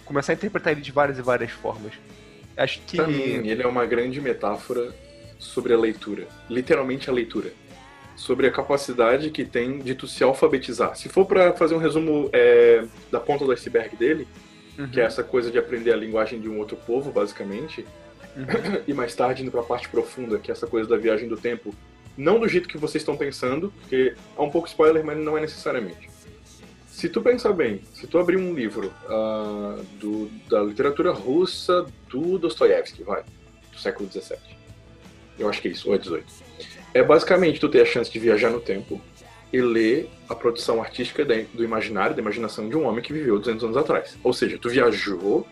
começar 0.05 0.33
a 0.33 0.35
interpretar 0.35 0.73
ele 0.73 0.81
de 0.81 0.91
várias 0.91 1.17
e 1.17 1.21
várias 1.21 1.51
formas. 1.51 1.93
Acho 2.57 2.81
que. 2.81 2.97
Pra 2.97 3.07
mim, 3.07 3.47
ele 3.47 3.61
é 3.61 3.67
uma 3.67 3.85
grande 3.85 4.19
metáfora 4.19 4.93
sobre 5.37 5.73
a 5.73 5.77
leitura. 5.77 6.27
Literalmente 6.49 7.09
a 7.09 7.13
leitura. 7.13 7.51
Sobre 8.15 8.47
a 8.47 8.51
capacidade 8.51 9.29
que 9.29 9.45
tem 9.45 9.79
de 9.79 9.95
tu 9.95 10.07
se 10.07 10.23
alfabetizar. 10.23 10.95
Se 10.95 11.07
for 11.07 11.25
para 11.25 11.53
fazer 11.53 11.75
um 11.75 11.77
resumo 11.77 12.29
é, 12.33 12.83
da 13.09 13.19
ponta 13.19 13.45
do 13.45 13.51
iceberg 13.51 13.95
dele, 13.95 14.27
uhum. 14.77 14.89
que 14.89 14.99
é 14.99 15.03
essa 15.03 15.23
coisa 15.23 15.49
de 15.49 15.57
aprender 15.57 15.93
a 15.93 15.95
linguagem 15.95 16.39
de 16.39 16.49
um 16.49 16.59
outro 16.59 16.75
povo, 16.75 17.11
basicamente, 17.11 17.85
uhum. 18.35 18.81
e 18.85 18.93
mais 18.93 19.15
tarde 19.15 19.43
indo 19.43 19.51
para 19.51 19.61
a 19.61 19.63
parte 19.63 19.87
profunda, 19.87 20.37
que 20.37 20.51
é 20.51 20.53
essa 20.53 20.67
coisa 20.67 20.89
da 20.89 20.97
viagem 20.97 21.29
do 21.29 21.37
tempo, 21.37 21.73
não 22.19 22.37
do 22.37 22.47
jeito 22.49 22.67
que 22.67 22.77
vocês 22.77 23.01
estão 23.01 23.15
pensando, 23.15 23.73
porque 23.79 24.13
é 24.37 24.41
um 24.41 24.49
pouco 24.49 24.67
spoiler, 24.67 25.03
mas 25.05 25.17
não 25.17 25.37
é 25.37 25.41
necessariamente. 25.41 26.09
Se 26.85 27.07
tu 27.07 27.21
pensar 27.21 27.53
bem, 27.53 27.81
se 27.93 28.05
tu 28.07 28.19
abrir 28.19 28.35
um 28.35 28.53
livro 28.53 28.93
uh, 29.05 29.81
do, 29.99 30.29
da 30.49 30.61
literatura 30.61 31.13
russa 31.13 31.85
do 32.09 32.37
Dostoiévski, 32.37 33.03
vai, 33.03 33.23
do 33.71 33.79
século 33.79 34.09
XVII, 34.11 34.37
eu 35.39 35.47
acho 35.47 35.61
que 35.61 35.69
é 35.69 35.71
isso, 35.71 35.87
ou 35.87 35.95
é 35.95 35.97
18. 35.97 36.25
É 36.93 37.01
basicamente 37.01 37.57
tu 37.57 37.69
ter 37.69 37.81
a 37.81 37.85
chance 37.85 38.11
de 38.11 38.19
viajar 38.19 38.49
no 38.49 38.59
tempo 38.59 39.01
e 39.53 39.61
ler 39.61 40.09
a 40.27 40.35
produção 40.35 40.81
artística 40.81 41.23
do 41.23 41.63
imaginário, 41.63 42.15
da 42.15 42.21
imaginação 42.21 42.67
de 42.67 42.75
um 42.75 42.85
homem 42.85 43.01
que 43.01 43.13
viveu 43.13 43.39
200 43.39 43.63
anos 43.63 43.77
atrás. 43.77 44.17
Ou 44.21 44.33
seja, 44.33 44.57
tu 44.57 44.69
viajou 44.69 45.47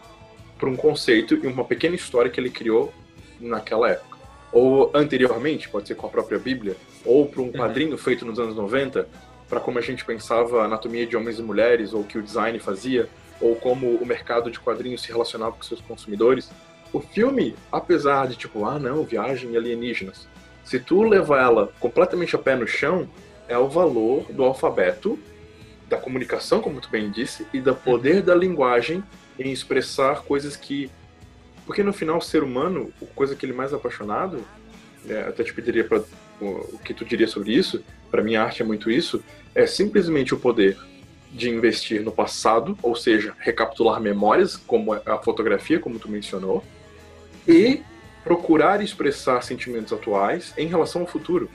para 0.59 0.70
um 0.70 0.76
conceito 0.76 1.34
e 1.34 1.47
uma 1.47 1.63
pequena 1.63 1.95
história 1.95 2.30
que 2.30 2.39
ele 2.41 2.49
criou 2.49 2.93
naquela 3.39 3.89
época. 3.89 4.07
Ou 4.52 4.91
anteriormente, 4.93 5.70
pode 5.70 5.88
ser 5.88 5.95
com 5.95 6.08
a 6.08 6.10
própria 6.10 6.39
Bíblia, 6.39 6.76
ou 7.06 7.28
para 7.28 7.41
um 7.41 7.45
uhum. 7.45 7.52
quadrinho 7.52 7.91
uhum. 7.91 7.98
feito 7.98 8.26
nos 8.26 8.39
anos 8.39 8.56
90, 8.56 9.08
para 9.50 9.60
como 9.60 9.78
a 9.78 9.82
gente 9.82 10.04
pensava 10.06 10.62
a 10.62 10.66
anatomia 10.66 11.06
de 11.06 11.16
homens 11.16 11.39
e 11.39 11.41
mulheres, 11.41 11.93
ou 11.93 12.02
o 12.02 12.04
que 12.04 12.18
o 12.18 12.24
design 12.24 12.58
fazia, 12.60 13.10
ou 13.39 13.56
como 13.56 13.95
o 13.95 14.06
mercado 14.06 14.50
de 14.50 14.60
quadrinhos 14.60 15.02
se 15.02 15.12
relacionava 15.12 15.52
com 15.52 15.64
seus 15.64 15.82
consumidores. 15.82 16.50
O 16.91 17.00
filme, 17.00 17.56
apesar 17.72 18.28
de 18.28 18.36
tipo, 18.36 18.66
ah 18.66 18.80
não, 18.80 19.04
viagem 19.04 19.56
alienígenas, 19.56 20.28
se 20.64 20.80
tu 20.80 21.04
levar 21.04 21.41
ela 21.41 21.72
completamente 21.80 22.36
a 22.36 22.39
pé 22.39 22.56
no 22.56 22.68
chão, 22.68 23.08
é 23.48 23.58
o 23.58 23.70
valor 23.70 24.26
do 24.32 24.43
alfabeto, 24.43 25.18
da 25.88 25.98
comunicação, 25.98 26.60
como 26.60 26.82
tu 26.82 26.89
bem 26.89 27.10
disse, 27.10 27.48
e 27.54 27.62
do 27.62 27.74
poder 27.74 28.22
da 28.22 28.36
linguagem 28.36 29.04
em 29.39 29.52
expressar 29.52 30.24
coisas 30.24 30.56
que. 30.56 30.91
Porque 31.68 31.84
no 31.84 31.91
final, 31.91 32.18
o 32.18 32.22
ser 32.22 32.43
humano, 32.43 32.93
a 33.01 33.05
coisa 33.13 33.36
que 33.36 33.45
ele 33.45 33.51
é 33.51 33.55
mais 33.55 33.74
apaixonado, 33.74 34.39
é, 35.07 35.24
até 35.24 35.43
te 35.43 35.53
pediria 35.53 35.84
para 35.84 36.01
o 36.39 36.80
que 36.84 36.93
tu 36.93 37.03
diria 37.03 37.28
sobre 37.28 37.53
isso, 37.53 37.84
para 38.09 38.24
mim 38.24 38.36
a 38.36 38.43
arte 38.43 38.61
é 38.61 38.65
muito 38.65 38.89
isso, 38.89 39.22
é 39.53 39.68
simplesmente 39.68 40.34
o 40.34 40.39
poder 40.39 40.78
de 41.30 41.49
investir 41.49 42.01
no 42.01 42.11
passado, 42.11 42.78
ou 42.82 42.95
seja, 42.95 43.36
recapitular 43.38 43.99
memórias, 43.99 44.55
como 44.55 44.93
a 44.93 45.18
fotografia, 45.18 45.78
como 45.78 45.99
tu 45.99 46.09
mencionou, 46.09 46.63
e 47.45 47.82
procurar 48.24 48.82
expressar 48.82 49.41
sentimentos 49.43 49.91
atuais 49.91 50.53
em 50.57 50.68
relação 50.68 51.01
ao 51.01 51.07
futuro. 51.07 51.49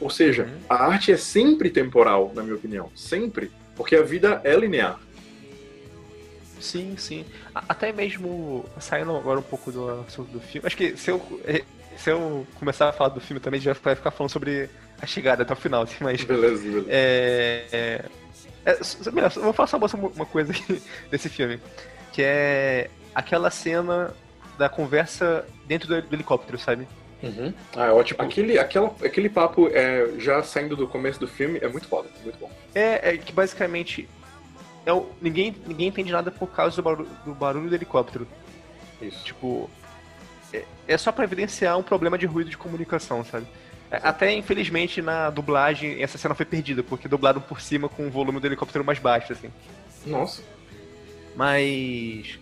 Ou 0.00 0.08
seja, 0.08 0.44
uhum. 0.44 0.58
a 0.68 0.86
arte 0.86 1.12
é 1.12 1.16
sempre 1.16 1.68
temporal, 1.68 2.32
na 2.34 2.42
minha 2.42 2.54
opinião. 2.54 2.90
Sempre. 2.94 3.50
Porque 3.76 3.94
a 3.96 4.02
vida 4.02 4.40
é 4.44 4.56
linear. 4.56 4.98
Sim, 6.60 6.96
sim. 6.96 7.24
Até 7.54 7.92
mesmo 7.92 8.64
saindo 8.80 9.16
agora 9.16 9.38
um 9.38 9.42
pouco 9.42 9.70
do 9.70 10.04
assunto 10.06 10.30
do 10.30 10.40
filme. 10.40 10.66
Acho 10.66 10.76
que 10.76 10.96
se 10.96 11.10
eu, 11.10 11.40
eh, 11.44 11.64
se 11.96 12.10
eu 12.10 12.46
começar 12.58 12.88
a 12.88 12.92
falar 12.92 13.10
do 13.10 13.20
filme 13.20 13.40
também, 13.40 13.60
já 13.60 13.72
vai 13.72 13.94
ficar 13.94 14.10
falando 14.10 14.30
sobre 14.30 14.68
a 15.00 15.06
chegada 15.06 15.42
até 15.42 15.52
o 15.52 15.56
final, 15.56 15.82
assim, 15.82 15.96
mas. 16.00 16.22
Beleza, 16.24 16.62
beleza. 16.62 16.86
É, 16.88 17.64
é, 17.72 18.04
é, 18.64 18.78
eu 19.36 19.42
vou 19.42 19.52
falar 19.52 19.66
só 19.66 19.76
uma 19.76 20.26
coisa 20.26 20.52
desse 21.10 21.28
filme. 21.28 21.60
Que 22.12 22.22
é 22.22 22.90
aquela 23.14 23.50
cena 23.50 24.14
da 24.56 24.68
conversa 24.68 25.46
dentro 25.66 25.88
do, 25.88 26.02
do 26.02 26.14
helicóptero, 26.14 26.58
sabe? 26.58 26.86
Uhum. 27.22 27.52
Ah, 27.76 27.86
é 27.86 27.90
ótimo. 27.90 28.22
Aquele, 28.22 28.58
aquela, 28.58 28.94
aquele 29.04 29.28
papo, 29.28 29.68
é, 29.72 30.08
já 30.18 30.42
saindo 30.42 30.76
do 30.76 30.86
começo 30.86 31.18
do 31.18 31.26
filme, 31.26 31.58
é 31.60 31.68
muito 31.68 31.88
foda, 31.88 32.08
muito 32.22 32.38
bom. 32.38 32.50
É, 32.74 33.14
é 33.14 33.16
que 33.16 33.32
basicamente 33.32 34.08
é 34.88 34.92
o, 34.92 35.06
ninguém, 35.20 35.54
ninguém 35.66 35.88
entende 35.88 36.10
nada 36.10 36.30
por 36.30 36.48
causa 36.48 36.74
do 36.76 36.82
barulho, 36.82 37.08
do 37.22 37.34
barulho 37.34 37.68
do 37.68 37.74
helicóptero. 37.74 38.26
Isso. 39.02 39.22
Tipo, 39.22 39.68
é, 40.50 40.64
é 40.86 40.96
só 40.96 41.12
para 41.12 41.24
evidenciar 41.24 41.76
um 41.76 41.82
problema 41.82 42.16
de 42.16 42.24
ruído 42.24 42.48
de 42.48 42.56
comunicação, 42.56 43.22
sabe? 43.22 43.46
É, 43.90 44.00
até, 44.02 44.32
infelizmente, 44.32 45.02
na 45.02 45.28
dublagem, 45.28 46.02
essa 46.02 46.16
cena 46.16 46.34
foi 46.34 46.46
perdida, 46.46 46.82
porque 46.82 47.06
dublaram 47.06 47.38
por 47.38 47.60
cima 47.60 47.86
com 47.86 48.06
o 48.06 48.10
volume 48.10 48.40
do 48.40 48.46
helicóptero 48.46 48.82
mais 48.82 48.98
baixo, 48.98 49.30
assim. 49.34 49.52
Nossa. 50.06 50.42
Mas. 51.36 52.38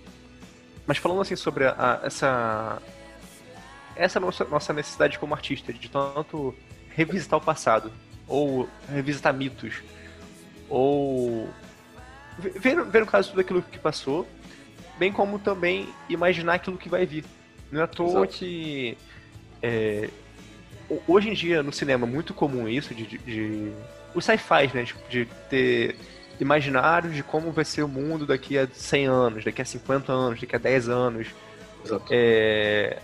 Mas 0.86 0.98
falando 0.98 1.20
assim 1.20 1.34
sobre 1.34 1.64
a, 1.64 1.74
a, 1.76 2.06
essa 2.06 2.80
essa 3.96 4.20
nossa, 4.20 4.44
nossa 4.44 4.72
necessidade 4.72 5.18
como 5.18 5.34
artista, 5.34 5.72
de 5.72 5.90
tanto 5.90 6.54
revisitar 6.90 7.40
o 7.40 7.42
passado, 7.42 7.90
ou 8.28 8.68
revisitar 8.88 9.34
mitos, 9.34 9.82
ou 10.68 11.48
ver, 12.38 12.84
ver 12.84 13.00
no 13.00 13.06
caso 13.06 13.30
tudo 13.30 13.40
aquilo 13.40 13.62
que 13.62 13.78
passou, 13.78 14.26
bem 14.98 15.12
como 15.12 15.38
também 15.38 15.88
imaginar 16.08 16.54
aquilo 16.54 16.76
que 16.76 16.88
vai 16.88 17.06
vir. 17.06 17.24
Não 17.70 17.80
é 17.80 17.84
à 17.84 17.86
toa 17.86 18.24
Exato. 18.24 18.38
que 18.38 18.96
é, 19.62 20.08
hoje 21.06 21.30
em 21.30 21.34
dia 21.34 21.62
no 21.62 21.72
cinema 21.72 22.06
é 22.06 22.10
muito 22.10 22.32
comum 22.32 22.68
isso 22.68 22.94
de, 22.94 23.06
de, 23.06 23.18
de 23.18 23.72
os 24.14 24.24
sci-fi, 24.24 24.70
né, 24.72 24.84
tipo, 24.84 25.00
de 25.08 25.26
ter 25.50 25.96
imaginários 26.40 27.14
de 27.14 27.22
como 27.22 27.50
vai 27.50 27.64
ser 27.64 27.82
o 27.82 27.88
mundo 27.88 28.26
daqui 28.26 28.58
a 28.58 28.68
100 28.70 29.06
anos, 29.06 29.44
daqui 29.44 29.62
a 29.62 29.64
50 29.64 30.12
anos, 30.12 30.40
daqui 30.40 30.54
a 30.54 30.58
10 30.58 30.88
anos. 30.88 31.28
Exato. 31.84 32.06
É, 32.10 32.98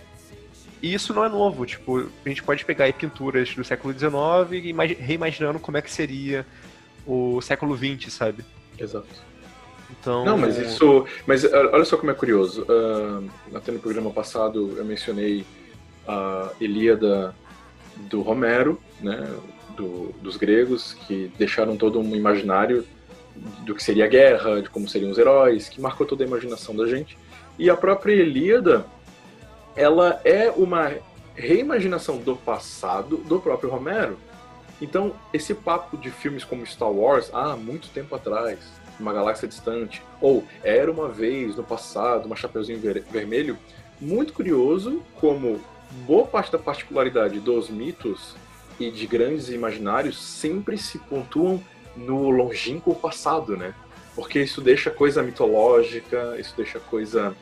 e 0.81 0.93
isso 0.93 1.13
não 1.13 1.23
é 1.23 1.29
novo, 1.29 1.65
tipo, 1.65 2.09
a 2.25 2.29
gente 2.29 2.43
pode 2.43 2.65
pegar 2.65 2.91
pinturas 2.93 3.55
do 3.55 3.63
século 3.63 3.93
XIX 3.97 4.11
e 4.51 4.73
reimaginando 5.01 5.59
como 5.59 5.77
é 5.77 5.81
que 5.81 5.89
seria 5.89 6.45
o 7.05 7.41
século 7.41 7.77
XX, 7.77 8.11
sabe? 8.11 8.43
Exato. 8.79 9.07
Então... 9.91 10.25
Não, 10.25 10.37
mas 10.37 10.57
isso. 10.57 11.05
Mas 11.25 11.43
olha 11.45 11.85
só 11.85 11.97
como 11.97 12.11
é 12.11 12.13
curioso. 12.13 12.63
Uh, 12.63 13.29
até 13.55 13.71
no 13.71 13.79
programa 13.79 14.11
passado 14.11 14.73
eu 14.77 14.85
mencionei 14.85 15.45
a 16.07 16.51
Ilíada 16.59 17.35
do 18.09 18.21
Romero, 18.21 18.79
né? 19.01 19.27
Do, 19.75 20.13
dos 20.21 20.37
gregos, 20.37 20.93
que 20.93 21.31
deixaram 21.37 21.75
todo 21.75 21.99
um 21.99 22.15
imaginário 22.15 22.85
do 23.65 23.73
que 23.73 23.83
seria 23.83 24.05
a 24.05 24.07
guerra, 24.07 24.61
de 24.61 24.69
como 24.69 24.87
seriam 24.87 25.09
os 25.09 25.17
heróis, 25.17 25.67
que 25.67 25.81
marcou 25.81 26.05
toda 26.05 26.23
a 26.23 26.27
imaginação 26.27 26.75
da 26.75 26.85
gente. 26.85 27.17
E 27.57 27.69
a 27.69 27.75
própria 27.75 28.13
Ilíada, 28.13 28.85
ela 29.75 30.21
é 30.23 30.51
uma 30.51 30.91
reimaginação 31.35 32.17
do 32.17 32.35
passado 32.35 33.17
do 33.17 33.39
próprio 33.39 33.69
Romero. 33.69 34.17
Então, 34.83 35.15
esse 35.31 35.53
papo 35.53 35.95
de 35.95 36.11
filmes 36.11 36.43
como 36.43 36.65
Star 36.65 36.91
Wars, 36.91 37.29
ah, 37.33 37.55
muito 37.55 37.87
tempo 37.87 38.13
atrás, 38.13 38.59
uma 38.99 39.13
galáxia 39.13 39.47
distante, 39.47 40.03
ou 40.19 40.43
era 40.61 40.91
uma 40.91 41.07
vez 41.07 41.55
no 41.55 41.63
passado, 41.63 42.25
uma 42.25 42.35
Chapeuzinho 42.35 42.81
ver 42.81 43.01
Vermelho, 43.09 43.57
muito 44.01 44.33
curioso 44.33 45.01
como 45.21 45.61
boa 46.05 46.27
parte 46.27 46.51
da 46.51 46.59
particularidade 46.59 47.39
dos 47.39 47.69
mitos 47.69 48.35
e 48.77 48.91
de 48.91 49.07
grandes 49.07 49.47
imaginários 49.47 50.21
sempre 50.21 50.77
se 50.77 50.99
pontuam 50.99 51.63
no 51.95 52.29
longínquo 52.29 52.93
passado, 52.93 53.55
né? 53.55 53.73
Porque 54.13 54.41
isso 54.41 54.59
deixa 54.59 54.91
coisa 54.91 55.23
mitológica, 55.23 56.35
isso 56.37 56.53
deixa 56.57 56.77
coisa 56.77 57.33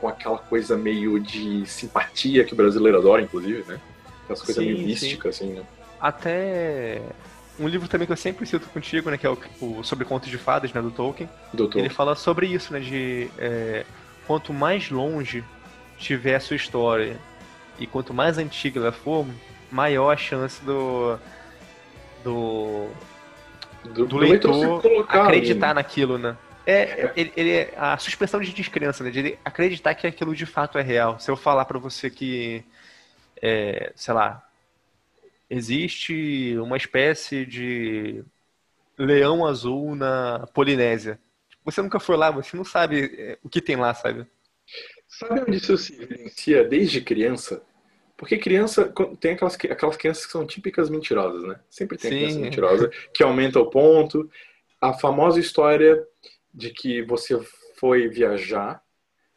com 0.00 0.08
aquela 0.08 0.38
coisa 0.38 0.76
meio 0.76 1.20
de 1.20 1.64
simpatia 1.66 2.42
que 2.42 2.52
o 2.52 2.56
brasileiro 2.56 2.98
adora, 2.98 3.22
inclusive, 3.22 3.62
né? 3.68 3.80
As 4.28 4.42
coisas 4.42 4.64
meio 4.64 4.78
místicas, 4.78 5.36
assim, 5.36 5.52
né? 5.52 5.62
Até 6.00 7.02
um 7.58 7.68
livro 7.68 7.86
também 7.86 8.06
que 8.06 8.12
eu 8.12 8.16
sempre 8.16 8.46
cito 8.46 8.66
contigo, 8.68 9.10
né, 9.10 9.18
que 9.18 9.26
é 9.26 9.30
o, 9.30 9.38
o 9.60 9.84
sobre 9.84 10.04
contos 10.04 10.30
de 10.30 10.38
fadas, 10.38 10.72
né, 10.72 10.80
do 10.80 10.90
Tolkien. 10.90 11.28
Do 11.52 11.64
Tolkien. 11.64 11.84
Ele 11.84 11.94
fala 11.94 12.14
sobre 12.14 12.46
isso, 12.46 12.72
né, 12.72 12.80
de 12.80 13.28
é, 13.38 13.84
quanto 14.26 14.52
mais 14.52 14.90
longe 14.90 15.44
tiver 15.98 16.36
a 16.36 16.40
sua 16.40 16.56
história 16.56 17.18
e 17.78 17.86
quanto 17.86 18.14
mais 18.14 18.38
antiga 18.38 18.80
ela 18.80 18.92
for, 18.92 19.26
maior 19.70 20.10
a 20.10 20.16
chance 20.16 20.62
do 20.64 21.18
do, 22.24 22.88
do, 23.84 24.06
do 24.06 24.16
leitor, 24.18 24.82
acreditar 25.08 25.74
naquilo, 25.74 26.18
né? 26.18 26.36
É, 26.66 27.12
ele, 27.16 27.32
ele, 27.36 27.50
é 27.50 27.74
a 27.76 27.96
suspensão 27.96 28.40
de 28.40 28.52
descrença, 28.52 29.02
né? 29.02 29.10
De 29.10 29.18
ele 29.18 29.38
acreditar 29.44 29.94
que 29.94 30.06
aquilo 30.06 30.34
de 30.34 30.44
fato 30.44 30.78
é 30.78 30.82
real. 30.82 31.18
Se 31.18 31.30
eu 31.30 31.36
falar 31.36 31.64
para 31.64 31.78
você 31.78 32.10
que, 32.10 32.62
é, 33.40 33.92
sei 33.96 34.12
lá, 34.12 34.46
existe 35.50 36.56
uma 36.58 36.76
espécie 36.76 37.44
de 37.44 38.24
leão 38.96 39.44
azul 39.44 39.96
na 39.96 40.46
Polinésia. 40.54 41.18
Você 41.64 41.82
nunca 41.82 41.98
foi 41.98 42.16
lá, 42.16 42.30
você 42.30 42.56
não 42.56 42.64
sabe 42.64 43.12
é, 43.18 43.38
o 43.42 43.48
que 43.48 43.60
tem 43.60 43.76
lá, 43.76 43.92
sabe? 43.92 44.26
Sabe 45.08 45.40
onde 45.40 45.56
isso 45.56 45.76
se 45.76 46.00
evidencia 46.00 46.64
desde 46.64 47.00
criança? 47.00 47.62
Porque 48.16 48.38
criança 48.38 48.92
tem 49.18 49.32
aquelas, 49.32 49.54
aquelas 49.54 49.96
crianças 49.96 50.26
que 50.26 50.32
são 50.32 50.46
típicas 50.46 50.88
mentirosas, 50.88 51.42
né? 51.42 51.58
Sempre 51.68 51.98
tem 51.98 52.10
Sim. 52.10 52.18
criança 52.18 52.38
mentirosa 52.38 52.90
que 53.12 53.22
aumenta 53.22 53.58
o 53.58 53.68
ponto. 53.68 54.30
A 54.80 54.92
famosa 54.92 55.40
história 55.40 56.02
de 56.52 56.70
que 56.70 57.02
você 57.02 57.38
foi 57.76 58.08
viajar 58.08 58.82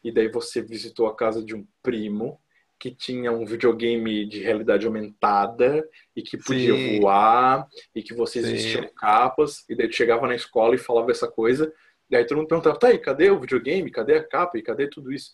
e 0.04 0.12
daí 0.12 0.28
você 0.28 0.62
visitou 0.62 1.08
a 1.08 1.16
casa 1.16 1.44
de 1.44 1.56
um 1.56 1.66
primo 1.82 2.40
que 2.84 2.92
tinha 2.92 3.32
um 3.32 3.46
videogame 3.46 4.26
de 4.26 4.42
realidade 4.42 4.86
aumentada 4.86 5.90
e 6.14 6.22
que 6.22 6.38
podia 6.38 6.76
Sim. 6.76 7.00
voar 7.00 7.66
e 7.96 8.04
que 8.04 8.14
vocês 8.14 8.46
Sim. 8.46 8.52
vestiam 8.52 8.90
capas 8.94 9.64
e 9.70 9.76
daí 9.76 9.88
tu 9.88 9.96
chegava 9.96 10.28
na 10.28 10.36
escola 10.36 10.76
e 10.76 10.78
falava 10.78 11.10
essa 11.10 11.26
coisa 11.26 11.74
e 12.10 12.16
aí 12.18 12.26
todo 12.26 12.40
mundo 12.40 12.50
perguntava, 12.50 12.78
tá 12.78 12.88
aí, 12.88 12.98
cadê 12.98 13.32
o 13.32 13.40
videogame? 13.40 13.90
Cadê 13.90 14.18
a 14.18 14.28
capa? 14.28 14.58
E 14.58 14.62
cadê 14.62 14.90
tudo 14.90 15.14
isso? 15.14 15.32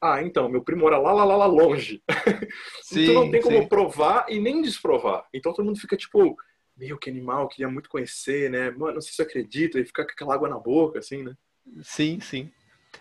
Ah, 0.00 0.22
então, 0.22 0.48
meu 0.48 0.64
primo 0.64 0.80
mora 0.80 0.96
lá, 0.96 1.12
lá, 1.12 1.22
lá, 1.22 1.36
lá 1.36 1.44
longe. 1.44 2.02
Sim, 2.80 3.02
então 3.02 3.14
não 3.14 3.30
tem 3.30 3.42
como 3.42 3.68
provar 3.68 4.24
e 4.30 4.40
nem 4.40 4.62
desprovar. 4.62 5.28
Então 5.34 5.52
todo 5.52 5.66
mundo 5.66 5.78
fica 5.78 5.98
tipo, 5.98 6.34
meio 6.74 6.96
que 6.96 7.10
animal, 7.10 7.46
queria 7.46 7.68
muito 7.68 7.90
conhecer, 7.90 8.50
né? 8.50 8.70
Mano, 8.70 8.94
não 8.94 9.00
sei 9.02 9.12
se 9.12 9.20
acredita 9.20 9.78
e 9.78 9.84
fica 9.84 10.02
com 10.02 10.12
aquela 10.12 10.34
água 10.34 10.48
na 10.48 10.58
boca, 10.58 10.98
assim, 10.98 11.22
né? 11.24 11.36
Sim, 11.82 12.20
sim. 12.20 12.50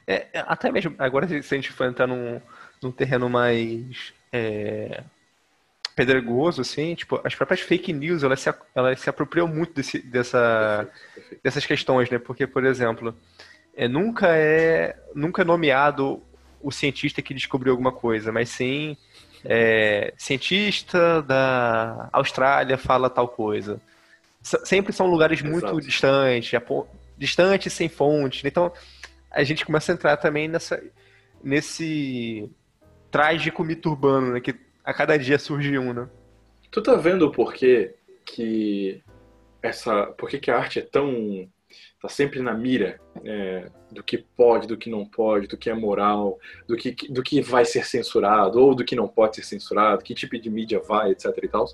É, 0.06 0.28
até 0.34 0.70
mesmo, 0.70 0.94
agora 0.98 1.28
se 1.28 1.36
a 1.36 1.58
gente 1.58 1.72
for 1.72 1.86
entrar 1.86 2.08
num, 2.08 2.42
num 2.82 2.92
terreno 2.92 3.30
mais 3.30 4.14
é, 4.32 5.04
pedregoso, 5.96 6.62
assim, 6.62 6.96
tipo, 6.96 7.20
as 7.24 7.36
próprias 7.36 7.62
fake 7.62 7.92
news, 7.92 8.24
elas 8.24 8.40
se, 8.40 8.54
elas 8.74 9.00
se 9.00 9.10
apropriam 9.10 9.48
muito 9.48 9.74
desse, 9.74 10.00
dessa, 10.00 10.88
perfeito, 10.88 11.14
perfeito. 11.14 11.42
dessas 11.44 11.66
questões, 11.66 12.10
né? 12.10 12.18
Porque, 12.18 12.48
por 12.48 12.66
exemplo, 12.66 13.14
é, 13.76 13.88
nunca 13.88 14.28
é 14.30 14.96
nunca 15.14 15.42
é 15.42 15.46
nomeado 15.46 16.22
o 16.62 16.72
cientista 16.72 17.22
que 17.22 17.34
descobriu 17.34 17.72
alguma 17.72 17.92
coisa, 17.92 18.32
mas 18.32 18.50
sim 18.50 18.98
é, 19.46 20.14
cientista 20.18 21.22
da 21.22 22.10
Austrália 22.12 22.78
fala 22.78 23.10
tal 23.10 23.28
coisa. 23.28 23.82
Sempre 24.42 24.94
são 24.94 25.08
lugares 25.08 25.42
muito 25.42 25.66
Exato. 25.66 25.82
distantes, 25.82 26.52
distantes 27.18 27.74
sem 27.74 27.90
fonte. 27.90 28.48
Então, 28.48 28.72
a 29.30 29.44
gente 29.44 29.66
começa 29.66 29.92
a 29.92 29.96
entrar 29.96 30.18
também 30.18 30.48
nessa, 30.48 30.82
nesse 31.44 32.50
trágico 33.12 33.64
mito 33.64 33.90
urbano, 33.90 34.34
né? 34.34 34.40
Que 34.40 34.56
a 34.84 34.94
cada 34.94 35.18
dia 35.18 35.38
surge 35.38 35.78
um, 35.78 35.94
né? 35.94 36.10
Tu 36.72 36.82
tá 36.82 36.96
vendo 36.96 37.26
o 37.26 37.32
porquê 37.32 37.96
que 38.26 39.02
essa. 39.62 40.08
Por 40.08 40.30
que, 40.30 40.40
que 40.40 40.52
a 40.52 40.58
arte 40.58 40.80
é 40.80 40.82
tão. 40.82 41.48
tá 42.02 42.08
sempre 42.08 42.42
na 42.42 42.54
mira 42.54 43.00
é, 43.24 43.70
do 43.92 44.04
que 44.04 44.18
pode, 44.18 44.68
do 44.68 44.78
que 44.78 44.90
não 44.90 45.06
pode, 45.06 45.48
do 45.48 45.58
que 45.58 45.70
é 45.70 45.74
moral, 45.74 46.40
do 46.68 46.76
que, 46.76 46.96
do 47.12 47.24
que 47.24 47.42
vai 47.42 47.66
ser 47.66 47.86
censurado, 47.86 48.60
ou 48.60 48.76
do 48.76 48.86
que 48.86 48.96
não 48.96 49.08
pode 49.08 49.38
ser 49.38 49.44
censurado, 49.44 50.04
que 50.04 50.14
tipo 50.14 50.38
de 50.38 50.50
mídia 50.50 50.80
vai, 50.80 51.12
etc 51.12 51.26
e 51.42 51.48
tal. 51.48 51.66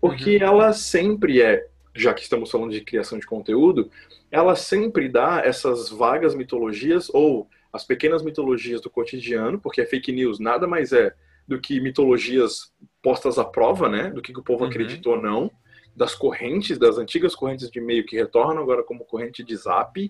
Porque 0.00 0.36
uhum. 0.36 0.42
ela 0.42 0.72
sempre 0.72 1.40
é, 1.42 1.66
já 1.94 2.12
que 2.12 2.22
estamos 2.22 2.50
falando 2.50 2.72
de 2.72 2.82
criação 2.82 3.18
de 3.18 3.26
conteúdo, 3.26 3.90
ela 4.30 4.54
sempre 4.56 5.08
dá 5.08 5.40
essas 5.44 5.88
vagas 5.88 6.34
mitologias 6.34 7.08
ou 7.12 7.48
as 7.74 7.84
pequenas 7.84 8.22
mitologias 8.22 8.80
do 8.80 8.88
cotidiano, 8.88 9.60
porque 9.60 9.80
a 9.80 9.86
fake 9.86 10.12
news 10.12 10.38
nada 10.38 10.64
mais 10.64 10.92
é 10.92 11.12
do 11.46 11.60
que 11.60 11.80
mitologias 11.80 12.72
postas 13.02 13.36
à 13.36 13.44
prova, 13.44 13.88
né? 13.88 14.12
Do 14.12 14.22
que, 14.22 14.32
que 14.32 14.38
o 14.38 14.44
povo 14.44 14.62
uhum. 14.62 14.70
acredita 14.70 15.10
ou 15.10 15.20
não, 15.20 15.50
das 15.94 16.14
correntes, 16.14 16.78
das 16.78 16.98
antigas 16.98 17.34
correntes 17.34 17.68
de 17.68 17.80
e-mail 17.80 18.06
que 18.06 18.14
retornam 18.14 18.62
agora 18.62 18.84
como 18.84 19.04
corrente 19.04 19.42
de 19.42 19.56
zap, 19.56 20.00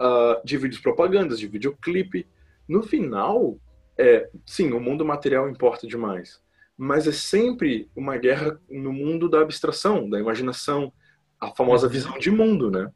uh, 0.00 0.44
de 0.44 0.56
vídeos 0.56 0.82
propagandas, 0.82 1.38
de 1.38 1.46
videoclipe. 1.46 2.26
No 2.68 2.82
final, 2.82 3.56
é, 3.96 4.28
sim, 4.44 4.72
o 4.72 4.80
mundo 4.80 5.04
material 5.04 5.48
importa 5.48 5.86
demais, 5.86 6.42
mas 6.76 7.06
é 7.06 7.12
sempre 7.12 7.88
uma 7.94 8.16
guerra 8.16 8.60
no 8.68 8.92
mundo 8.92 9.28
da 9.28 9.42
abstração, 9.42 10.10
da 10.10 10.18
imaginação, 10.18 10.92
a 11.40 11.54
famosa 11.54 11.86
uhum. 11.86 11.92
visão 11.92 12.18
de 12.18 12.32
mundo, 12.32 12.68
né? 12.68 12.90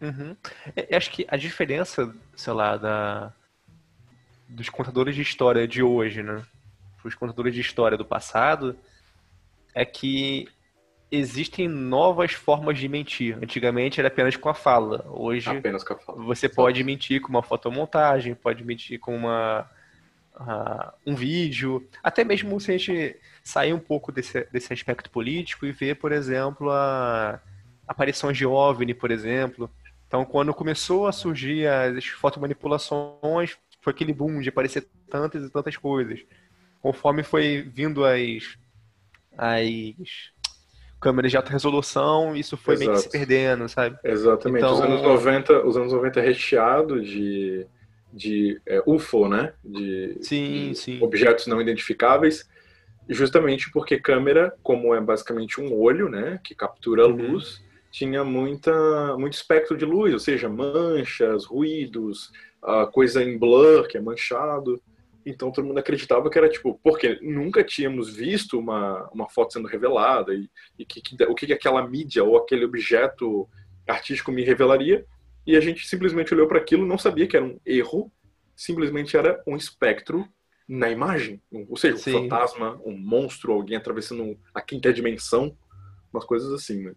Uhum. 0.00 0.36
É, 0.76 0.96
acho 0.96 1.10
que 1.10 1.26
a 1.28 1.36
diferença, 1.36 2.14
sei 2.36 2.52
lá, 2.52 2.76
da, 2.76 3.34
dos 4.50 4.68
contadores 4.68 5.14
de 5.14 5.22
história 5.22 5.66
de 5.66 5.82
hoje, 5.82 6.22
né? 6.22 6.42
Os 7.04 7.14
contadores 7.14 7.54
de 7.54 7.60
história 7.60 7.96
do 7.96 8.04
passado, 8.04 8.76
é 9.74 9.84
que 9.84 10.48
existem 11.10 11.66
novas 11.66 12.32
formas 12.32 12.78
de 12.78 12.88
mentir. 12.88 13.38
Antigamente 13.42 14.00
era 14.00 14.08
apenas 14.08 14.36
com 14.36 14.48
a 14.48 14.54
fala. 14.54 15.04
Hoje 15.08 15.48
a 15.48 15.60
fala. 15.96 16.22
você 16.22 16.48
pode 16.48 16.84
mentir 16.84 17.20
com 17.20 17.28
uma 17.28 17.42
fotomontagem, 17.42 18.34
pode 18.34 18.64
mentir 18.64 18.98
com 19.00 19.16
uma 19.16 19.68
uh, 20.34 20.92
um 21.06 21.14
vídeo, 21.14 21.88
até 22.02 22.22
mesmo 22.22 22.60
se 22.60 22.70
a 22.70 22.76
gente 22.76 23.16
sair 23.42 23.72
um 23.72 23.78
pouco 23.78 24.12
desse, 24.12 24.46
desse 24.52 24.72
aspecto 24.72 25.10
político 25.10 25.66
e 25.66 25.72
ver, 25.72 25.96
por 25.96 26.12
exemplo, 26.12 26.70
a 26.70 27.40
aparições 27.86 28.36
de 28.36 28.46
OVNI, 28.46 28.94
por 28.94 29.10
exemplo. 29.10 29.70
Então, 30.06 30.24
quando 30.24 30.54
começou 30.54 31.06
a 31.06 31.12
surgir 31.12 31.66
as 31.66 32.04
fotomanipulações, 32.06 33.56
foi 33.80 33.92
aquele 33.92 34.12
boom 34.12 34.40
de 34.40 34.48
aparecer 34.48 34.86
tantas 35.08 35.44
e 35.44 35.50
tantas 35.50 35.76
coisas. 35.76 36.20
Conforme 36.80 37.22
foi 37.22 37.62
vindo 37.62 38.04
as, 38.04 38.58
as 39.36 40.32
câmeras 41.00 41.30
de 41.30 41.36
alta 41.36 41.50
resolução, 41.50 42.36
isso 42.36 42.56
foi 42.56 42.74
Exato. 42.74 42.90
meio 42.90 43.02
que 43.02 43.04
se 43.04 43.10
perdendo, 43.10 43.68
sabe? 43.68 43.98
Exatamente. 44.04 44.62
Então... 44.62 44.74
Os, 44.74 44.80
anos 44.80 45.02
90, 45.02 45.66
os 45.66 45.76
anos 45.76 45.92
90 45.92 46.20
é 46.20 46.22
recheado 46.22 47.02
de, 47.02 47.66
de 48.12 48.60
é, 48.66 48.82
UFO, 48.86 49.28
né? 49.28 49.54
De, 49.64 50.18
sim, 50.20 50.70
de 50.70 50.74
sim. 50.78 50.98
objetos 51.02 51.46
não 51.46 51.60
identificáveis, 51.60 52.48
justamente 53.08 53.70
porque 53.70 53.98
câmera, 53.98 54.54
como 54.62 54.94
é 54.94 55.00
basicamente 55.00 55.60
um 55.60 55.72
olho, 55.74 56.08
né? 56.08 56.38
Que 56.44 56.54
captura 56.54 57.04
a 57.04 57.06
uhum. 57.06 57.32
luz, 57.32 57.62
tinha 57.90 58.22
muita, 58.22 59.16
muito 59.16 59.34
espectro 59.34 59.76
de 59.76 59.84
luz, 59.84 60.12
ou 60.12 60.20
seja, 60.20 60.48
manchas, 60.48 61.44
ruídos, 61.44 62.30
a 62.62 62.86
coisa 62.86 63.22
em 63.22 63.38
blur, 63.38 63.86
que 63.88 63.96
é 63.96 64.00
manchado. 64.00 64.82
Então 65.24 65.52
todo 65.52 65.66
mundo 65.66 65.78
acreditava 65.78 66.30
que 66.30 66.38
era 66.38 66.48
tipo, 66.48 66.80
porque 66.82 67.18
nunca 67.22 67.62
tínhamos 67.62 68.14
visto 68.14 68.58
uma, 68.58 69.08
uma 69.12 69.28
foto 69.28 69.52
sendo 69.52 69.68
revelada 69.68 70.34
e, 70.34 70.48
e 70.78 70.84
que, 70.84 71.00
que, 71.00 71.22
o 71.24 71.34
que 71.34 71.52
aquela 71.52 71.86
mídia 71.86 72.24
ou 72.24 72.36
aquele 72.36 72.64
objeto 72.64 73.48
artístico 73.86 74.32
me 74.32 74.42
revelaria. 74.42 75.04
E 75.46 75.56
a 75.56 75.60
gente 75.60 75.86
simplesmente 75.86 76.32
olhou 76.34 76.46
para 76.46 76.58
aquilo, 76.58 76.86
não 76.86 76.98
sabia 76.98 77.26
que 77.26 77.36
era 77.36 77.44
um 77.44 77.58
erro, 77.64 78.10
simplesmente 78.54 79.16
era 79.16 79.42
um 79.46 79.56
espectro 79.56 80.26
na 80.68 80.88
imagem. 80.90 81.42
Ou 81.68 81.76
seja, 81.76 81.96
um 81.96 81.98
Sim. 81.98 82.12
fantasma, 82.12 82.80
um 82.84 82.96
monstro, 82.96 83.52
alguém 83.52 83.76
atravessando 83.76 84.38
a 84.54 84.60
quinta 84.60 84.92
dimensão, 84.92 85.56
umas 86.12 86.24
coisas 86.24 86.52
assim, 86.52 86.82
né? 86.82 86.92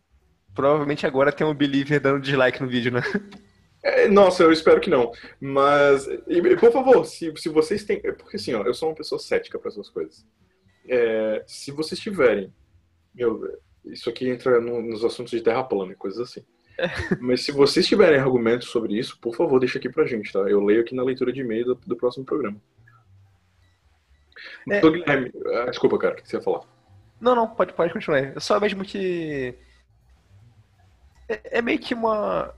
Provavelmente 0.53 1.07
agora 1.07 1.32
tem 1.32 1.45
um 1.47 1.53
Believer 1.53 1.99
dando 1.99 2.22
dislike 2.22 2.61
no 2.61 2.70
vídeo, 2.70 2.91
né? 2.91 3.01
É, 3.84 4.08
nossa, 4.08 4.44
eu 4.44 4.52
espero 4.52 4.80
que 4.80 4.90
não. 4.90 5.12
Mas, 5.40 6.08
e, 6.28 6.56
por 6.56 6.72
favor, 6.72 7.06
se, 7.06 7.34
se 7.36 7.50
vocês 7.50 7.84
têm. 7.84 8.02
Porque 8.02 8.38
assim, 8.38 8.54
ó, 8.54 8.64
eu 8.64 8.74
sou 8.74 8.90
uma 8.90 8.96
pessoa 8.96 9.20
cética 9.20 9.60
para 9.60 9.70
essas 9.70 9.90
coisas. 9.90 10.26
É, 10.88 11.44
se 11.46 11.72
vocês 11.72 12.00
tiverem. 12.00 12.54
Meu, 13.14 13.60
isso 13.86 14.10
aqui 14.10 14.28
entra 14.30 14.60
no, 14.62 14.82
nos 14.82 15.04
assuntos 15.04 15.32
de 15.32 15.42
terra 15.42 15.64
plana 15.64 15.92
e 15.92 15.96
coisas 15.96 16.20
assim. 16.20 16.46
É. 16.78 16.88
Mas 17.20 17.44
se 17.44 17.52
vocês 17.52 17.86
tiverem 17.86 18.20
argumentos 18.20 18.70
sobre 18.70 18.98
isso, 18.98 19.20
por 19.20 19.36
favor, 19.36 19.60
deixa 19.60 19.78
aqui 19.78 19.90
pra 19.90 20.08
gente, 20.08 20.32
tá? 20.32 20.40
Eu 20.40 20.64
leio 20.64 20.82
aqui 20.82 20.96
na 20.96 21.04
leitura 21.04 21.34
de 21.34 21.42
e-mail 21.42 21.66
do, 21.66 21.76
do 21.76 21.98
próximo 21.98 22.26
programa. 22.26 22.60
É, 24.70 24.80
Guilherme, 24.80 25.32
ah, 25.54 25.66
desculpa, 25.70 25.98
cara, 25.98 26.14
o 26.14 26.18
que 26.18 26.28
você 26.28 26.38
ia 26.38 26.42
falar? 26.42 26.62
Não, 27.20 27.36
não, 27.36 27.48
pode, 27.48 27.74
pode 27.74 27.94
continuar. 27.94 28.40
Só 28.40 28.60
mesmo 28.60 28.84
que 28.84 29.56
é, 31.28 31.60
é 31.60 31.62
meio 31.62 31.80
que 31.80 31.94
uma. 31.94 32.54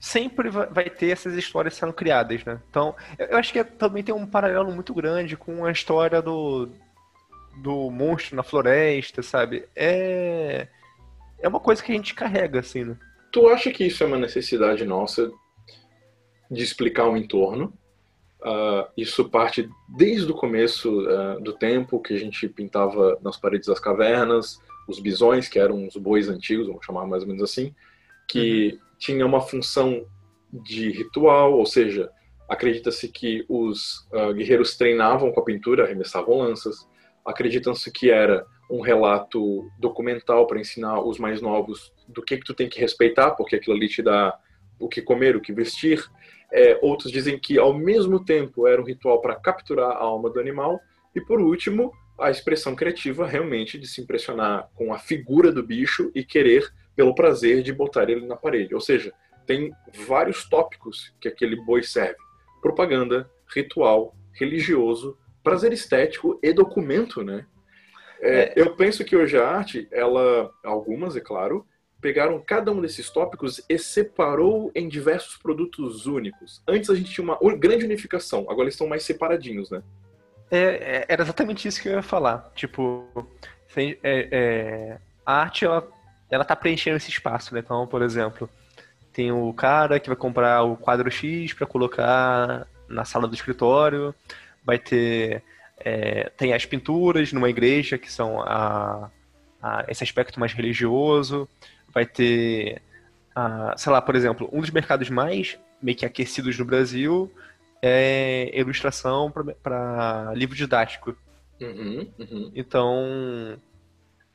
Sempre 0.00 0.48
vai 0.48 0.88
ter 0.88 1.10
essas 1.10 1.34
histórias 1.34 1.74
sendo 1.74 1.92
criadas, 1.92 2.42
né? 2.44 2.58
Então, 2.70 2.96
eu 3.18 3.36
acho 3.36 3.52
que 3.52 3.62
também 3.62 4.02
tem 4.02 4.14
um 4.14 4.26
paralelo 4.26 4.72
muito 4.72 4.94
grande 4.94 5.36
com 5.36 5.64
a 5.64 5.70
história 5.70 6.22
do, 6.22 6.70
do 7.62 7.90
monstro 7.90 8.34
na 8.34 8.42
floresta, 8.42 9.22
sabe? 9.22 9.68
É 9.76 10.66
é 11.40 11.48
uma 11.48 11.60
coisa 11.60 11.82
que 11.82 11.90
a 11.90 11.94
gente 11.94 12.14
carrega 12.14 12.60
assim, 12.60 12.84
né? 12.84 12.96
Tu 13.32 13.48
acha 13.48 13.70
que 13.70 13.84
isso 13.84 14.02
é 14.02 14.06
uma 14.06 14.18
necessidade 14.18 14.84
nossa 14.84 15.30
de 16.50 16.62
explicar 16.62 17.08
o 17.08 17.16
entorno? 17.16 17.72
Uh, 18.40 18.88
isso 18.96 19.28
parte 19.28 19.68
desde 19.88 20.30
o 20.30 20.34
começo 20.34 21.02
uh, 21.02 21.40
do 21.40 21.52
tempo 21.52 22.00
que 22.00 22.14
a 22.14 22.18
gente 22.18 22.48
pintava 22.48 23.18
nas 23.22 23.36
paredes 23.36 23.68
das 23.68 23.78
cavernas, 23.78 24.58
os 24.88 24.98
bisões, 24.98 25.48
que 25.48 25.58
eram 25.58 25.86
os 25.86 25.96
bois 25.96 26.28
antigos, 26.28 26.66
vamos 26.66 26.84
chamar 26.84 27.06
mais 27.06 27.22
ou 27.22 27.28
menos 27.28 27.42
assim, 27.42 27.74
que 28.26 28.72
uhum. 28.72 28.89
Tinha 29.00 29.26
uma 29.26 29.40
função 29.40 30.06
de 30.52 30.90
ritual, 30.90 31.54
ou 31.54 31.64
seja, 31.64 32.10
acredita-se 32.48 33.08
que 33.08 33.44
os 33.48 34.06
uh, 34.12 34.34
guerreiros 34.34 34.76
treinavam 34.76 35.32
com 35.32 35.40
a 35.40 35.44
pintura, 35.44 35.84
arremessavam 35.84 36.38
lanças, 36.38 36.86
acredita-se 37.24 37.90
que 37.90 38.10
era 38.10 38.46
um 38.70 38.80
relato 38.80 39.68
documental 39.78 40.46
para 40.46 40.60
ensinar 40.60 41.00
os 41.00 41.18
mais 41.18 41.40
novos 41.40 41.92
do 42.06 42.22
que 42.22 42.36
que 42.36 42.44
tu 42.44 42.54
tem 42.54 42.68
que 42.68 42.80
respeitar, 42.80 43.32
porque 43.32 43.56
aquilo 43.56 43.74
ali 43.74 43.88
te 43.88 44.02
dá 44.02 44.38
o 44.78 44.88
que 44.88 45.02
comer, 45.02 45.34
o 45.34 45.40
que 45.40 45.52
vestir. 45.52 46.04
É, 46.52 46.78
outros 46.82 47.10
dizem 47.10 47.38
que 47.38 47.58
ao 47.58 47.72
mesmo 47.72 48.24
tempo 48.24 48.66
era 48.66 48.80
um 48.80 48.84
ritual 48.84 49.20
para 49.20 49.36
capturar 49.36 49.90
a 49.90 50.02
alma 50.02 50.30
do 50.30 50.38
animal. 50.38 50.78
E 51.14 51.20
por 51.20 51.40
último, 51.40 51.92
a 52.18 52.30
expressão 52.30 52.76
criativa 52.76 53.26
realmente 53.26 53.78
de 53.78 53.86
se 53.86 54.00
impressionar 54.00 54.68
com 54.74 54.92
a 54.92 54.98
figura 54.98 55.50
do 55.50 55.62
bicho 55.62 56.10
e 56.14 56.24
querer 56.24 56.70
pelo 57.00 57.14
prazer 57.14 57.62
de 57.62 57.72
botar 57.72 58.10
ele 58.10 58.26
na 58.26 58.36
parede. 58.36 58.74
Ou 58.74 58.80
seja, 58.80 59.10
tem 59.46 59.72
vários 60.06 60.46
tópicos 60.46 61.14
que 61.18 61.28
aquele 61.28 61.56
boi 61.56 61.82
serve: 61.82 62.18
propaganda, 62.60 63.30
ritual, 63.54 64.14
religioso, 64.34 65.16
prazer 65.42 65.72
estético 65.72 66.38
e 66.42 66.52
documento, 66.52 67.24
né? 67.24 67.46
É, 68.20 68.38
é. 68.38 68.52
Eu 68.54 68.76
penso 68.76 69.02
que 69.02 69.16
hoje 69.16 69.38
a 69.38 69.48
arte, 69.48 69.88
ela, 69.90 70.50
algumas, 70.62 71.16
é 71.16 71.20
claro, 71.20 71.66
pegaram 72.02 72.38
cada 72.38 72.70
um 72.70 72.82
desses 72.82 73.08
tópicos 73.08 73.64
e 73.66 73.78
separou 73.78 74.70
em 74.74 74.86
diversos 74.86 75.38
produtos 75.38 76.04
únicos. 76.04 76.62
Antes 76.68 76.90
a 76.90 76.94
gente 76.94 77.10
tinha 77.10 77.24
uma 77.24 77.38
grande 77.56 77.86
unificação, 77.86 78.40
agora 78.42 78.64
eles 78.64 78.74
estão 78.74 78.86
mais 78.86 79.04
separadinhos, 79.04 79.70
né? 79.70 79.82
É, 80.50 80.58
é 80.58 81.06
era 81.08 81.22
exatamente 81.22 81.66
isso 81.66 81.80
que 81.80 81.88
eu 81.88 81.94
ia 81.94 82.02
falar. 82.02 82.52
Tipo, 82.54 83.08
é, 83.74 83.98
é, 84.02 84.98
a 85.24 85.40
arte, 85.40 85.64
ela, 85.64 85.88
ela 86.30 86.44
tá 86.44 86.54
preenchendo 86.54 86.96
esse 86.96 87.10
espaço, 87.10 87.54
né? 87.54 87.60
Então, 87.60 87.86
por 87.86 88.02
exemplo, 88.02 88.48
tem 89.12 89.32
o 89.32 89.52
cara 89.52 89.98
que 89.98 90.08
vai 90.08 90.16
comprar 90.16 90.62
o 90.62 90.76
quadro 90.76 91.10
X 91.10 91.52
para 91.52 91.66
colocar 91.66 92.66
na 92.88 93.04
sala 93.04 93.26
do 93.26 93.34
escritório, 93.34 94.14
vai 94.64 94.78
ter 94.78 95.42
é, 95.80 96.30
tem 96.36 96.52
as 96.52 96.66
pinturas 96.66 97.32
numa 97.32 97.48
igreja, 97.48 97.96
que 97.96 98.12
são 98.12 98.40
a, 98.42 99.10
a, 99.62 99.84
esse 99.88 100.04
aspecto 100.04 100.38
mais 100.38 100.52
religioso. 100.52 101.48
Vai 101.92 102.06
ter, 102.06 102.80
a, 103.34 103.74
sei 103.76 103.90
lá, 103.90 104.00
por 104.00 104.14
exemplo, 104.14 104.48
um 104.52 104.60
dos 104.60 104.70
mercados 104.70 105.08
mais 105.08 105.58
meio 105.82 105.96
que 105.96 106.04
aquecidos 106.04 106.58
no 106.58 106.64
Brasil 106.64 107.32
é 107.82 108.50
ilustração 108.54 109.32
para 109.62 110.32
livro 110.34 110.54
didático. 110.54 111.16
Uhum, 111.60 112.06
uhum. 112.18 112.52
Então. 112.54 113.58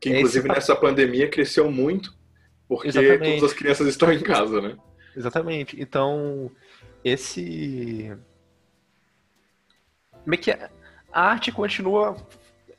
Que 0.06 0.18
inclusive 0.18 0.48
nessa 0.48 0.76
pandemia 0.76 1.28
cresceu 1.28 1.72
muito, 1.72 2.14
porque 2.68 2.90
Exatamente. 2.90 3.40
todas 3.40 3.52
as 3.52 3.54
crianças 3.58 3.88
estão 3.88 4.14
em 4.14 4.20
casa, 4.20 4.62
né? 4.62 4.78
Exatamente. 5.18 5.82
Então, 5.82 6.52
esse. 7.04 8.16
Meio 10.24 10.40
que 10.40 10.52
a 10.52 10.70
arte 11.12 11.52
continua 11.52 12.16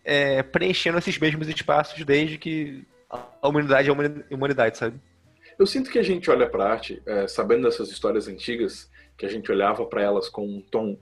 é, 0.05 0.41
preenchendo 0.45 0.99
esses 0.99 1.19
mesmos 1.19 1.49
espaços 1.49 2.05
desde 2.05 2.39
que 2.39 2.87
a 3.11 3.49
humanidade 3.49 3.89
é 3.89 3.93
a 3.93 4.35
humanidade, 4.35 4.79
sabe? 4.79 5.01
Eu 5.59 5.67
sinto 5.67 5.91
que 5.91 5.99
a 5.99 6.03
gente 6.03 6.31
olha 6.31 6.49
para 6.49 6.65
a 6.65 6.71
arte, 6.71 7.03
é, 7.07 7.27
sabendo 7.27 7.65
dessas 7.65 7.91
histórias 7.91 8.29
antigas, 8.29 8.89
que 9.17 9.27
a 9.27 9.29
gente 9.29 9.51
olhava 9.51 9.85
para 9.85 10.03
elas 10.03 10.29
com 10.29 10.47
um 10.47 10.61
tom 10.61 10.97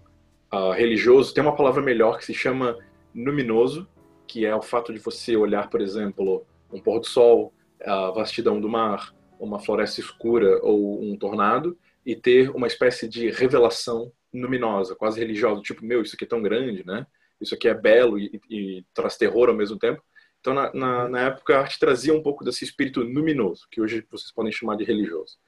uh, 0.51 0.71
religioso, 0.71 1.35
tem 1.35 1.43
uma 1.43 1.57
palavra 1.57 1.83
melhor 1.83 2.17
que 2.17 2.25
se 2.25 2.33
chama 2.33 2.79
luminoso, 3.15 3.87
que 4.27 4.45
é 4.45 4.55
o 4.55 4.63
fato 4.63 4.93
de 4.93 4.99
você 4.99 5.37
olhar, 5.37 5.69
por 5.69 5.81
exemplo, 5.81 6.47
um 6.73 6.81
pôr 6.81 7.01
do 7.01 7.07
sol, 7.07 7.53
a 7.85 8.11
vastidão 8.11 8.61
do 8.61 8.69
mar, 8.69 9.15
uma 9.39 9.61
floresta 9.61 10.01
escura 10.01 10.61
ou 10.63 11.03
um 11.03 11.17
tornado, 11.17 11.77
e 12.05 12.15
ter 12.15 12.51
uma 12.51 12.67
espécie 12.67 13.09
de 13.09 13.31
revelação 13.31 14.13
luminosa, 14.33 14.95
quase 14.95 15.19
religiosa, 15.19 15.63
tipo, 15.63 15.85
meu, 15.85 16.03
isso 16.03 16.15
aqui 16.15 16.25
é 16.25 16.29
tão 16.29 16.43
grande, 16.43 16.85
né? 16.85 17.07
isso 17.41 17.55
aqui 17.55 17.69
é 17.69 17.75
belo 17.75 18.19
e, 18.19 18.41
e 18.51 18.85
traz 18.93 19.17
terror 19.17 19.49
ao 19.49 19.55
mesmo 19.55 19.79
tempo. 19.79 20.03
Então, 20.41 20.53
na, 20.53 20.73
na, 20.75 21.09
na, 21.09 21.21
época, 21.23 21.57
a 21.57 21.61
arte 21.61 21.79
trazia 21.79 22.13
um 22.13 22.23
pouco 22.23 22.45
desse 22.45 22.65
espírito 22.65 23.01
luminoso, 23.01 23.67
que 23.71 23.81
hoje 23.81 24.07
vocês 24.11 24.33
podem 24.33 24.53
chamar 24.53 24.77
de 24.77 24.85
religioso. 24.85 25.39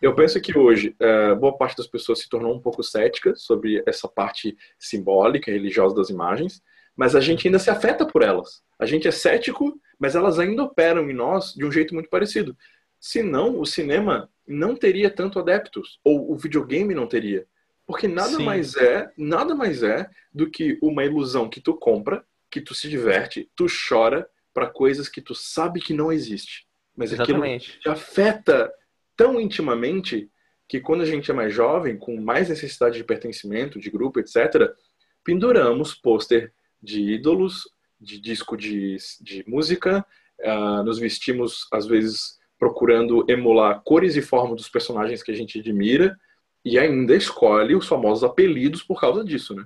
Eu 0.00 0.14
penso 0.14 0.40
que 0.40 0.56
hoje, 0.56 0.94
é, 0.98 1.34
boa 1.34 1.56
parte 1.56 1.76
das 1.76 1.86
pessoas 1.86 2.20
se 2.20 2.28
tornou 2.28 2.54
um 2.54 2.60
pouco 2.60 2.82
cética 2.82 3.34
sobre 3.34 3.82
essa 3.86 4.08
parte 4.08 4.56
simbólica, 4.78 5.50
religiosa 5.50 5.94
das 5.94 6.08
imagens, 6.08 6.62
mas 7.00 7.16
a 7.16 7.20
gente 7.20 7.48
ainda 7.48 7.58
se 7.58 7.70
afeta 7.70 8.04
por 8.04 8.22
elas. 8.22 8.62
A 8.78 8.84
gente 8.84 9.08
é 9.08 9.10
cético, 9.10 9.80
mas 9.98 10.14
elas 10.14 10.38
ainda 10.38 10.64
operam 10.64 11.08
em 11.08 11.14
nós 11.14 11.54
de 11.54 11.64
um 11.64 11.72
jeito 11.72 11.94
muito 11.94 12.10
parecido. 12.10 12.54
Senão, 13.00 13.58
o 13.58 13.64
cinema 13.64 14.28
não 14.46 14.76
teria 14.76 15.08
tanto 15.08 15.38
adeptos, 15.38 15.98
ou 16.04 16.30
o 16.30 16.36
videogame 16.36 16.94
não 16.94 17.06
teria. 17.06 17.46
Porque 17.86 18.06
nada 18.06 18.36
Sim. 18.36 18.44
mais 18.44 18.76
é, 18.76 19.10
nada 19.16 19.54
mais 19.54 19.82
é 19.82 20.10
do 20.30 20.50
que 20.50 20.78
uma 20.82 21.02
ilusão 21.02 21.48
que 21.48 21.58
tu 21.58 21.72
compra, 21.72 22.22
que 22.50 22.60
tu 22.60 22.74
se 22.74 22.86
diverte, 22.86 23.50
tu 23.56 23.64
chora 23.88 24.28
para 24.52 24.66
coisas 24.66 25.08
que 25.08 25.22
tu 25.22 25.34
sabe 25.34 25.80
que 25.80 25.94
não 25.94 26.12
existe. 26.12 26.66
Mas 26.94 27.14
Exatamente. 27.14 27.70
aquilo 27.78 27.82
te 27.82 27.88
afeta 27.88 28.70
tão 29.16 29.40
intimamente 29.40 30.30
que 30.68 30.80
quando 30.80 31.00
a 31.00 31.06
gente 31.06 31.30
é 31.30 31.34
mais 31.34 31.54
jovem, 31.54 31.96
com 31.96 32.20
mais 32.20 32.50
necessidade 32.50 32.98
de 32.98 33.04
pertencimento, 33.04 33.80
de 33.80 33.88
grupo, 33.88 34.20
etc., 34.20 34.70
penduramos 35.24 35.94
pôster 35.94 36.52
de 36.82 37.00
ídolos, 37.14 37.68
de 38.00 38.20
disco 38.20 38.56
de, 38.56 38.96
de 39.20 39.44
música, 39.46 40.04
uh, 40.40 40.82
nos 40.82 40.98
vestimos, 40.98 41.66
às 41.72 41.86
vezes, 41.86 42.38
procurando 42.58 43.24
emular 43.28 43.80
cores 43.82 44.16
e 44.16 44.22
formas 44.22 44.56
dos 44.56 44.68
personagens 44.68 45.22
que 45.22 45.30
a 45.30 45.34
gente 45.34 45.58
admira, 45.58 46.16
e 46.64 46.78
ainda 46.78 47.14
escolhe 47.14 47.74
os 47.74 47.86
famosos 47.86 48.24
apelidos 48.24 48.82
por 48.82 49.00
causa 49.00 49.24
disso, 49.24 49.54
né? 49.54 49.64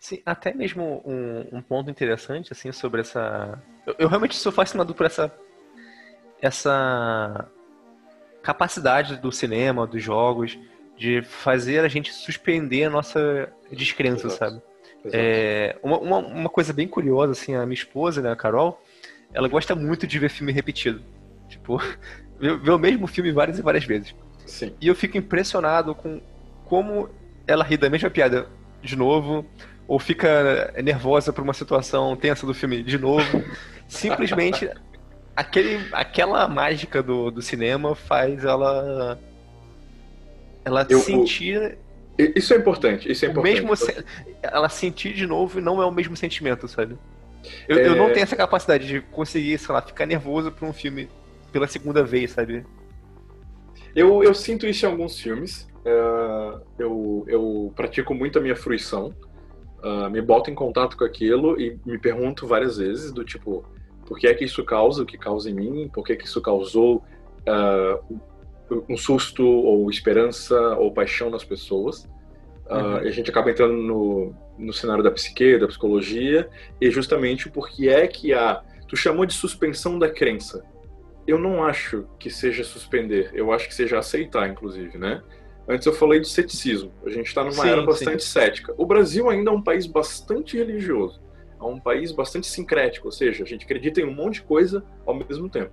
Sim, 0.00 0.22
até 0.24 0.54
mesmo 0.54 1.02
um, 1.04 1.58
um 1.58 1.62
ponto 1.62 1.90
interessante, 1.90 2.52
assim, 2.52 2.70
sobre 2.70 3.00
essa... 3.00 3.60
Eu, 3.86 3.94
eu, 3.98 4.08
realmente 4.08 4.36
sou 4.36 4.52
fascinado 4.52 4.94
por 4.94 5.06
essa... 5.06 5.32
Essa 6.40 7.50
capacidade 8.42 9.16
do 9.16 9.32
cinema, 9.32 9.86
dos 9.86 10.00
jogos, 10.00 10.56
de 10.96 11.22
fazer 11.22 11.80
a 11.80 11.88
gente 11.88 12.12
suspender 12.12 12.84
a 12.84 12.90
nossa 12.90 13.52
descrença, 13.72 14.28
Exato. 14.28 14.38
sabe? 14.38 14.62
É, 15.06 15.76
uma, 15.82 15.98
uma, 15.98 16.18
uma, 16.18 16.48
coisa 16.48 16.72
bem 16.72 16.88
curiosa, 16.88 17.32
assim, 17.32 17.54
a 17.54 17.64
minha 17.64 17.74
esposa, 17.74 18.20
né, 18.20 18.30
a 18.30 18.36
Carol, 18.36 18.82
ela 19.32 19.48
gosta 19.48 19.74
muito 19.74 20.06
de 20.06 20.18
ver 20.18 20.28
filme 20.28 20.52
repetido. 20.52 21.02
Tipo, 21.48 21.80
ver 22.38 22.70
o 22.70 22.78
mesmo 22.78 23.06
filme 23.06 23.32
várias 23.32 23.58
e 23.58 23.62
várias 23.62 23.84
vezes. 23.84 24.14
Sim. 24.46 24.74
E 24.80 24.88
eu 24.88 24.94
fico 24.94 25.16
impressionado 25.16 25.94
com 25.94 26.20
como 26.64 27.08
ela 27.46 27.64
ri 27.64 27.76
da 27.76 27.88
mesma 27.88 28.10
piada 28.10 28.46
de 28.82 28.96
novo, 28.96 29.44
ou 29.86 29.98
fica 29.98 30.72
nervosa 30.82 31.32
por 31.32 31.42
uma 31.42 31.54
situação 31.54 32.14
tensa 32.14 32.46
do 32.46 32.54
filme 32.54 32.82
de 32.82 32.98
novo. 32.98 33.42
Simplesmente 33.88 34.70
aquele, 35.34 35.80
aquela 35.92 36.46
mágica 36.46 37.02
do, 37.02 37.30
do 37.30 37.40
cinema 37.40 37.94
faz 37.94 38.44
ela 38.44 39.18
ela 40.64 40.86
eu, 40.90 40.98
sentir 40.98 41.78
isso 42.18 42.52
é 42.52 42.56
importante, 42.56 43.10
isso 43.10 43.24
é 43.24 43.28
importante. 43.28 43.62
Mesmo 43.62 43.72
ela 44.42 44.68
sentir 44.68 45.14
de 45.14 45.26
novo 45.26 45.60
não 45.60 45.80
é 45.80 45.86
o 45.86 45.90
mesmo 45.90 46.16
sentimento, 46.16 46.66
sabe? 46.66 46.98
Eu, 47.68 47.78
é... 47.78 47.86
eu 47.86 47.96
não 47.96 48.06
tenho 48.12 48.22
essa 48.22 48.36
capacidade 48.36 48.86
de 48.86 49.00
conseguir, 49.00 49.56
sei 49.58 49.72
lá, 49.72 49.80
ficar 49.80 50.06
nervoso 50.06 50.50
por 50.50 50.68
um 50.68 50.72
filme 50.72 51.08
pela 51.52 51.66
segunda 51.66 52.02
vez, 52.02 52.32
sabe? 52.32 52.64
Eu, 53.94 54.22
eu 54.22 54.34
sinto 54.34 54.66
isso 54.66 54.84
em 54.84 54.88
alguns 54.88 55.18
filmes. 55.18 55.68
Uh, 55.84 56.60
eu, 56.78 57.24
eu 57.26 57.72
pratico 57.74 58.14
muito 58.14 58.38
a 58.38 58.42
minha 58.42 58.56
fruição. 58.56 59.14
Uh, 59.82 60.10
me 60.10 60.20
boto 60.20 60.50
em 60.50 60.54
contato 60.54 60.96
com 60.96 61.04
aquilo 61.04 61.60
e 61.60 61.78
me 61.86 61.98
pergunto 61.98 62.46
várias 62.46 62.78
vezes 62.78 63.12
do 63.12 63.24
tipo, 63.24 63.64
por 64.04 64.18
que 64.18 64.26
é 64.26 64.34
que 64.34 64.44
isso 64.44 64.64
causa 64.64 65.02
o 65.02 65.06
que 65.06 65.16
causa 65.16 65.48
em 65.48 65.54
mim? 65.54 65.88
Por 65.88 66.04
que, 66.04 66.16
que 66.16 66.24
isso 66.24 66.40
causou 66.42 67.04
uh, 67.46 68.20
um 68.88 68.96
susto 68.96 69.44
ou 69.46 69.88
esperança 69.90 70.58
ou 70.76 70.92
paixão 70.92 71.30
nas 71.30 71.44
pessoas? 71.44 72.08
Uhum. 72.70 73.02
E 73.02 73.08
a 73.08 73.10
gente 73.10 73.30
acaba 73.30 73.50
entrando 73.50 73.74
no, 73.74 74.34
no 74.58 74.72
cenário 74.72 75.02
da 75.02 75.10
psique, 75.10 75.58
da 75.58 75.66
psicologia, 75.66 76.48
e 76.80 76.90
justamente 76.90 77.48
porque 77.48 77.88
é 77.88 78.06
que 78.06 78.32
a... 78.32 78.62
Tu 78.86 78.96
chamou 78.96 79.26
de 79.26 79.34
suspensão 79.34 79.98
da 79.98 80.08
crença 80.08 80.64
eu 81.28 81.38
não 81.38 81.62
acho 81.62 82.06
que 82.18 82.30
seja 82.30 82.64
suspender, 82.64 83.30
eu 83.34 83.52
acho 83.52 83.68
que 83.68 83.74
seja 83.74 83.98
aceitar, 83.98 84.48
inclusive, 84.48 84.96
né? 84.96 85.22
Antes 85.68 85.86
eu 85.86 85.92
falei 85.92 86.20
de 86.20 86.26
ceticismo. 86.26 86.90
A 87.04 87.10
gente 87.10 87.26
está 87.26 87.44
numa 87.44 87.52
sim, 87.52 87.68
era 87.68 87.82
bastante 87.82 88.24
sim. 88.24 88.30
cética. 88.30 88.74
O 88.78 88.86
Brasil 88.86 89.28
ainda 89.28 89.50
é 89.50 89.52
um 89.52 89.60
país 89.60 89.86
bastante 89.86 90.56
religioso. 90.56 91.20
a 91.58 91.66
um 91.66 91.78
país 91.78 92.12
bastante 92.12 92.46
sincrético, 92.46 93.08
ou 93.08 93.12
seja, 93.12 93.44
a 93.44 93.46
gente 93.46 93.66
acredita 93.66 94.00
em 94.00 94.04
um 94.04 94.14
monte 94.14 94.36
de 94.36 94.42
coisa 94.42 94.82
ao 95.04 95.12
mesmo 95.12 95.50
tempo. 95.50 95.72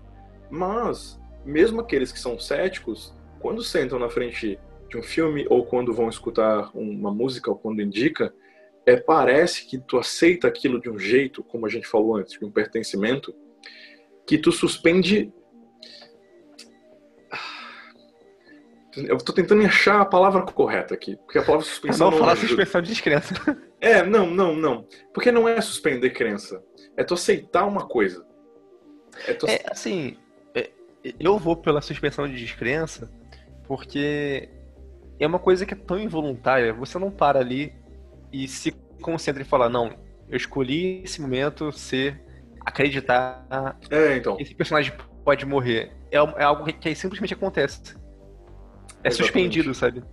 Mas, 0.50 1.18
mesmo 1.46 1.82
aqueles 1.82 2.12
que 2.12 2.20
são 2.20 2.40
céticos, 2.40 3.14
quando 3.40 3.64
sentam 3.64 4.00
na 4.00 4.10
frente 4.10 4.60
de 4.90 4.98
um 4.98 5.04
filme 5.04 5.46
ou 5.50 5.66
quando 5.66 5.94
vão 5.94 6.10
escutar 6.10 6.72
uma 6.74 7.14
música 7.14 7.50
ou 7.50 7.58
quando 7.58 7.82
indica, 7.82 8.34
é, 8.86 8.96
parece 8.96 9.66
que 9.66 9.78
tu 9.78 9.98
aceita 9.98 10.48
aquilo 10.48 10.80
de 10.80 10.90
um 10.90 10.98
jeito, 10.98 11.44
como 11.44 11.66
a 11.66 11.70
gente 11.70 11.88
falou 11.88 12.16
antes, 12.16 12.38
de 12.38 12.46
um 12.46 12.52
pertencimento, 12.52 13.36
que 14.26 14.38
tu 14.38 14.52
suspende. 14.52 15.32
Eu 18.96 19.18
estou 19.18 19.36
tentando 19.36 19.66
achar 19.66 20.00
a 20.00 20.06
palavra 20.06 20.42
correta 20.44 20.94
aqui, 20.94 21.18
porque 21.18 21.38
a 21.38 21.44
palavra 21.44 21.66
suspensão. 21.66 22.10
Não, 22.10 22.18
não 22.18 22.26
falar 22.26 22.38
suspensão 22.38 22.82
de 22.82 22.90
descrença. 22.90 23.34
É, 23.82 24.02
não, 24.02 24.26
não, 24.26 24.56
não. 24.56 24.88
Porque 25.14 25.32
não 25.32 25.48
é 25.48 25.60
suspender 25.62 26.10
crença. 26.12 26.64
É 26.98 27.04
tu 27.04 27.14
aceitar 27.14 27.66
uma 27.66 27.88
coisa. 27.88 28.26
É, 29.28 29.34
tu... 29.34 29.48
é 29.48 29.62
assim, 29.68 30.18
eu 31.20 31.38
vou 31.38 31.56
pela 31.56 31.82
suspensão 31.82 32.28
de 32.28 32.36
descrença 32.36 33.12
porque 33.68 34.50
é 35.20 35.28
uma 35.28 35.40
coisa 35.40 35.66
que 35.66 35.74
é 35.74 35.78
tão 35.78 36.00
involuntária. 36.00 36.74
Você 36.74 36.98
não 36.98 37.12
para 37.12 37.40
ali 37.40 37.74
e 38.32 38.48
se 38.48 38.72
concentra 39.02 39.42
em 39.42 39.46
falar, 39.46 39.70
não, 39.70 39.94
eu 40.30 40.38
escolhi 40.38 41.04
esse 41.04 41.22
momento 41.22 41.72
ser 41.72 42.22
acreditar 42.66 43.78
é, 43.90 44.18
então. 44.18 44.36
que 44.36 44.44
esse 44.44 44.56
personagem 44.56 44.94
pode 45.24 45.46
morrer. 45.46 45.92
É, 46.12 46.18
é 46.18 46.44
algo 46.44 46.66
que 46.66 46.96
simplesmente 46.96 47.34
acontece. 47.34 47.96
É 49.04 49.10
Exatamente. 49.10 49.16
suspendido, 49.16 49.74
sabe? 49.74 50.04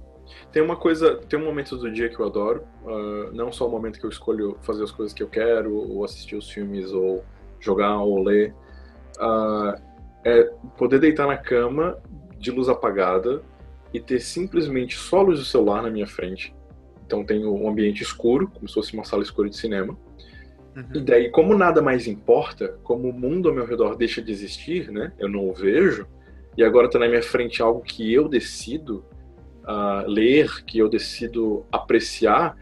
Tem 0.51 0.62
uma 0.62 0.76
coisa, 0.76 1.16
tem 1.16 1.38
um 1.38 1.45
momento 1.45 1.76
do 1.76 1.90
dia 1.90 2.09
que 2.09 2.18
eu 2.18 2.26
adoro, 2.26 2.64
uh, 2.84 3.32
não 3.32 3.51
só 3.51 3.66
o 3.66 3.70
momento 3.70 3.99
que 3.99 4.05
eu 4.05 4.11
escolho 4.11 4.59
fazer 4.62 4.84
as 4.84 4.90
coisas 4.90 5.14
que 5.14 5.22
eu 5.22 5.28
quero, 5.28 5.74
ou 5.74 6.05
assistir 6.05 6.36
os 6.36 6.51
filmes, 6.51 6.93
ou 6.93 7.24
jogar, 7.59 7.99
ou 7.99 8.22
ler, 8.22 8.55
uh, 9.18 9.80
é 10.25 10.45
poder 10.77 10.99
deitar 10.99 11.27
na 11.27 11.37
cama 11.37 11.99
de 12.39 12.51
luz 12.51 12.68
apagada 12.68 13.43
e 13.93 14.01
ter 14.01 14.20
simplesmente 14.20 14.97
só 14.97 15.23
luz 15.23 15.39
do 15.39 15.45
celular 15.45 15.83
na 15.83 15.91
minha 15.91 16.07
frente. 16.07 16.55
Então 17.07 17.25
tenho 17.25 17.55
um 17.55 17.68
ambiente 17.68 18.03
escuro, 18.03 18.49
como 18.49 18.66
se 18.66 18.75
fosse 18.75 18.95
uma 18.95 19.05
sala 19.05 19.23
escura 19.23 19.49
de 19.49 19.57
cinema. 19.57 19.97
Uhum. 20.75 20.85
E 20.95 21.01
daí, 21.01 21.31
como 21.31 21.57
nada 21.57 21.83
mais 21.83 22.07
importa, 22.07 22.79
como 22.83 23.11
o 23.11 23.12
mundo 23.12 23.49
ao 23.49 23.55
meu 23.55 23.66
redor 23.66 23.97
deixa 23.97 24.23
de 24.23 24.33
existir, 24.33 24.91
né? 24.91 25.12
Eu 25.18 25.29
não 25.29 25.49
o 25.49 25.53
vejo. 25.53 26.07
E 26.57 26.64
agora 26.64 26.87
está 26.87 26.99
na 26.99 27.09
minha 27.09 27.23
frente 27.23 27.62
algo 27.62 27.83
que 27.83 28.12
eu 28.12 28.29
decido 28.29 29.05
uh, 29.64 30.09
ler, 30.09 30.64
que 30.64 30.79
eu 30.79 30.89
decido 30.89 31.66
apreciar. 31.70 32.57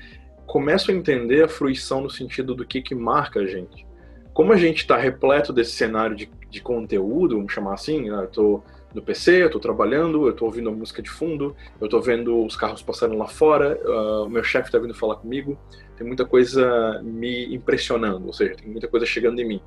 Começo 0.47 0.91
a 0.91 0.95
entender 0.95 1.45
a 1.45 1.49
fruição 1.49 2.01
no 2.01 2.11
sentido 2.11 2.55
do 2.55 2.67
que 2.67 2.83
que 2.83 2.95
marca 2.95 3.41
a 3.41 3.47
gente. 3.47 3.87
Como 4.33 4.53
a 4.53 4.57
gente 4.57 4.79
está 4.79 4.97
repleto 4.97 5.53
desse 5.53 5.73
cenário 5.73 6.17
de, 6.17 6.29
de 6.51 6.61
conteúdo, 6.61 7.37
vamos 7.37 7.53
chamar 7.53 7.75
assim, 7.75 8.11
né? 8.11 8.25
eu 8.25 8.29
tô 8.29 8.63
no 8.95 9.01
PC, 9.01 9.43
eu 9.43 9.47
estou 9.47 9.61
trabalhando, 9.61 10.27
eu 10.27 10.31
estou 10.31 10.49
ouvindo 10.49 10.69
a 10.69 10.73
música 10.73 11.01
de 11.01 11.09
fundo, 11.09 11.55
eu 11.81 11.85
estou 11.85 12.03
vendo 12.03 12.45
os 12.45 12.57
carros 12.57 12.83
passando 12.83 13.17
lá 13.17 13.29
fora, 13.29 13.81
uh, 13.85 14.25
o 14.25 14.29
meu 14.29 14.43
chefe 14.43 14.69
está 14.69 14.79
vindo 14.79 14.95
falar 14.95 15.17
comigo, 15.17 15.57
tem 15.97 16.07
muita 16.07 16.25
coisa 16.25 17.01
me 17.03 17.55
impressionando, 17.55 18.27
ou 18.27 18.33
seja, 18.33 18.57
tem 18.57 18.69
muita 18.69 18.89
coisa 18.89 19.07
chegando 19.07 19.41
em 19.41 19.47
mim. 19.47 19.61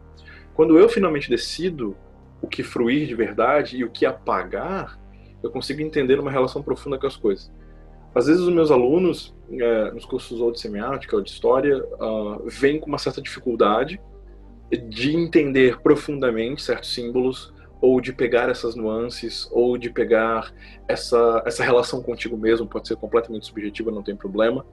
Quando 0.54 0.78
eu 0.78 0.90
finalmente 0.90 1.30
decido 1.30 1.96
o 2.42 2.48
que 2.48 2.62
fruir 2.64 3.08
de 3.08 3.16
verdade 3.16 3.78
e 3.78 3.84
o 3.86 3.90
que 3.90 4.06
apagar, 4.06 5.00
eu 5.42 5.50
consigo 5.50 5.82
entender 5.82 6.20
uma 6.20 6.32
relação 6.32 6.62
profunda 6.62 6.98
com 6.98 7.08
as 7.08 7.16
coisas. 7.16 7.52
Às 8.14 8.28
vezes 8.28 8.42
os 8.42 8.54
meus 8.54 8.70
alunos, 8.70 9.34
é, 9.52 9.92
nos 9.92 10.06
cursos 10.06 10.40
ou 10.40 10.52
de 10.52 10.60
semiótica 10.60 11.16
ou 11.16 11.22
de 11.22 11.32
história, 11.32 11.84
uh, 11.84 12.44
vêm 12.48 12.80
com 12.80 12.88
uma 12.88 12.98
certa 12.98 13.22
dificuldade 13.22 14.00
de 14.78 15.16
entender 15.16 15.80
profundamente 15.82 16.62
certos 16.62 16.94
símbolos, 16.94 17.54
ou 17.82 18.00
de 18.00 18.14
pegar 18.14 18.50
essas 18.50 18.76
nuances, 18.76 19.48
ou 19.52 19.78
de 19.78 19.90
pegar 19.90 20.54
essa, 20.88 21.44
essa 21.46 21.64
relação 21.64 22.02
contigo 22.02 22.38
mesmo, 22.38 22.66
pode 22.66 22.88
ser 22.88 22.96
completamente 22.96 23.46
subjetiva, 23.46 23.92
não 23.92 24.02
tem 24.02 24.16
problema, 24.16 24.66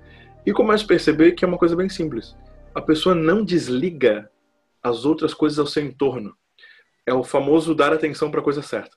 e 0.47 0.53
começo 0.53 0.85
a 0.85 0.89
perceber 0.89 1.33
que 1.33 1.45
é 1.45 1.49
uma 1.49 1.59
coisa 1.59 1.75
bem 1.75 1.89
simples. 1.89 2.37
A 2.73 2.81
pessoa 2.81 3.15
não 3.15 3.45
desliga 3.45 4.31
as 4.83 5.05
outras 5.05 5.35
coisas 5.35 5.59
ao 5.59 5.67
seu 5.67 5.85
entorno. 5.85 6.37
É 7.05 7.13
o 7.13 7.25
famoso 7.25 7.75
dar 7.75 7.93
atenção 7.93 8.31
para 8.31 8.41
a 8.41 8.45
coisa 8.45 8.63
certa. 8.63 8.97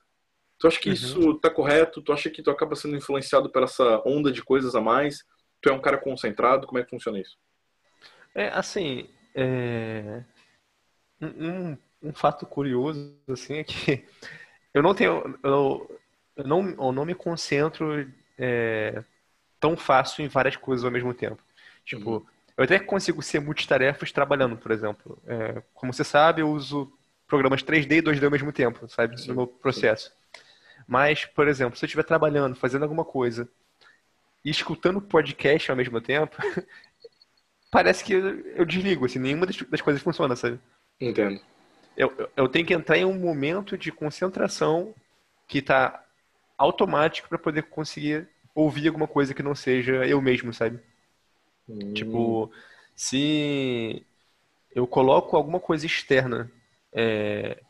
Tu 0.58 0.66
acha 0.68 0.80
que 0.80 0.88
uhum. 0.88 0.94
isso 0.94 1.30
está 1.32 1.50
correto? 1.50 2.00
Tu 2.00 2.12
acha 2.12 2.30
que 2.30 2.40
tu 2.42 2.50
acaba 2.50 2.76
sendo 2.76 2.96
influenciado 2.96 3.50
por 3.50 3.64
essa 3.64 4.00
onda 4.06 4.30
de 4.30 4.42
coisas 4.42 4.74
a 4.74 4.80
mais? 4.80 5.24
Tu 5.60 5.68
é 5.68 5.72
um 5.72 5.80
cara 5.80 5.98
concentrado? 5.98 6.66
Como 6.66 6.78
é 6.78 6.84
que 6.84 6.90
funciona 6.90 7.18
isso? 7.18 7.36
É, 8.34 8.48
assim, 8.48 9.08
é... 9.34 10.22
Um, 11.24 11.78
um 12.02 12.12
fato 12.12 12.46
curioso, 12.46 13.14
assim, 13.28 13.54
é 13.54 13.64
que 13.64 14.04
eu 14.72 14.82
não 14.82 14.94
tenho. 14.94 15.38
Eu, 15.42 16.00
eu 16.36 16.46
não, 16.46 16.68
eu 16.68 16.92
não 16.92 17.04
me 17.04 17.14
concentro 17.14 18.08
é, 18.38 19.02
tão 19.60 19.76
fácil 19.76 20.24
em 20.24 20.28
várias 20.28 20.56
coisas 20.56 20.84
ao 20.84 20.90
mesmo 20.90 21.14
tempo. 21.14 21.42
Tipo, 21.84 22.10
uhum. 22.10 22.26
eu 22.56 22.64
até 22.64 22.78
consigo 22.78 23.22
ser 23.22 23.40
multitarefas 23.40 24.12
trabalhando, 24.12 24.56
por 24.56 24.70
exemplo. 24.72 25.18
É, 25.26 25.62
como 25.72 25.92
você 25.92 26.04
sabe, 26.04 26.42
eu 26.42 26.50
uso 26.50 26.92
programas 27.26 27.62
3D 27.62 27.98
e 27.98 28.02
2D 28.02 28.24
ao 28.24 28.30
mesmo 28.30 28.52
tempo, 28.52 28.88
sabe? 28.88 29.20
Sim, 29.20 29.28
no 29.28 29.34
meu 29.34 29.46
processo. 29.46 30.10
Sim. 30.10 30.42
Mas, 30.86 31.24
por 31.24 31.48
exemplo, 31.48 31.78
se 31.78 31.84
eu 31.84 31.86
estiver 31.86 32.04
trabalhando, 32.04 32.54
fazendo 32.54 32.82
alguma 32.82 33.04
coisa 33.04 33.48
e 34.44 34.50
escutando 34.50 35.00
podcast 35.00 35.70
ao 35.70 35.76
mesmo 35.76 36.00
tempo, 36.00 36.36
parece 37.70 38.04
que 38.04 38.12
eu, 38.12 38.64
desligo, 38.64 39.06
assim, 39.06 39.18
nenhuma 39.18 39.46
das, 39.46 39.56
das 39.56 39.80
coisas 39.80 40.02
funciona, 40.02 40.36
sabe? 40.36 40.60
Entendo 41.08 41.40
eu, 41.96 42.30
eu 42.36 42.48
tenho 42.48 42.66
que 42.66 42.74
entrar 42.74 42.96
em 42.96 43.04
um 43.04 43.18
momento 43.18 43.78
de 43.78 43.92
concentração 43.92 44.94
que 45.46 45.58
está 45.58 46.04
automático 46.58 47.28
para 47.28 47.38
poder 47.38 47.64
conseguir 47.64 48.28
ouvir 48.54 48.88
alguma 48.88 49.06
coisa 49.06 49.34
que 49.34 49.42
não 49.42 49.54
seja 49.54 50.06
eu 50.06 50.20
mesmo, 50.20 50.52
sabe? 50.52 50.80
Hum. 51.68 51.92
Tipo, 51.94 52.50
se 52.94 54.04
eu 54.74 54.86
coloco 54.86 55.36
alguma 55.36 55.60
coisa 55.60 55.86
externa 55.86 56.50
é, 56.92 57.60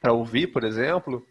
para 0.00 0.12
ouvir, 0.12 0.48
por 0.48 0.64
exemplo, 0.64 1.26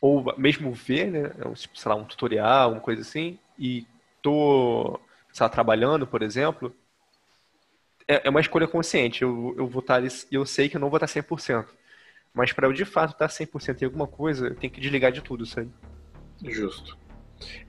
ou 0.00 0.36
mesmo 0.36 0.72
ver, 0.72 1.10
né, 1.10 1.28
tipo, 1.54 1.78
sei 1.78 1.88
lá, 1.88 1.94
um 1.94 2.04
tutorial, 2.04 2.72
uma 2.72 2.80
coisa 2.80 3.02
assim, 3.02 3.38
e 3.58 3.86
tô, 4.22 5.00
sei 5.32 5.44
lá, 5.44 5.48
trabalhando, 5.48 6.06
por 6.06 6.22
exemplo, 6.22 6.74
é, 8.08 8.26
é 8.26 8.30
uma 8.30 8.40
escolha 8.40 8.66
consciente. 8.66 9.22
Eu, 9.22 9.54
eu 9.56 9.66
vou 9.66 9.80
estar 9.80 10.02
eu 10.30 10.46
sei 10.46 10.68
que 10.68 10.76
eu 10.76 10.80
não 10.80 10.90
vou 10.90 10.98
estar 10.98 11.06
100%. 11.22 11.66
Mas 12.32 12.52
para 12.52 12.66
eu 12.66 12.72
de 12.72 12.84
fato 12.84 13.12
estar 13.12 13.28
100% 13.28 13.82
em 13.82 13.84
alguma 13.86 14.06
coisa, 14.06 14.48
eu 14.48 14.54
tenho 14.54 14.72
que 14.72 14.80
desligar 14.80 15.10
de 15.10 15.22
tudo, 15.22 15.46
sabe? 15.46 15.70
Justo. 16.44 16.98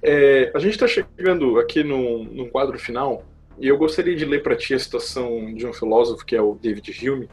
É, 0.01 0.51
a 0.53 0.59
gente 0.59 0.73
está 0.73 0.87
chegando 0.87 1.57
aqui 1.59 1.83
no, 1.83 2.23
no 2.23 2.49
quadro 2.49 2.77
final 2.77 3.23
e 3.59 3.67
eu 3.67 3.77
gostaria 3.77 4.15
de 4.15 4.25
ler 4.25 4.43
para 4.43 4.55
ti 4.55 4.73
a 4.73 4.79
citação 4.79 5.53
de 5.53 5.65
um 5.65 5.73
filósofo 5.73 6.25
que 6.25 6.35
é 6.35 6.41
o 6.41 6.55
David 6.55 7.09
Hume, 7.09 7.29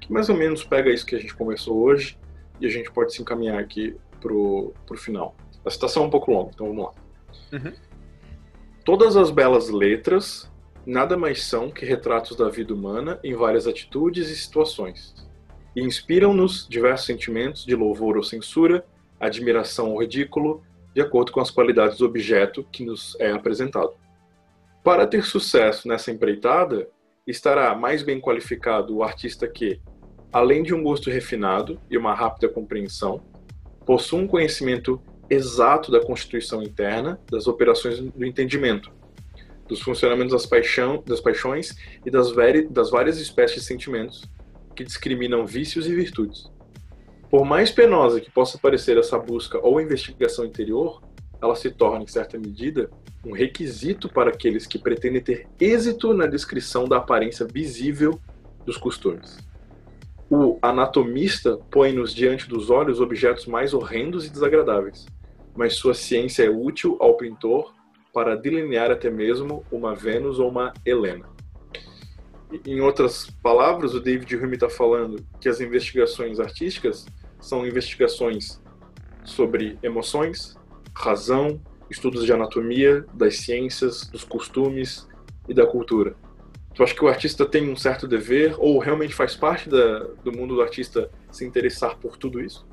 que 0.00 0.12
mais 0.12 0.28
ou 0.28 0.36
menos 0.36 0.64
pega 0.64 0.90
isso 0.90 1.04
que 1.04 1.16
a 1.16 1.18
gente 1.18 1.34
conversou 1.34 1.78
hoje 1.78 2.18
e 2.60 2.66
a 2.66 2.70
gente 2.70 2.90
pode 2.90 3.14
se 3.14 3.20
encaminhar 3.20 3.58
aqui 3.58 3.96
pro, 4.20 4.72
pro 4.86 4.96
final. 4.96 5.34
A 5.64 5.70
citação 5.70 6.04
é 6.04 6.06
um 6.06 6.10
pouco 6.10 6.30
longa, 6.30 6.50
então 6.54 6.68
vamos 6.68 6.84
lá. 6.84 6.92
Uhum. 7.58 7.72
Todas 8.84 9.16
as 9.16 9.30
belas 9.30 9.68
letras 9.68 10.50
nada 10.86 11.16
mais 11.16 11.42
são 11.42 11.68
que 11.68 11.84
retratos 11.84 12.36
da 12.36 12.48
vida 12.48 12.72
humana 12.72 13.18
em 13.24 13.34
várias 13.34 13.66
atitudes 13.66 14.30
e 14.30 14.36
situações, 14.36 15.14
e 15.74 15.82
inspiram-nos 15.82 16.66
diversos 16.68 17.06
sentimentos 17.06 17.64
de 17.64 17.74
louvor 17.74 18.16
ou 18.16 18.22
censura, 18.22 18.86
admiração 19.18 19.90
ou 19.90 20.00
ridículo, 20.00 20.62
de 20.94 21.02
acordo 21.02 21.32
com 21.32 21.40
as 21.40 21.50
qualidades 21.50 21.98
do 21.98 22.06
objeto 22.06 22.64
que 22.70 22.84
nos 22.84 23.16
é 23.18 23.30
apresentado. 23.30 23.92
Para 24.82 25.06
ter 25.06 25.24
sucesso 25.24 25.88
nessa 25.88 26.12
empreitada, 26.12 26.88
estará 27.26 27.74
mais 27.74 28.02
bem 28.02 28.20
qualificado 28.20 28.96
o 28.96 29.02
artista 29.02 29.48
que, 29.48 29.80
além 30.32 30.62
de 30.62 30.72
um 30.72 30.82
gosto 30.82 31.10
refinado 31.10 31.80
e 31.90 31.98
uma 31.98 32.14
rápida 32.14 32.48
compreensão, 32.48 33.20
possui 33.84 34.20
um 34.20 34.28
conhecimento 34.28 35.02
exato 35.28 35.90
da 35.90 36.00
constituição 36.00 36.62
interna, 36.62 37.20
das 37.30 37.48
operações 37.48 37.98
do 37.98 38.24
entendimento, 38.24 38.92
dos 39.68 39.80
funcionamentos 39.80 40.32
das, 40.32 40.46
paixão, 40.46 41.02
das 41.06 41.20
paixões 41.20 41.76
e 42.04 42.10
das, 42.10 42.32
das 42.70 42.90
várias 42.90 43.18
espécies 43.18 43.62
de 43.62 43.66
sentimentos 43.66 44.24
que 44.74 44.84
discriminam 44.84 45.46
vícios 45.46 45.86
e 45.86 45.94
virtudes. 45.94 46.50
Por 47.30 47.44
mais 47.44 47.70
penosa 47.70 48.20
que 48.20 48.30
possa 48.30 48.58
parecer 48.58 48.96
essa 48.96 49.18
busca 49.18 49.58
ou 49.58 49.80
investigação 49.80 50.44
interior, 50.44 51.02
ela 51.42 51.56
se 51.56 51.70
torna, 51.70 52.04
em 52.04 52.06
certa 52.06 52.38
medida, 52.38 52.90
um 53.24 53.32
requisito 53.32 54.08
para 54.08 54.30
aqueles 54.30 54.66
que 54.66 54.78
pretendem 54.78 55.20
ter 55.20 55.46
êxito 55.60 56.14
na 56.14 56.26
descrição 56.26 56.84
da 56.84 56.98
aparência 56.98 57.46
visível 57.46 58.20
dos 58.64 58.76
costumes. 58.76 59.38
O 60.30 60.58
anatomista 60.62 61.58
põe-nos 61.70 62.14
diante 62.14 62.48
dos 62.48 62.70
olhos 62.70 63.00
objetos 63.00 63.46
mais 63.46 63.74
horrendos 63.74 64.26
e 64.26 64.30
desagradáveis, 64.30 65.06
mas 65.56 65.74
sua 65.74 65.94
ciência 65.94 66.44
é 66.44 66.50
útil 66.50 66.96
ao 67.00 67.16
pintor 67.16 67.75
para 68.16 68.34
delinear 68.34 68.90
até 68.90 69.10
mesmo 69.10 69.62
uma 69.70 69.94
Vênus 69.94 70.38
ou 70.38 70.48
uma 70.48 70.72
Helena. 70.86 71.28
em 72.64 72.80
outras 72.80 73.28
palavras, 73.42 73.92
o 73.92 74.00
David 74.00 74.34
Hume 74.34 74.54
está 74.54 74.70
falando 74.70 75.22
que 75.38 75.50
as 75.50 75.60
investigações 75.60 76.40
artísticas 76.40 77.04
são 77.38 77.66
investigações 77.66 78.58
sobre 79.22 79.78
emoções, 79.82 80.56
razão, 80.94 81.60
estudos 81.90 82.24
de 82.24 82.32
anatomia, 82.32 83.04
das 83.12 83.40
ciências, 83.40 84.06
dos 84.06 84.24
costumes 84.24 85.06
e 85.46 85.52
da 85.52 85.66
cultura. 85.66 86.16
Tu 86.74 86.82
acha 86.82 86.94
que 86.94 87.04
o 87.04 87.08
artista 87.08 87.44
tem 87.44 87.70
um 87.70 87.76
certo 87.76 88.08
dever 88.08 88.54
ou 88.56 88.78
realmente 88.78 89.14
faz 89.14 89.36
parte 89.36 89.68
da, 89.68 89.98
do 90.24 90.32
mundo 90.32 90.54
do 90.54 90.62
artista 90.62 91.10
se 91.30 91.44
interessar 91.44 91.98
por 91.98 92.16
tudo 92.16 92.40
isso? 92.40 92.66